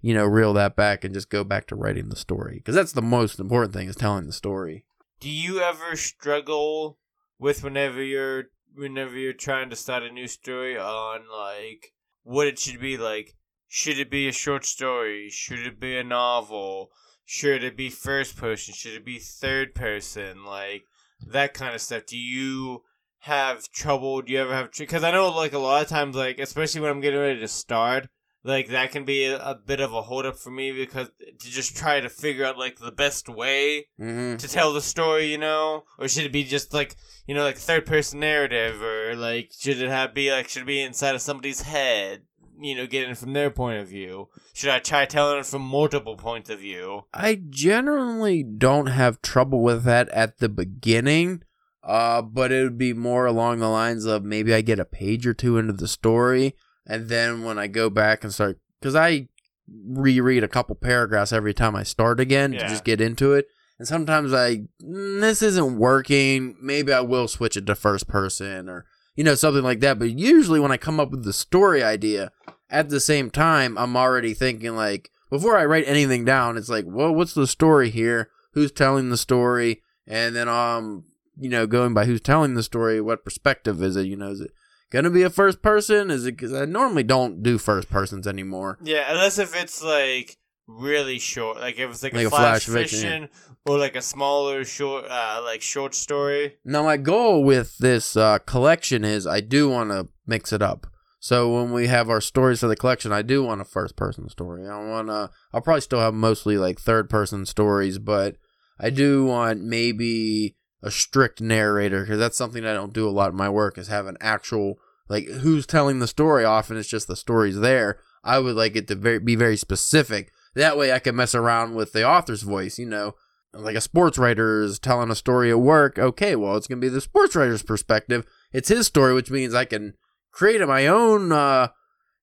you 0.00 0.14
know, 0.14 0.24
reel 0.24 0.54
that 0.54 0.76
back 0.76 1.04
and 1.04 1.12
just 1.12 1.28
go 1.28 1.44
back 1.44 1.66
to 1.66 1.76
writing 1.76 2.08
the 2.08 2.16
story 2.16 2.54
because 2.54 2.74
that's 2.74 2.92
the 2.92 3.02
most 3.02 3.38
important 3.38 3.74
thing 3.74 3.86
is 3.86 3.96
telling 3.96 4.26
the 4.26 4.32
story. 4.32 4.86
Do 5.22 5.30
you 5.30 5.60
ever 5.60 5.94
struggle 5.94 6.98
with 7.38 7.62
whenever 7.62 8.02
you're 8.02 8.46
whenever 8.74 9.16
you're 9.16 9.32
trying 9.32 9.70
to 9.70 9.76
start 9.76 10.02
a 10.02 10.10
new 10.10 10.26
story 10.26 10.76
on 10.76 11.20
like 11.30 11.92
what 12.24 12.48
it 12.48 12.58
should 12.58 12.80
be 12.80 12.96
like? 12.96 13.36
Should 13.68 14.00
it 14.00 14.10
be 14.10 14.26
a 14.26 14.32
short 14.32 14.64
story? 14.64 15.30
Should 15.30 15.60
it 15.60 15.78
be 15.78 15.96
a 15.96 16.02
novel? 16.02 16.90
Should 17.24 17.62
it 17.62 17.76
be 17.76 17.88
first 17.88 18.36
person? 18.36 18.74
Should 18.74 18.94
it 18.94 19.04
be 19.04 19.20
third 19.20 19.76
person? 19.76 20.44
Like 20.44 20.82
that 21.24 21.54
kind 21.54 21.76
of 21.76 21.80
stuff. 21.80 22.06
Do 22.06 22.18
you 22.18 22.82
have 23.20 23.70
trouble? 23.70 24.22
Do 24.22 24.32
you 24.32 24.40
ever 24.40 24.52
have 24.52 24.72
because 24.76 25.04
I 25.04 25.12
know 25.12 25.30
like 25.30 25.52
a 25.52 25.58
lot 25.60 25.82
of 25.82 25.88
times 25.88 26.16
like 26.16 26.40
especially 26.40 26.80
when 26.80 26.90
I'm 26.90 27.00
getting 27.00 27.20
ready 27.20 27.38
to 27.38 27.46
start 27.46 28.08
like 28.44 28.68
that 28.68 28.90
can 28.90 29.04
be 29.04 29.24
a, 29.24 29.38
a 29.38 29.54
bit 29.54 29.80
of 29.80 29.92
a 29.92 30.02
holdup 30.02 30.36
for 30.36 30.50
me 30.50 30.72
because 30.72 31.08
to 31.38 31.50
just 31.50 31.76
try 31.76 32.00
to 32.00 32.08
figure 32.08 32.44
out 32.44 32.58
like 32.58 32.78
the 32.78 32.92
best 32.92 33.28
way 33.28 33.86
Mm-hmm. 34.00 34.36
to 34.38 34.48
tell 34.48 34.72
the 34.72 34.80
story, 34.80 35.26
you 35.30 35.38
know, 35.38 35.84
or 35.98 36.08
should 36.08 36.24
it 36.24 36.32
be 36.32 36.44
just 36.44 36.72
like 36.74 36.96
you 37.26 37.34
know 37.34 37.44
like 37.44 37.56
third 37.56 37.86
person 37.86 38.20
narrative, 38.20 38.82
or 38.82 39.14
like 39.14 39.50
should 39.58 39.80
it 39.80 39.88
have 39.88 40.12
be 40.14 40.30
like 40.32 40.48
should 40.48 40.62
it 40.62 40.66
be 40.66 40.82
inside 40.82 41.14
of 41.14 41.20
somebody's 41.20 41.62
head, 41.62 42.22
you 42.60 42.74
know, 42.74 42.86
getting 42.86 43.10
it 43.10 43.18
from 43.18 43.32
their 43.32 43.50
point 43.50 43.80
of 43.80 43.88
view? 43.88 44.28
Should 44.54 44.70
I 44.70 44.80
try 44.80 45.04
telling 45.06 45.38
it 45.38 45.46
from 45.46 45.62
multiple 45.62 46.16
points 46.16 46.50
of 46.50 46.58
view? 46.60 47.04
I 47.14 47.40
generally 47.48 48.42
don't 48.42 48.86
have 48.88 49.22
trouble 49.22 49.62
with 49.62 49.84
that 49.84 50.08
at 50.08 50.38
the 50.38 50.48
beginning, 50.48 51.42
uh, 51.84 52.22
but 52.22 52.50
it 52.52 52.62
would 52.64 52.78
be 52.78 52.92
more 52.92 53.26
along 53.26 53.58
the 53.60 53.68
lines 53.68 54.04
of 54.04 54.24
maybe 54.24 54.52
I 54.52 54.60
get 54.62 54.78
a 54.80 54.84
page 54.84 55.26
or 55.26 55.34
two 55.34 55.58
into 55.58 55.72
the 55.72 55.88
story, 55.88 56.54
and 56.86 57.08
then 57.08 57.42
when 57.44 57.58
I 57.58 57.66
go 57.66 57.90
back 57.90 58.24
and 58.24 58.32
start, 58.32 58.58
because 58.80 58.94
I 58.94 59.28
reread 59.68 60.44
a 60.44 60.48
couple 60.48 60.74
paragraphs 60.74 61.32
every 61.32 61.54
time 61.54 61.74
I 61.76 61.82
start 61.82 62.20
again 62.20 62.52
Yeah. 62.52 62.60
to 62.60 62.68
just 62.68 62.84
get 62.84 63.00
into 63.00 63.32
it. 63.32 63.46
And 63.78 63.88
sometimes 63.88 64.32
I, 64.32 64.64
"Mm, 64.82 65.20
this 65.20 65.42
isn't 65.42 65.78
working. 65.78 66.56
Maybe 66.60 66.92
I 66.92 67.00
will 67.00 67.26
switch 67.28 67.56
it 67.56 67.66
to 67.66 67.74
first 67.74 68.06
person 68.08 68.68
or, 68.68 68.84
you 69.16 69.24
know, 69.24 69.34
something 69.34 69.62
like 69.62 69.80
that. 69.80 69.98
But 69.98 70.10
usually 70.18 70.60
when 70.60 70.70
I 70.72 70.76
come 70.76 71.00
up 71.00 71.10
with 71.10 71.24
the 71.24 71.32
story 71.32 71.82
idea, 71.82 72.30
at 72.70 72.90
the 72.90 73.00
same 73.00 73.30
time, 73.30 73.76
I'm 73.78 73.96
already 73.96 74.34
thinking 74.34 74.76
like, 74.76 75.10
before 75.30 75.56
I 75.56 75.64
write 75.64 75.84
anything 75.86 76.24
down, 76.24 76.56
it's 76.56 76.68
like, 76.68 76.84
well, 76.86 77.14
what's 77.14 77.34
the 77.34 77.46
story 77.46 77.90
here? 77.90 78.28
Who's 78.52 78.70
telling 78.72 79.08
the 79.10 79.16
story? 79.16 79.82
And 80.06 80.36
then, 80.36 80.48
um, 80.48 81.04
you 81.38 81.48
know, 81.48 81.66
going 81.66 81.94
by 81.94 82.04
who's 82.04 82.20
telling 82.20 82.54
the 82.54 82.62
story, 82.62 83.00
what 83.00 83.24
perspective 83.24 83.82
is 83.82 83.96
it? 83.96 84.06
You 84.06 84.16
know, 84.16 84.30
is 84.30 84.40
it 84.42 84.50
gonna 84.92 85.10
be 85.10 85.22
a 85.22 85.30
first 85.30 85.62
person? 85.62 86.10
Is 86.10 86.26
it 86.26 86.36
because 86.36 86.52
I 86.52 86.66
normally 86.66 87.02
don't 87.02 87.42
do 87.42 87.58
first 87.58 87.90
persons 87.90 88.26
anymore? 88.26 88.78
Yeah, 88.82 89.10
unless 89.10 89.38
if 89.38 89.56
it's 89.56 89.82
like 89.82 90.36
really 90.66 91.18
short, 91.18 91.58
like 91.58 91.78
if 91.78 91.90
it's 91.90 92.02
like, 92.02 92.12
Like 92.12 92.26
a 92.26 92.30
flash, 92.30 92.64
flash 92.64 92.66
fiction, 92.66 93.00
fiction 93.00 93.28
or 93.66 93.78
like 93.78 93.96
a 93.96 94.02
smaller 94.02 94.64
short, 94.64 95.06
uh, 95.08 95.40
like 95.44 95.62
short 95.62 95.94
story. 95.94 96.56
Now, 96.64 96.84
my 96.84 96.96
goal 96.96 97.42
with 97.42 97.78
this 97.78 98.16
uh, 98.16 98.38
collection 98.38 99.04
is 99.04 99.26
I 99.26 99.40
do 99.40 99.68
want 99.68 99.90
to 99.90 100.08
mix 100.26 100.52
it 100.52 100.62
up. 100.62 100.86
So 101.18 101.54
when 101.54 101.72
we 101.72 101.86
have 101.86 102.10
our 102.10 102.20
stories 102.20 102.60
for 102.60 102.66
the 102.66 102.74
collection, 102.74 103.12
I 103.12 103.22
do 103.22 103.44
want 103.44 103.60
a 103.60 103.64
first 103.64 103.94
person 103.94 104.28
story. 104.28 104.68
I 104.68 104.76
want 104.84 105.08
to. 105.08 105.30
I'll 105.52 105.60
probably 105.60 105.80
still 105.80 106.00
have 106.00 106.14
mostly 106.14 106.58
like 106.58 106.80
third 106.80 107.08
person 107.08 107.46
stories, 107.46 107.98
but 107.98 108.36
I 108.78 108.90
do 108.90 109.24
want 109.24 109.62
maybe 109.62 110.56
a 110.82 110.90
strict 110.90 111.40
narrator 111.40 112.00
because 112.00 112.18
that's 112.18 112.36
something 112.36 112.66
I 112.66 112.74
don't 112.74 112.92
do 112.92 113.08
a 113.08 113.10
lot 113.10 113.30
in 113.30 113.36
my 113.36 113.48
work 113.48 113.78
is 113.78 113.86
have 113.86 114.06
an 114.06 114.16
actual 114.20 114.78
like 115.12 115.26
who's 115.26 115.66
telling 115.66 115.98
the 115.98 116.08
story. 116.08 116.42
Often 116.42 116.78
it's 116.78 116.88
just 116.88 117.06
the 117.06 117.16
story's 117.16 117.60
there. 117.60 117.98
I 118.24 118.38
would 118.38 118.56
like 118.56 118.76
it 118.76 118.88
to 118.88 118.94
very, 118.94 119.18
be 119.18 119.36
very 119.36 119.58
specific. 119.58 120.32
That 120.54 120.78
way 120.78 120.90
I 120.90 121.00
can 121.00 121.14
mess 121.14 121.34
around 121.34 121.74
with 121.74 121.92
the 121.92 122.08
author's 122.08 122.42
voice. 122.42 122.78
You 122.78 122.86
know, 122.86 123.12
like 123.52 123.76
a 123.76 123.82
sports 123.82 124.16
writer 124.16 124.62
is 124.62 124.78
telling 124.78 125.10
a 125.10 125.14
story 125.14 125.50
at 125.50 125.60
work. 125.60 125.98
Okay, 125.98 126.34
well 126.34 126.56
it's 126.56 126.66
gonna 126.66 126.80
be 126.80 126.88
the 126.88 127.02
sports 127.02 127.36
writer's 127.36 127.62
perspective. 127.62 128.24
It's 128.54 128.70
his 128.70 128.86
story, 128.86 129.12
which 129.12 129.30
means 129.30 129.54
I 129.54 129.66
can 129.66 129.92
create 130.30 130.66
my 130.66 130.86
own 130.86 131.30
uh 131.30 131.68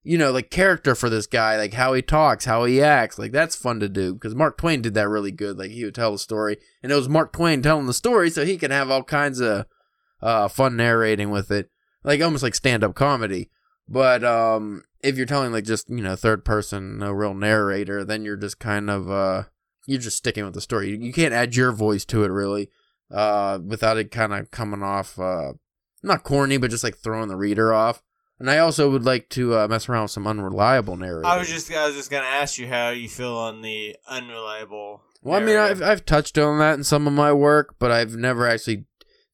you 0.01 0.17
know 0.17 0.31
like 0.31 0.49
character 0.49 0.95
for 0.95 1.11
this 1.11 1.27
guy 1.27 1.57
like 1.57 1.73
how 1.73 1.93
he 1.93 2.01
talks 2.01 2.45
how 2.45 2.63
he 2.63 2.81
acts 2.81 3.19
like 3.19 3.31
that's 3.31 3.55
fun 3.55 3.79
to 3.79 3.87
do 3.87 4.15
because 4.15 4.33
mark 4.33 4.57
twain 4.57 4.81
did 4.81 4.95
that 4.95 5.07
really 5.07 5.31
good 5.31 5.59
like 5.59 5.69
he 5.69 5.85
would 5.85 5.93
tell 5.93 6.15
a 6.15 6.17
story 6.17 6.57
and 6.81 6.91
it 6.91 6.95
was 6.95 7.07
mark 7.07 7.31
twain 7.31 7.61
telling 7.61 7.85
the 7.85 7.93
story 7.93 8.31
so 8.31 8.43
he 8.43 8.57
can 8.57 8.71
have 8.71 8.89
all 8.89 9.03
kinds 9.03 9.39
of 9.39 9.67
uh 10.21 10.47
fun 10.47 10.75
narrating 10.75 11.29
with 11.29 11.51
it 11.51 11.69
like 12.09 12.21
almost 12.21 12.43
like 12.43 12.55
stand-up 12.55 12.95
comedy 12.95 13.49
but 13.87 14.23
um 14.23 14.83
if 15.01 15.15
you're 15.15 15.25
telling 15.25 15.51
like 15.51 15.63
just 15.63 15.89
you 15.89 16.01
know 16.01 16.15
third 16.15 16.43
person 16.43 16.97
no 16.97 17.11
real 17.11 17.33
narrator 17.33 18.03
then 18.03 18.23
you're 18.23 18.35
just 18.35 18.59
kind 18.59 18.89
of 18.89 19.09
uh 19.09 19.43
you're 19.87 19.99
just 19.99 20.17
sticking 20.17 20.43
with 20.45 20.53
the 20.53 20.61
story 20.61 20.89
you, 20.89 20.97
you 20.97 21.13
can't 21.13 21.33
add 21.33 21.55
your 21.55 21.71
voice 21.71 22.05
to 22.05 22.23
it 22.23 22.29
really 22.29 22.69
uh 23.11 23.59
without 23.65 23.97
it 23.97 24.11
kind 24.11 24.33
of 24.33 24.51
coming 24.51 24.83
off 24.83 25.17
uh 25.17 25.53
not 26.03 26.23
corny, 26.23 26.57
but 26.57 26.71
just 26.71 26.83
like 26.83 26.97
throwing 26.97 27.29
the 27.29 27.35
reader 27.35 27.73
off. 27.73 28.01
And 28.39 28.49
I 28.49 28.59
also 28.59 28.89
would 28.89 29.03
like 29.03 29.27
to 29.29 29.57
uh, 29.57 29.67
mess 29.67 29.89
around 29.89 30.03
with 30.03 30.11
some 30.11 30.25
unreliable 30.25 30.95
narrators. 30.95 31.25
I 31.25 31.37
was 31.37 31.49
just 31.49 31.71
I 31.71 31.87
was 31.87 31.95
just 31.95 32.09
gonna 32.09 32.25
ask 32.25 32.57
you 32.57 32.67
how 32.67 32.89
you 32.91 33.09
feel 33.09 33.35
on 33.35 33.61
the 33.61 33.97
unreliable. 34.07 35.01
well, 35.21 35.41
I 35.41 35.43
mean. 35.43 35.57
I've 35.57 35.81
I've 35.81 36.05
touched 36.05 36.37
on 36.37 36.57
that 36.59 36.75
in 36.75 36.85
some 36.85 37.05
of 37.05 37.11
my 37.11 37.33
work, 37.33 37.75
but 37.79 37.91
I've 37.91 38.15
never 38.15 38.47
actually 38.47 38.85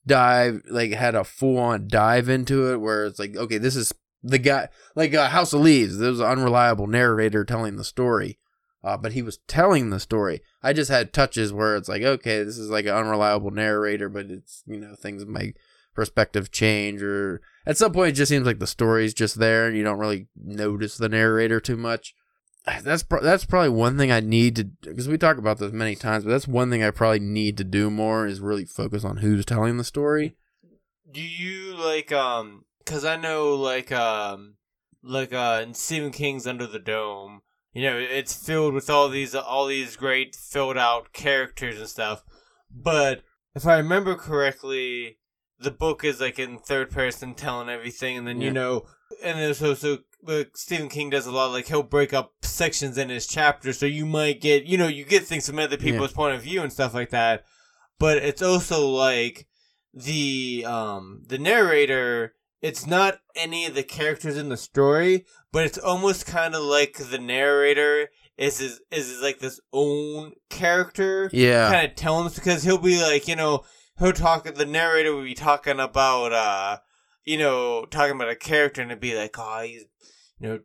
dive 0.07 0.61
like 0.69 0.91
had 0.91 1.15
a 1.15 1.23
full 1.23 1.57
on 1.57 1.87
dive 1.87 2.29
into 2.29 2.71
it 2.71 2.77
where 2.77 3.05
it's 3.05 3.19
like, 3.19 3.35
okay, 3.35 3.57
this 3.57 3.75
is 3.75 3.93
the 4.23 4.39
guy 4.39 4.69
like 4.95 5.13
uh, 5.13 5.29
House 5.29 5.53
of 5.53 5.61
Leaves. 5.61 5.97
There 5.97 6.09
was 6.09 6.19
an 6.19 6.27
unreliable 6.27 6.87
narrator 6.87 7.45
telling 7.45 7.75
the 7.75 7.83
story, 7.83 8.39
uh, 8.83 8.97
but 8.97 9.13
he 9.13 9.21
was 9.21 9.39
telling 9.47 9.89
the 9.89 9.99
story. 9.99 10.41
I 10.61 10.73
just 10.73 10.91
had 10.91 11.13
touches 11.13 11.53
where 11.53 11.75
it's 11.75 11.89
like, 11.89 12.03
okay, 12.03 12.43
this 12.43 12.57
is 12.57 12.69
like 12.69 12.85
an 12.85 12.95
unreliable 12.95 13.51
narrator, 13.51 14.09
but 14.09 14.27
it's 14.27 14.63
you 14.65 14.79
know 14.79 14.95
things 14.95 15.25
might 15.25 15.55
perspective 15.93 16.51
change 16.51 17.01
or 17.01 17.41
at 17.65 17.77
some 17.77 17.93
point 17.93 18.09
it 18.09 18.15
just 18.15 18.29
seems 18.29 18.45
like 18.45 18.59
the 18.59 18.67
story's 18.67 19.13
just 19.13 19.39
there 19.39 19.65
and 19.65 19.77
you 19.77 19.83
don't 19.83 19.97
really 19.97 20.27
notice 20.35 20.97
the 20.97 21.07
narrator 21.07 21.61
too 21.61 21.77
much 21.77 22.13
that's 22.83 23.03
pro- 23.03 23.21
that's 23.21 23.45
probably 23.45 23.69
one 23.69 23.97
thing 23.97 24.11
i 24.11 24.19
need 24.19 24.55
to 24.55 24.63
because 24.63 25.07
we 25.07 25.17
talk 25.17 25.37
about 25.37 25.59
this 25.59 25.71
many 25.71 25.95
times 25.95 26.23
but 26.23 26.31
that's 26.31 26.47
one 26.47 26.69
thing 26.69 26.83
i 26.83 26.89
probably 26.91 27.19
need 27.19 27.57
to 27.57 27.63
do 27.63 27.89
more 27.91 28.25
is 28.25 28.39
really 28.39 28.65
focus 28.65 29.03
on 29.05 29.17
who's 29.17 29.45
telling 29.45 29.77
the 29.77 29.83
story 29.83 30.35
Do 31.11 31.21
you 31.21 31.75
like 31.75 32.11
um? 32.11 32.65
Cause 32.85 33.05
I 33.05 33.15
know 33.15 33.55
like 33.55 33.91
um, 33.91 34.55
like 35.01 35.33
uh, 35.33 35.61
in 35.63 35.73
Stephen 35.73 36.11
King's 36.11 36.45
Under 36.45 36.67
the 36.67 36.77
Dome, 36.77 37.41
you 37.73 37.81
know, 37.83 37.97
it's 37.97 38.35
filled 38.35 38.73
with 38.75 38.89
all 38.89 39.09
these 39.09 39.33
all 39.33 39.65
these 39.67 39.95
great 39.95 40.35
filled 40.35 40.77
out 40.77 41.11
characters 41.13 41.79
and 41.79 41.87
stuff. 41.89 42.23
But 42.69 43.23
if 43.55 43.65
I 43.65 43.77
remember 43.77 44.13
correctly, 44.15 45.17
the 45.57 45.71
book 45.71 46.03
is 46.03 46.19
like 46.21 46.37
in 46.37 46.59
third 46.59 46.91
person 46.91 47.33
telling 47.33 47.69
everything, 47.69 48.17
and 48.17 48.27
then 48.27 48.39
Yeah. 48.41 48.47
you 48.47 48.53
know, 48.53 48.85
and 49.23 49.39
then 49.39 49.53
so 49.53 49.73
so. 49.73 49.99
Like 50.25 50.57
Stephen 50.57 50.89
King 50.89 51.09
does 51.09 51.25
a 51.25 51.31
lot. 51.31 51.51
Like 51.51 51.67
he'll 51.67 51.83
break 51.83 52.13
up 52.13 52.33
sections 52.41 52.97
in 52.97 53.09
his 53.09 53.27
chapters, 53.27 53.79
so 53.79 53.85
you 53.85 54.05
might 54.05 54.41
get, 54.41 54.65
you 54.65 54.77
know, 54.77 54.87
you 54.87 55.05
get 55.05 55.23
things 55.23 55.47
from 55.47 55.59
other 55.59 55.77
people's 55.77 56.13
point 56.13 56.35
of 56.35 56.41
view 56.41 56.61
and 56.61 56.71
stuff 56.73 56.93
like 56.93 57.11
that. 57.11 57.43
But 57.99 58.17
it's 58.17 58.41
also 58.41 58.87
like 58.89 59.47
the 59.95 60.65
um 60.67 61.21
the 61.25 61.37
narrator 61.37 62.33
it's 62.61 62.85
not 62.85 63.19
any 63.35 63.65
of 63.65 63.75
the 63.75 63.83
characters 63.83 64.35
in 64.35 64.49
the 64.49 64.57
story 64.57 65.25
but 65.53 65.65
it's 65.65 65.77
almost 65.77 66.25
kind 66.25 66.53
of 66.53 66.61
like 66.61 66.97
the 66.97 67.17
narrator 67.17 68.09
is 68.37 68.59
is, 68.59 68.81
is 68.91 69.21
like 69.21 69.39
this 69.39 69.61
own 69.71 70.33
character 70.49 71.29
yeah 71.31 71.71
kind 71.71 71.89
of 71.89 71.95
telling 71.95 72.25
us 72.25 72.35
because 72.35 72.63
he'll 72.63 72.77
be 72.77 73.01
like 73.01 73.27
you 73.27 73.37
know 73.37 73.63
he'll 73.97 74.11
talk 74.11 74.43
the 74.43 74.65
narrator 74.65 75.15
will 75.15 75.23
be 75.23 75.33
talking 75.33 75.79
about 75.79 76.33
uh 76.33 76.77
you 77.23 77.37
know 77.37 77.85
talking 77.85 78.15
about 78.15 78.29
a 78.29 78.35
character 78.35 78.81
and 78.81 78.91
it'd 78.91 78.99
be 78.99 79.15
like 79.15 79.35
oh 79.39 79.61
he's 79.61 79.85
you 80.39 80.47
know 80.49 80.59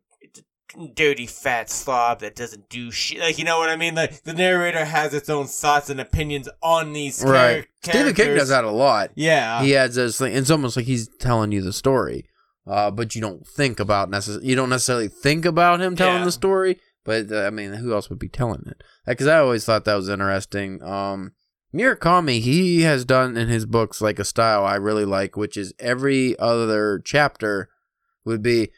dirty 0.94 1.26
fat 1.26 1.68
slob 1.68 2.20
that 2.20 2.36
doesn't 2.36 2.68
do 2.68 2.92
shit. 2.92 3.18
Like 3.18 3.38
you 3.38 3.44
know 3.44 3.58
what 3.58 3.68
i 3.70 3.76
mean? 3.76 3.94
Like 3.96 4.22
the 4.22 4.32
narrator 4.32 4.84
has 4.84 5.12
its 5.14 5.28
own 5.28 5.46
thoughts 5.46 5.90
and 5.90 6.00
opinions 6.00 6.48
on 6.62 6.92
these 6.92 7.20
char- 7.20 7.32
right 7.32 7.66
stephen 7.82 8.14
king 8.14 8.36
does 8.36 8.50
that 8.50 8.62
a 8.64 8.70
lot. 8.70 9.10
Yeah. 9.16 9.62
He 9.62 9.74
adds 9.74 9.96
those 9.96 10.16
things 10.18 10.38
it's 10.38 10.50
almost 10.50 10.76
like 10.76 10.86
he's 10.86 11.08
telling 11.18 11.50
you 11.50 11.60
the 11.60 11.72
story 11.72 12.26
uh, 12.66 12.90
but 12.90 13.14
you 13.16 13.20
don't 13.20 13.44
think 13.46 13.80
about 13.80 14.10
necess- 14.10 14.44
you 14.44 14.54
don't 14.54 14.68
necessarily 14.68 15.08
think 15.08 15.44
about 15.44 15.80
him 15.80 15.96
telling 15.96 16.18
Yeah. 16.20 16.24
the 16.26 16.32
story 16.32 16.78
but 17.04 17.32
uh, 17.32 17.40
i 17.46 17.50
mean 17.50 17.72
who 17.72 17.92
else 17.92 18.08
would 18.08 18.18
be 18.20 18.28
telling 18.28 18.62
it? 18.66 18.80
Because 19.06 19.26
i 19.26 19.38
always 19.38 19.64
thought 19.64 19.84
that 19.86 19.94
was 19.94 20.08
interesting. 20.08 20.82
Um 20.82 21.32
Murakami, 21.74 22.40
he 22.40 22.82
has 22.82 23.04
done 23.04 23.36
in 23.36 23.46
his 23.48 23.64
books 23.64 24.00
like 24.00 24.18
a 24.18 24.24
style 24.24 24.64
I 24.64 24.74
really 24.74 25.04
like, 25.04 25.36
which 25.36 25.56
is 25.56 25.72
every 25.78 26.36
other 26.40 27.00
chapter 27.04 27.68
would 28.24 28.42
be 28.42 28.70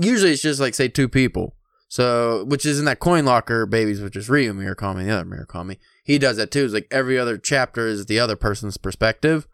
usually 0.00 0.32
it's 0.32 0.42
just 0.42 0.60
like 0.60 0.74
say 0.74 0.88
two 0.88 1.08
people. 1.08 1.54
So 1.88 2.44
which 2.44 2.66
is 2.66 2.78
in 2.78 2.84
that 2.86 2.98
coin 2.98 3.24
locker 3.24 3.64
babies, 3.64 4.00
which 4.00 4.16
is 4.16 4.28
Ryu 4.28 4.52
Murakami, 4.52 5.04
the 5.04 5.10
other 5.12 5.24
Murakami. 5.24 5.78
He 6.04 6.18
does 6.18 6.36
that 6.36 6.50
too. 6.50 6.64
It's 6.64 6.74
like 6.74 6.88
every 6.90 7.18
other 7.18 7.38
chapter 7.38 7.86
is 7.86 8.06
the 8.06 8.18
other 8.18 8.36
person's 8.36 8.76
perspective. 8.76 9.46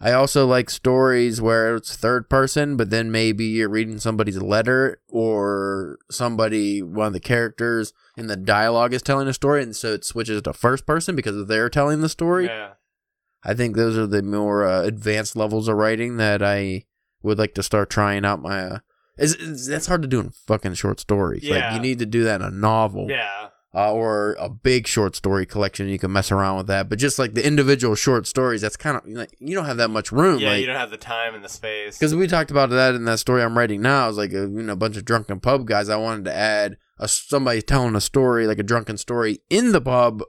I 0.00 0.12
also 0.12 0.46
like 0.46 0.70
stories 0.70 1.40
where 1.40 1.76
it's 1.76 1.96
third 1.96 2.28
person, 2.28 2.76
but 2.76 2.90
then 2.90 3.10
maybe 3.10 3.44
you're 3.46 3.68
reading 3.68 3.98
somebody's 3.98 4.42
letter 4.42 5.00
or 5.08 5.98
somebody, 6.10 6.82
one 6.82 7.06
of 7.06 7.12
the 7.12 7.20
characters 7.20 7.92
in 8.16 8.26
the 8.26 8.36
dialogue 8.36 8.92
is 8.92 9.02
telling 9.02 9.28
a 9.28 9.32
story, 9.32 9.62
and 9.62 9.74
so 9.74 9.94
it 9.94 10.04
switches 10.04 10.42
to 10.42 10.52
first 10.52 10.84
person 10.84 11.16
because 11.16 11.46
they're 11.46 11.70
telling 11.70 12.00
the 12.00 12.08
story. 12.08 12.46
Yeah. 12.46 12.72
I 13.44 13.54
think 13.54 13.76
those 13.76 13.96
are 13.96 14.06
the 14.06 14.22
more 14.22 14.66
uh, 14.66 14.82
advanced 14.82 15.36
levels 15.36 15.68
of 15.68 15.76
writing 15.76 16.16
that 16.16 16.42
I 16.42 16.84
would 17.22 17.38
like 17.38 17.54
to 17.54 17.62
start 17.62 17.88
trying 17.88 18.24
out. 18.24 18.42
My 18.42 18.60
uh, 18.60 18.78
is, 19.18 19.66
that's 19.66 19.86
hard 19.86 20.02
to 20.02 20.08
do 20.08 20.20
in 20.20 20.30
fucking 20.30 20.74
short 20.74 21.00
stories. 21.00 21.48
Like 21.48 21.72
you 21.74 21.80
need 21.80 21.98
to 22.00 22.06
do 22.06 22.24
that 22.24 22.40
in 22.40 22.46
a 22.46 22.50
novel 22.50 23.06
Yeah. 23.08 23.48
uh, 23.74 23.92
or 23.92 24.36
a 24.40 24.48
big 24.48 24.86
short 24.86 25.14
story 25.16 25.46
collection. 25.46 25.88
You 25.88 25.98
can 25.98 26.12
mess 26.12 26.30
around 26.32 26.56
with 26.58 26.66
that, 26.68 26.88
but 26.88 26.98
just 26.98 27.18
like 27.18 27.34
the 27.34 27.46
individual 27.46 27.94
short 27.94 28.26
stories, 28.26 28.60
that's 28.60 28.76
kind 28.76 28.96
of 28.96 29.02
like 29.06 29.30
you 29.38 29.54
don't 29.54 29.66
have 29.66 29.76
that 29.78 29.90
much 29.90 30.10
room. 30.12 30.38
Yeah, 30.40 30.50
like, 30.50 30.60
you 30.60 30.66
don't 30.66 30.76
have 30.76 30.90
the 30.90 30.96
time 30.96 31.34
and 31.34 31.44
the 31.44 31.48
space. 31.48 31.96
because 31.98 32.14
we 32.14 32.26
talked 32.26 32.50
about 32.50 32.70
that 32.70 32.94
in 32.94 33.04
that 33.04 33.18
story 33.18 33.42
I'm 33.42 33.56
writing 33.56 33.80
now. 33.82 34.08
It's 34.08 34.18
like 34.18 34.32
a, 34.32 34.42
you 34.42 34.62
know, 34.62 34.72
a 34.72 34.76
bunch 34.76 34.96
of 34.96 35.04
drunken 35.04 35.40
pub 35.40 35.66
guys. 35.66 35.88
I 35.88 35.96
wanted 35.96 36.24
to 36.26 36.34
add 36.34 36.76
a 36.98 37.08
somebody 37.08 37.62
telling 37.62 37.94
a 37.96 38.00
story, 38.00 38.46
like 38.46 38.58
a 38.58 38.62
drunken 38.62 38.96
story, 38.96 39.38
in 39.50 39.72
the 39.72 39.80
pub 39.80 40.22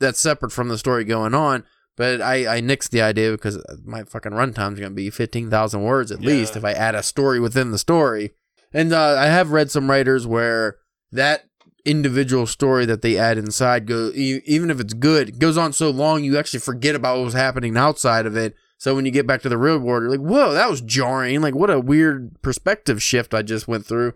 that's 0.00 0.20
separate 0.20 0.52
from 0.52 0.68
the 0.68 0.78
story 0.78 1.04
going 1.04 1.34
on. 1.34 1.64
But 1.98 2.22
I, 2.22 2.56
I 2.56 2.60
nixed 2.62 2.90
the 2.90 3.02
idea 3.02 3.32
because 3.32 3.62
my 3.84 4.04
fucking 4.04 4.32
runtime's 4.32 4.78
going 4.80 4.92
to 4.92 4.96
be 4.96 5.10
15,000 5.10 5.82
words 5.82 6.10
at 6.12 6.22
Yeah. 6.22 6.28
least 6.28 6.56
if 6.56 6.64
I 6.64 6.72
add 6.72 6.94
a 6.94 7.02
story 7.02 7.40
within 7.40 7.70
the 7.72 7.78
story. 7.78 8.30
And 8.72 8.92
uh, 8.92 9.16
I 9.18 9.26
have 9.26 9.50
read 9.50 9.70
some 9.70 9.90
writers 9.90 10.26
where 10.26 10.76
that 11.12 11.44
individual 11.84 12.46
story 12.46 12.84
that 12.86 13.02
they 13.02 13.16
add 13.16 13.38
inside 13.38 13.86
go 13.86 14.10
even 14.14 14.70
if 14.70 14.78
it's 14.78 14.92
good 14.92 15.28
it 15.30 15.38
goes 15.38 15.56
on 15.56 15.72
so 15.72 15.88
long 15.88 16.22
you 16.22 16.36
actually 16.36 16.60
forget 16.60 16.94
about 16.94 17.16
what 17.16 17.24
was 17.24 17.34
happening 17.34 17.76
outside 17.76 18.26
of 18.26 18.36
it. 18.36 18.54
So 18.76 18.94
when 18.94 19.06
you 19.06 19.10
get 19.10 19.26
back 19.26 19.40
to 19.42 19.48
the 19.48 19.56
real 19.56 19.78
world 19.78 20.02
you're 20.02 20.10
like 20.10 20.20
whoa 20.20 20.52
that 20.52 20.68
was 20.68 20.80
jarring. 20.82 21.40
Like 21.40 21.54
what 21.54 21.70
a 21.70 21.80
weird 21.80 22.40
perspective 22.42 23.02
shift 23.02 23.32
i 23.32 23.42
just 23.42 23.66
went 23.68 23.86
through. 23.86 24.12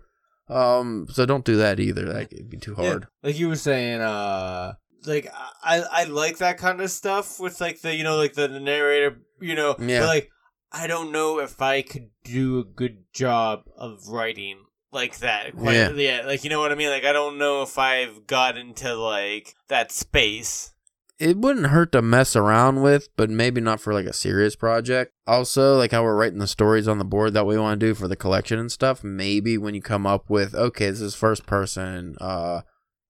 Um 0.49 1.07
so 1.09 1.25
don't 1.25 1.45
do 1.45 1.55
that 1.57 1.79
either. 1.79 2.05
That 2.05 2.31
would 2.31 2.49
be 2.49 2.57
too 2.57 2.75
Yeah, 2.77 2.89
hard. 2.89 3.07
like 3.23 3.39
you 3.39 3.47
were 3.49 3.55
saying, 3.55 4.01
uh, 4.01 4.73
like 5.05 5.31
I 5.63 5.81
I 5.91 6.03
like 6.05 6.37
that 6.39 6.57
kind 6.57 6.81
of 6.81 6.89
stuff 6.91 7.39
with 7.39 7.59
like 7.61 7.81
the 7.81 7.95
you 7.95 8.03
know 8.03 8.17
like 8.17 8.33
the 8.33 8.47
narrator 8.47 9.17
you 9.41 9.55
know 9.55 9.75
Yeah. 9.79 10.01
but 10.01 10.07
like 10.07 10.29
I 10.71 10.87
don't 10.87 11.11
know 11.11 11.39
if 11.39 11.61
I 11.61 11.81
could 11.83 12.09
do 12.23 12.59
a 12.59 12.63
good 12.63 13.03
job 13.13 13.63
of 13.77 14.07
writing 14.07 14.57
like 14.91 15.19
that. 15.19 15.55
Quite, 15.55 15.73
Yeah. 15.75 15.89
yeah, 15.91 16.21
like 16.25 16.43
you 16.43 16.49
know 16.49 16.59
what 16.59 16.71
I 16.71 16.75
mean. 16.75 16.89
Like 16.89 17.05
I 17.05 17.13
don't 17.13 17.37
know 17.37 17.61
if 17.61 17.77
I've 17.77 18.25
got 18.27 18.57
into 18.57 18.95
like 18.95 19.55
that 19.67 19.91
space. 19.91 20.71
it 21.19 21.37
wouldn't 21.37 21.67
hurt 21.67 21.91
to 21.93 22.01
mess 22.01 22.35
around 22.35 22.81
with, 22.81 23.07
but 23.15 23.29
maybe 23.29 23.61
not 23.61 23.79
for 23.79 23.93
like 23.93 24.05
a 24.07 24.13
serious 24.13 24.55
project. 24.55 25.11
Also, 25.27 25.77
like 25.77 25.91
how 25.91 26.03
we're 26.03 26.15
writing 26.17 26.39
the 26.39 26.47
stories 26.47 26.87
on 26.87 26.97
the 26.97 27.05
board 27.05 27.33
that 27.33 27.45
we 27.45 27.57
want 27.57 27.79
to 27.79 27.85
do 27.85 27.93
for 27.93 28.07
the 28.07 28.15
collection 28.15 28.57
and 28.59 28.71
stuff, 28.71 29.03
maybe 29.03 29.57
when 29.57 29.73
you 29.75 29.81
come 29.81 30.05
up 30.07 30.29
with, 30.29 30.53
okay, 30.55 30.89
this 30.89 30.99
is 31.01 31.13
first 31.15 31.45
person, 31.45 32.15
uh, 32.19 32.61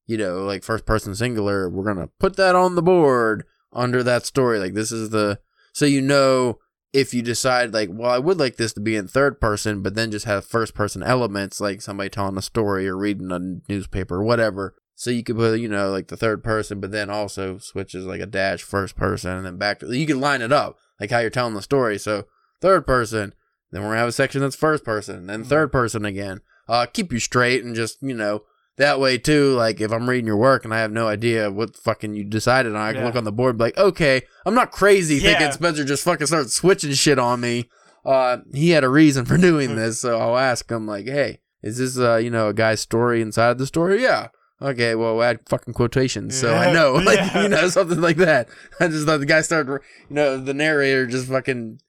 you 0.06 0.18
know, 0.18 0.43
like 0.43 0.64
first 0.64 0.86
person 0.86 1.16
singular, 1.16 1.70
we're 1.70 1.84
going 1.84 1.97
to 1.97 2.12
put 2.20 2.36
that 2.38 2.56
on 2.56 2.76
the 2.76 2.82
board 2.82 3.45
under 3.72 4.04
that 4.04 4.26
story. 4.26 4.60
Like 4.60 4.74
this 4.74 4.91
is 4.91 5.10
the, 5.10 5.39
so 5.74 5.86
you 5.86 6.01
know, 6.01 6.60
if 6.91 7.14
you 7.14 7.22
decide 7.22 7.74
like, 7.74 7.89
well, 7.91 8.12
I 8.12 8.20
would 8.20 8.38
like 8.38 8.58
this 8.58 8.74
to 8.74 8.80
be 8.80 8.95
in 8.95 9.08
third 9.08 9.41
person, 9.41 9.82
but 9.82 9.95
then 9.95 10.12
just 10.12 10.26
have 10.26 10.45
first 10.45 10.76
person 10.76 11.01
elements, 11.01 11.60
like 11.60 11.82
somebody 11.82 12.10
telling 12.10 12.38
a 12.38 12.41
story 12.41 12.88
or 12.88 12.95
reading 12.95 13.32
a 13.32 13.39
newspaper 13.68 14.18
or 14.18 14.24
whatever. 14.24 14.76
So 14.95 15.10
you 15.10 15.24
could 15.24 15.38
put, 15.38 15.60
you 15.60 15.68
know, 15.68 15.89
like 15.89 16.10
the 16.10 16.18
third 16.18 16.43
person, 16.43 16.80
but 16.80 16.91
then 16.91 17.10
also 17.10 17.58
switches 17.58 18.06
like 18.06 18.22
a 18.22 18.28
dash 18.28 18.62
first 18.62 18.95
person 18.95 19.32
and 19.32 19.45
then 19.45 19.58
back 19.58 19.80
to, 19.80 19.91
you 19.91 20.06
can 20.06 20.20
line 20.20 20.43
it 20.43 20.51
up 20.51 20.78
like 20.99 21.10
how 21.10 21.20
you're 21.20 21.32
telling 21.32 21.56
the 21.56 21.62
story. 21.64 21.97
So 21.97 22.26
third 22.62 22.86
person, 22.86 23.34
then 23.72 23.82
we're 23.82 23.89
gonna 23.89 23.99
have 23.99 24.10
a 24.10 24.12
section 24.12 24.41
that's 24.41 24.56
first 24.56 24.84
person, 24.84 25.26
then 25.26 25.43
third 25.43 25.72
person 25.72 26.06
again. 26.06 26.41
Uh, 26.70 26.86
keep 26.86 27.12
you 27.12 27.20
straight 27.20 27.64
and 27.64 27.76
just, 27.76 28.01
you 28.01 28.14
know, 28.14 28.43
that 28.78 28.99
way 28.99 29.17
too. 29.17 29.53
Like 29.53 29.80
if 29.82 29.91
I'm 29.91 30.09
reading 30.09 30.28
your 30.28 30.38
work 30.38 30.65
and 30.65 30.74
I 30.74 30.80
have 30.80 30.91
no 30.91 31.07
idea 31.07 31.51
what 31.51 31.76
fucking 31.76 32.15
you 32.15 32.24
decided 32.24 32.76
on, 32.76 32.82
I 32.82 32.91
can 32.93 33.01
Yeah. 33.01 33.07
look 33.07 33.15
on 33.15 33.24
the 33.24 33.32
board 33.32 33.51
and 33.51 33.57
be 33.59 33.63
like, 33.65 33.78
okay, 33.78 34.21
I'm 34.45 34.55
not 34.55 34.71
crazy 34.71 35.15
Yeah. 35.15 35.34
thinking 35.38 35.51
Spencer 35.51 35.84
just 35.86 36.03
fucking 36.03 36.28
started 36.28 36.51
switching 36.51 36.93
shit 36.93 37.19
on 37.19 37.39
me. 37.41 37.69
Uh, 38.05 38.38
he 38.53 38.71
had 38.71 38.84
a 38.84 38.89
reason 38.89 39.26
for 39.26 39.38
doing 39.49 39.76
this, 39.76 39.99
so 40.01 40.19
I'll 40.19 40.38
ask 40.38 40.69
him 40.69 40.86
like, 40.88 41.05
hey, 41.05 41.39
is 41.61 41.78
this 41.78 41.97
uh, 41.97 42.17
you 42.17 42.30
know, 42.30 42.49
a 42.49 42.53
guy's 42.53 42.82
story 42.82 43.21
inside 43.21 43.57
the 43.57 43.65
story? 43.67 44.01
Yeah. 44.01 44.28
Okay, 44.61 44.95
well, 44.95 45.21
add 45.21 45.39
fucking 45.49 45.74
quotations, 45.74 46.38
so 46.39 46.53
I 46.55 46.71
know, 46.71 46.93
like 47.05 47.34
you 47.36 47.49
know, 47.49 47.67
something 47.69 47.99
like 47.99 48.15
that. 48.17 48.47
I 48.80 48.88
just 48.88 49.05
thought 49.05 49.19
the 49.19 49.26
guy 49.26 49.41
started, 49.41 49.71
you 50.09 50.15
know, 50.15 50.38
the 50.38 50.53
narrator 50.53 51.05
just 51.05 51.28
fucking 51.28 51.80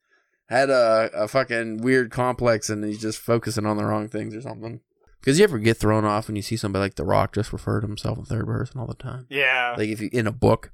had 0.49 0.71
a, 0.71 1.09
a 1.15 1.29
fucking 1.29 1.79
weird 1.83 2.11
complex, 2.11 2.69
and 2.71 2.85
he's 2.85 3.01
just 3.01 3.19
focusing 3.19 3.65
on 3.65 3.77
the 3.77 3.85
wrong 3.85 4.09
things 4.09 4.35
or 4.35 4.41
something. 4.41 4.81
Because 5.25 5.39
you 5.39 5.45
ever 5.45 5.59
get 5.59 5.79
thrown 5.79 6.05
off 6.05 6.27
when 6.29 6.37
you 6.37 6.43
see 6.43 6.57
somebody 6.57 6.83
like 6.83 6.97
The 6.97 7.05
Rock 7.05 7.35
just 7.35 7.51
refer 7.53 7.81
to 7.81 7.87
himself 7.87 8.19
in 8.19 8.25
third 8.27 8.45
person 8.47 8.79
all 8.79 8.87
the 8.87 8.95
time, 8.95 9.27
Yeah. 9.31 9.75
like 9.79 9.89
if 9.89 10.01
you 10.01 10.11
in 10.13 10.27
a 10.27 10.33
book. 10.33 10.71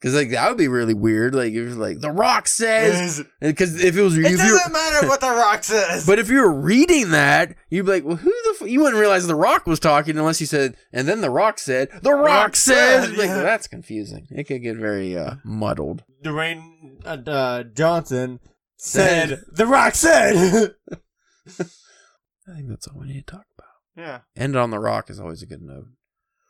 Because 0.00 0.16
like 0.16 0.30
that 0.30 0.48
would 0.48 0.58
be 0.58 0.66
really 0.66 0.94
weird. 0.94 1.32
Like 1.32 1.52
if 1.52 1.76
like 1.76 2.00
The 2.00 2.10
Rock 2.10 2.48
says, 2.48 3.22
because 3.40 3.80
if 3.80 3.96
it 3.96 4.02
was 4.02 4.18
it 4.18 4.24
if 4.24 4.36
doesn't 4.38 4.72
matter 4.72 5.06
what 5.06 5.20
the 5.20 5.30
rock 5.30 5.62
says. 5.62 6.04
but 6.04 6.18
if 6.18 6.28
you 6.28 6.38
were 6.40 6.50
reading 6.52 7.12
that, 7.12 7.54
you'd 7.70 7.86
be 7.86 7.92
like, 7.92 8.04
well, 8.04 8.16
who 8.16 8.28
the 8.30 8.56
f-? 8.60 8.68
You 8.68 8.80
wouldn't 8.80 8.98
realize 8.98 9.28
The 9.28 9.36
Rock 9.36 9.64
was 9.68 9.78
talking 9.78 10.18
unless 10.18 10.40
you 10.40 10.48
said, 10.48 10.74
and 10.92 11.06
then 11.06 11.20
The 11.20 11.30
Rock 11.30 11.60
said, 11.60 11.88
The 12.02 12.12
Rock, 12.12 12.26
Rock 12.26 12.56
says. 12.56 13.10
said, 13.10 13.16
Like, 13.16 13.28
yeah. 13.28 13.42
that's 13.44 13.68
confusing. 13.68 14.26
It 14.32 14.48
could 14.48 14.62
get 14.64 14.76
very 14.76 15.16
uh, 15.16 15.36
muddled. 15.44 16.02
Dwayne 16.24 16.96
uh, 17.06 17.18
uh, 17.30 17.62
Johnson 17.62 18.40
said 18.76 19.40
the 19.52 19.66
rock 19.68 19.94
said. 19.94 20.74
I 21.48 22.54
think 22.56 22.68
that's 22.68 22.88
all 22.88 22.98
we 23.00 23.06
need 23.06 23.24
to 23.28 23.34
talk 23.36 23.44
about. 23.44 23.51
Yeah. 23.96 24.20
End 24.36 24.56
on 24.56 24.70
The 24.70 24.78
Rock 24.78 25.10
is 25.10 25.20
always 25.20 25.42
a 25.42 25.46
good 25.46 25.62
note. 25.62 25.86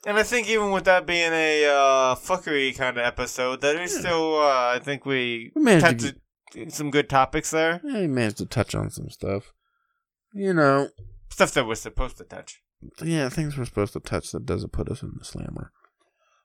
And 0.07 0.17
I 0.19 0.23
think 0.25 0.49
even 0.49 0.73
with 0.73 0.85
that 0.85 1.07
being 1.07 1.33
a 1.33 1.65
uh, 1.67 2.15
fuckery 2.17 2.77
kind 2.77 2.97
of 2.99 3.05
episode, 3.05 3.61
that 3.61 3.77
is 3.77 3.93
Yeah. 3.95 4.01
still, 4.01 4.37
uh, 4.41 4.75
I 4.75 4.81
think 4.83 5.07
we 5.07 5.53
We 5.55 5.63
managed 5.63 6.01
to 6.01 6.17
touched 6.55 6.73
some 6.73 6.91
good 6.91 7.09
topics 7.09 7.51
there. 7.51 7.81
Yeah, 7.85 8.01
he 8.01 8.07
managed 8.09 8.39
to 8.39 8.47
touch 8.47 8.75
on 8.75 8.91
some 8.91 9.11
stuff. 9.11 9.53
You 10.35 10.53
know, 10.55 10.89
Stuff 11.31 11.53
that 11.53 11.67
we're 11.67 11.77
supposed 11.77 12.17
to 12.19 12.25
touch. 12.25 12.61
yeah, 13.03 13.29
things 13.29 13.57
we're 13.57 13.65
supposed 13.65 13.93
to 13.93 14.01
touch 14.01 14.33
that 14.33 14.45
doesn't 14.45 14.73
put 14.73 14.89
us 14.89 15.03
in 15.03 15.13
the 15.19 15.25
slammer. 15.25 15.71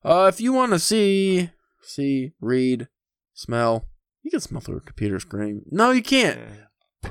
Uh, 0.05 0.29
if 0.31 0.39
you 0.39 0.53
want 0.53 0.71
to 0.73 0.79
see, 0.79 1.49
see, 1.81 2.33
read, 2.39 2.87
smell, 3.33 3.87
you 4.21 4.29
can 4.31 4.39
smell 4.39 4.61
through 4.61 4.77
a 4.77 4.81
computer 4.81 5.19
screen. 5.19 5.63
No, 5.71 5.91
you 5.91 6.03
can't. 6.03 6.39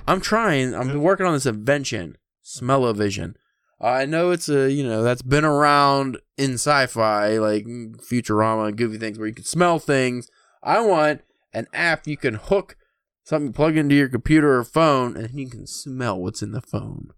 I'm 0.06 0.20
trying. 0.20 0.74
I'm 0.74 1.02
working 1.02 1.26
on 1.26 1.32
this 1.34 1.44
invention, 1.46 2.16
smell-o-vision. 2.42 3.36
I 3.80 4.06
know 4.06 4.30
it's 4.30 4.48
a 4.48 4.70
you 4.70 4.82
know 4.84 5.02
that's 5.02 5.22
been 5.22 5.44
around 5.44 6.18
in 6.36 6.54
sci-fi 6.54 7.38
like 7.38 7.64
mm, 7.64 7.96
Futurama 7.96 8.68
and 8.68 8.76
goofy 8.76 8.98
things 8.98 9.18
where 9.18 9.28
you 9.28 9.34
can 9.34 9.44
smell 9.44 9.78
things. 9.78 10.30
I 10.62 10.80
want 10.80 11.22
an 11.52 11.66
app 11.72 12.06
you 12.06 12.16
can 12.16 12.34
hook 12.34 12.76
something 13.24 13.52
plug 13.52 13.76
into 13.76 13.94
your 13.94 14.08
computer 14.08 14.56
or 14.56 14.64
phone 14.64 15.16
and 15.16 15.30
you 15.34 15.50
can 15.50 15.66
smell 15.66 16.18
what's 16.18 16.42
in 16.42 16.52
the 16.52 16.62
phone, 16.62 17.08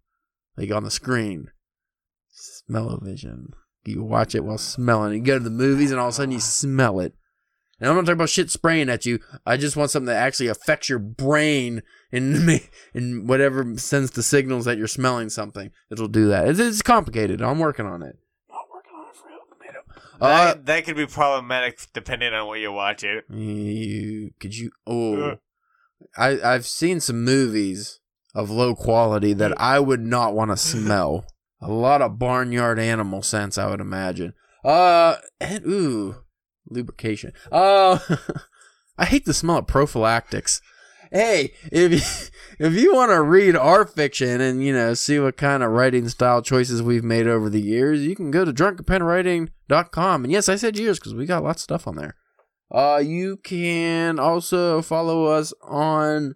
like 0.57 0.71
on 0.73 0.85
the 0.85 0.91
screen. 0.91 1.51
Smell-o-vision. 2.31 3.53
You 3.85 4.03
watch 4.03 4.35
it 4.35 4.45
while 4.45 4.59
smelling. 4.59 5.15
You 5.15 5.23
go 5.23 5.39
to 5.39 5.45
the 5.45 5.51
movies 5.51 5.91
and 5.91 5.99
all 5.99 6.09
of 6.09 6.13
a 6.13 6.17
sudden 6.17 6.33
you 6.33 6.41
smell 6.41 7.01
it. 7.01 7.15
And 7.81 7.89
I'm 7.89 7.97
not 7.97 8.03
talking 8.03 8.15
about 8.15 8.29
shit 8.29 8.51
spraying 8.51 8.89
at 8.89 9.07
you. 9.07 9.21
I 9.47 9.57
just 9.57 9.77
want 9.77 9.91
something 9.91 10.07
that 10.07 10.17
actually 10.17 10.49
affects 10.49 10.89
your 10.89 10.99
brain 10.99 11.83
and 12.13 12.47
ma- 12.47 12.59
and 12.95 13.29
whatever 13.29 13.77
sends 13.79 14.11
the 14.13 14.23
signals 14.23 14.65
that 14.65 14.79
you're 14.79 14.87
smelling 14.87 15.29
something. 15.29 15.71
It'll 15.91 16.09
do 16.09 16.29
that. 16.29 16.49
It's, 16.49 16.59
it's 16.59 16.83
complicated. 16.83 17.43
I'm 17.43 17.59
working 17.59 17.87
on 17.87 18.03
it. 18.03 18.17
Not 18.51 18.65
working 18.73 18.93
on 18.97 19.09
it 19.11 19.17
for 19.17 19.29
real, 19.29 19.39
tomato. 19.51 19.79
Uh, 20.21 20.45
That, 20.55 20.67
that 20.67 20.85
could 20.85 20.97
be 20.97 21.07
problematic 21.07 21.79
depending 21.93 22.33
on 22.35 22.47
what 22.47 22.61
you're 22.61 22.73
watching. 22.73 23.21
you 23.31 24.31
could 24.41 24.57
you? 24.57 24.71
Oh, 24.87 25.21
Uh. 25.23 25.37
I 26.17 26.41
I've 26.55 26.67
seen 26.67 27.01
some 27.01 27.25
movies 27.25 28.01
of 28.35 28.51
low 28.51 28.75
quality 28.75 29.33
that 29.35 29.59
I 29.61 29.81
would 29.81 30.01
not 30.01 30.35
want 30.35 30.51
to 30.51 30.57
smell. 30.75 31.27
A 31.61 31.71
lot 31.71 32.03
of 32.03 32.19
barnyard 32.21 32.79
animal 32.79 33.21
scents, 33.23 33.59
I 33.59 33.69
would 33.69 33.81
imagine. 33.81 34.33
Uh, 34.65 35.17
and 35.41 35.65
ooh, 35.67 36.17
lubrication. 36.71 37.33
Uh, 37.51 37.99
I 38.99 39.07
hate 39.07 39.25
the 39.25 39.35
smell 39.35 39.59
of 39.59 39.67
prophylactics. 39.67 40.61
Hey, 41.11 41.53
if 41.73 41.93
you, 41.93 42.01
if 42.67 42.75
you 42.75 42.95
want 42.95 43.11
to 43.13 43.23
read 43.23 43.57
our 43.57 43.87
fiction 43.87 44.41
and 44.41 44.65
you 44.65 44.73
know 44.73 44.95
see 44.95 45.19
what 45.19 45.37
kind 45.37 45.63
of 45.63 45.71
writing 45.71 46.09
style 46.09 46.43
choices 46.43 46.83
we've 46.83 47.05
made 47.05 47.27
over 47.27 47.49
the 47.49 47.61
years, 47.61 48.07
you 48.07 48.15
can 48.15 48.31
go 48.31 48.45
to 48.45 48.53
drunkenpenwriting.com. 48.53 50.25
And 50.25 50.33
yes, 50.33 50.49
I 50.49 50.57
said 50.57 50.79
years 50.79 50.99
because 50.99 51.15
we 51.15 51.27
got 51.27 51.45
lots 51.45 51.61
of 51.61 51.65
stuff 51.65 51.87
on 51.87 51.97
there. 51.97 52.17
Uh, 52.71 53.03
you 53.03 53.39
can 53.39 54.19
also 54.19 54.83
follow 54.83 55.25
us 55.25 55.53
on 55.63 56.35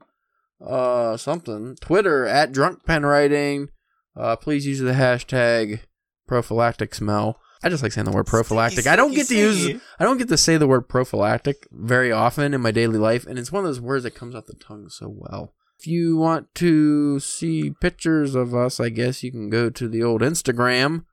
uh 0.64 1.16
something 1.16 1.76
Twitter 1.80 2.24
at 2.24 2.52
Drunk 2.52 2.84
Pen 2.84 3.04
Writing. 3.04 3.68
Uh, 4.16 4.36
please 4.36 4.66
use 4.66 4.78
the 4.78 4.92
hashtag 4.92 5.80
prophylactic 6.26 6.94
smell. 6.94 7.38
I 7.62 7.68
just 7.68 7.82
like 7.82 7.92
saying 7.92 8.06
the 8.06 8.12
word 8.12 8.26
prophylactic. 8.26 8.86
I 8.86 8.96
don't 8.96 9.14
get 9.14 9.28
to 9.28 9.36
use 9.36 9.80
I 9.98 10.04
don't 10.04 10.18
get 10.18 10.28
to 10.28 10.36
say 10.36 10.56
the 10.56 10.66
word 10.66 10.88
prophylactic 10.88 11.68
very 11.70 12.10
often 12.10 12.54
in 12.54 12.60
my 12.60 12.72
daily 12.72 12.98
life, 12.98 13.26
and 13.26 13.38
it's 13.38 13.52
one 13.52 13.64
of 13.64 13.68
those 13.68 13.80
words 13.80 14.02
that 14.04 14.14
comes 14.14 14.34
off 14.34 14.46
the 14.46 14.54
tongue 14.54 14.88
so 14.88 15.08
well. 15.08 15.54
If 15.78 15.86
you 15.86 16.16
want 16.16 16.54
to 16.56 17.18
see 17.20 17.72
pictures 17.80 18.34
of 18.34 18.54
us, 18.54 18.78
I 18.78 18.88
guess 18.88 19.22
you 19.22 19.30
can 19.30 19.50
go 19.50 19.70
to 19.70 19.88
the 19.88 20.02
old 20.02 20.22
Instagram 20.22 21.04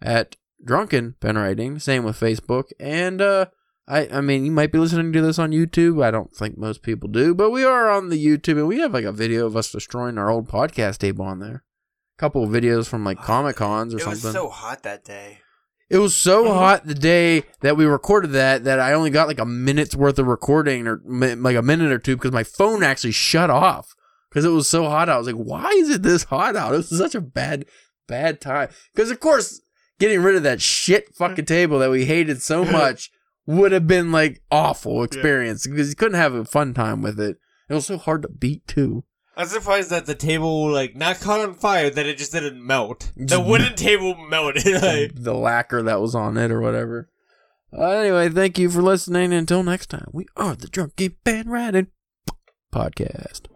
at 0.00 0.36
Drunken 0.64 1.16
Pen 1.20 1.36
Writing. 1.36 1.78
Same 1.78 2.04
with 2.04 2.18
Facebook, 2.18 2.70
and 2.78 3.20
uh, 3.20 3.46
I 3.86 4.08
I 4.08 4.20
mean 4.20 4.44
you 4.44 4.52
might 4.52 4.72
be 4.72 4.78
listening 4.78 5.12
to 5.12 5.22
this 5.22 5.38
on 5.38 5.50
YouTube. 5.50 6.04
I 6.04 6.10
don't 6.10 6.34
think 6.34 6.58
most 6.58 6.82
people 6.82 7.08
do, 7.08 7.34
but 7.34 7.50
we 7.50 7.64
are 7.64 7.90
on 7.90 8.08
the 8.08 8.24
YouTube, 8.24 8.58
and 8.58 8.68
we 8.68 8.80
have 8.80 8.94
like 8.94 9.04
a 9.04 9.12
video 9.12 9.46
of 9.46 9.56
us 9.56 9.70
destroying 9.70 10.18
our 10.18 10.30
old 10.30 10.48
podcast 10.48 10.98
tape 10.98 11.20
on 11.20 11.38
there. 11.38 11.64
A 12.16 12.20
couple 12.20 12.44
of 12.44 12.50
videos 12.50 12.88
from 12.88 13.04
like 13.04 13.18
Comic 13.18 13.56
Cons 13.56 13.94
or 13.94 13.98
It 13.98 14.02
something. 14.02 14.20
It 14.20 14.24
was 14.24 14.34
so 14.34 14.48
hot 14.48 14.82
that 14.82 15.04
day. 15.04 15.38
It 15.92 15.98
was 15.98 16.16
so 16.16 16.44
Mhm. 16.46 16.54
hot 16.54 16.86
the 16.86 16.94
day 16.94 17.44
that 17.60 17.76
we 17.76 17.84
recorded 17.84 18.32
that 18.32 18.64
that 18.64 18.80
I 18.80 18.94
only 18.94 19.10
got 19.10 19.28
like 19.28 19.38
a 19.38 19.44
minute's 19.44 19.94
worth 19.94 20.18
of 20.18 20.26
recording 20.26 20.86
or 20.88 21.02
mi- 21.04 21.34
like 21.34 21.54
a 21.56 21.60
minute 21.62 21.92
or 21.92 21.98
two 21.98 22.16
because 22.16 22.32
my 22.32 22.44
phone 22.44 22.82
actually 22.82 23.12
shut 23.12 23.50
off 23.50 23.94
because 24.30 24.46
it 24.46 24.48
was 24.48 24.66
so 24.66 24.84
hot. 24.88 25.10
I 25.10 25.18
was 25.18 25.26
like, 25.26 25.36
why 25.36 25.68
is 25.68 25.90
it 25.90 26.02
this 26.02 26.24
hot 26.24 26.56
out? 26.56 26.72
This 26.72 26.90
is 26.90 26.98
such 26.98 27.14
a 27.14 27.20
bad, 27.20 27.66
bad 28.08 28.40
time. 28.40 28.70
Because 28.94 29.10
of 29.10 29.20
course, 29.20 29.60
getting 30.00 30.22
rid 30.22 30.34
of 30.34 30.42
that 30.44 30.62
shit 30.62 31.14
fucking 31.14 31.44
table 31.44 31.78
that 31.80 31.90
we 31.90 32.06
hated 32.06 32.40
so 32.40 32.64
much 32.80 33.10
would 33.46 33.72
have 33.72 33.86
been 33.86 34.10
like 34.10 34.40
awful 34.50 35.02
experience 35.02 35.66
because 35.66 35.90
you 35.90 35.94
couldn't 35.94 36.18
have 36.18 36.32
a 36.32 36.46
fun 36.46 36.72
time 36.72 37.02
with 37.02 37.20
it. 37.20 37.36
It 37.68 37.74
was 37.74 37.84
so 37.86 37.98
hard 37.98 38.22
to 38.22 38.28
beat 38.28 38.66
too. 38.66 39.04
I'm 39.36 39.46
surprised 39.46 39.90
that 39.90 40.06
the 40.06 40.14
table 40.14 40.70
like 40.70 40.94
not 40.94 41.20
caught 41.20 41.40
on 41.40 41.54
fire 41.54 41.88
that 41.90 42.06
it 42.06 42.18
just 42.18 42.32
didn't 42.32 42.64
melt. 42.64 43.12
The 43.16 43.40
wooden 43.40 43.74
table 43.74 44.14
melted. 44.14 44.64
like, 44.82 45.12
the 45.14 45.34
lacquer 45.34 45.82
that 45.82 46.00
was 46.00 46.14
on 46.14 46.36
it 46.36 46.50
or 46.50 46.60
whatever. 46.60 47.08
Uh, 47.76 47.88
anyway, 47.88 48.28
thank 48.28 48.58
you 48.58 48.68
for 48.68 48.82
listening. 48.82 49.32
Until 49.32 49.62
next 49.62 49.86
time, 49.86 50.08
we 50.12 50.26
are 50.36 50.54
the 50.54 50.68
Drunken 50.68 51.16
Pen 51.24 51.48
Writing 51.48 51.86
Podcast. 52.74 53.46